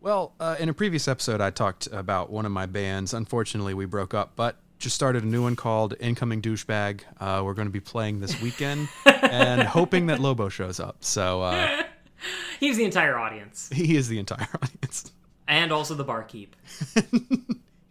Well, 0.02 0.34
uh, 0.40 0.56
in 0.60 0.70
a 0.70 0.74
previous 0.74 1.08
episode, 1.08 1.42
I 1.42 1.50
talked 1.50 1.88
about 1.92 2.30
one 2.30 2.46
of 2.46 2.52
my 2.52 2.66
bands. 2.66 3.14
Unfortunately, 3.14 3.74
we 3.74 3.86
broke 3.86 4.14
up, 4.14 4.34
but 4.36 4.58
just 4.80 4.96
started 4.96 5.24
a 5.24 5.28
new 5.28 5.44
one 5.44 5.56
called 5.56 5.94
Incoming 6.00 6.42
Douchebag. 6.42 7.02
Uh, 7.20 7.42
we're 7.44 7.54
going 7.54 7.68
to 7.68 7.72
be 7.72 7.82
playing 7.82 8.22
this 8.22 8.42
weekend 8.42 8.88
and 9.06 9.62
hoping 9.68 10.08
that 10.08 10.20
Lobo 10.20 10.50
shows 10.50 10.80
up. 10.80 11.04
So 11.04 11.42
uh, 11.44 11.84
He's 12.60 12.78
the 12.78 12.86
entire 12.86 13.18
audience, 13.18 13.70
he 13.72 13.96
is 13.96 14.08
the 14.08 14.20
entire 14.20 14.48
audience. 14.62 15.12
and 15.48 15.72
also 15.72 15.94
the 15.96 16.04
barkeep. 16.04 16.56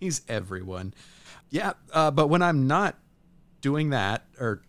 He's 0.00 0.22
everyone. 0.28 0.92
Yeah, 1.50 1.72
uh, 1.92 2.10
but 2.10 2.28
when 2.28 2.42
I'm 2.42 2.66
not 2.66 2.96
doing 3.62 3.90
that, 3.90 4.26
or 4.38 4.62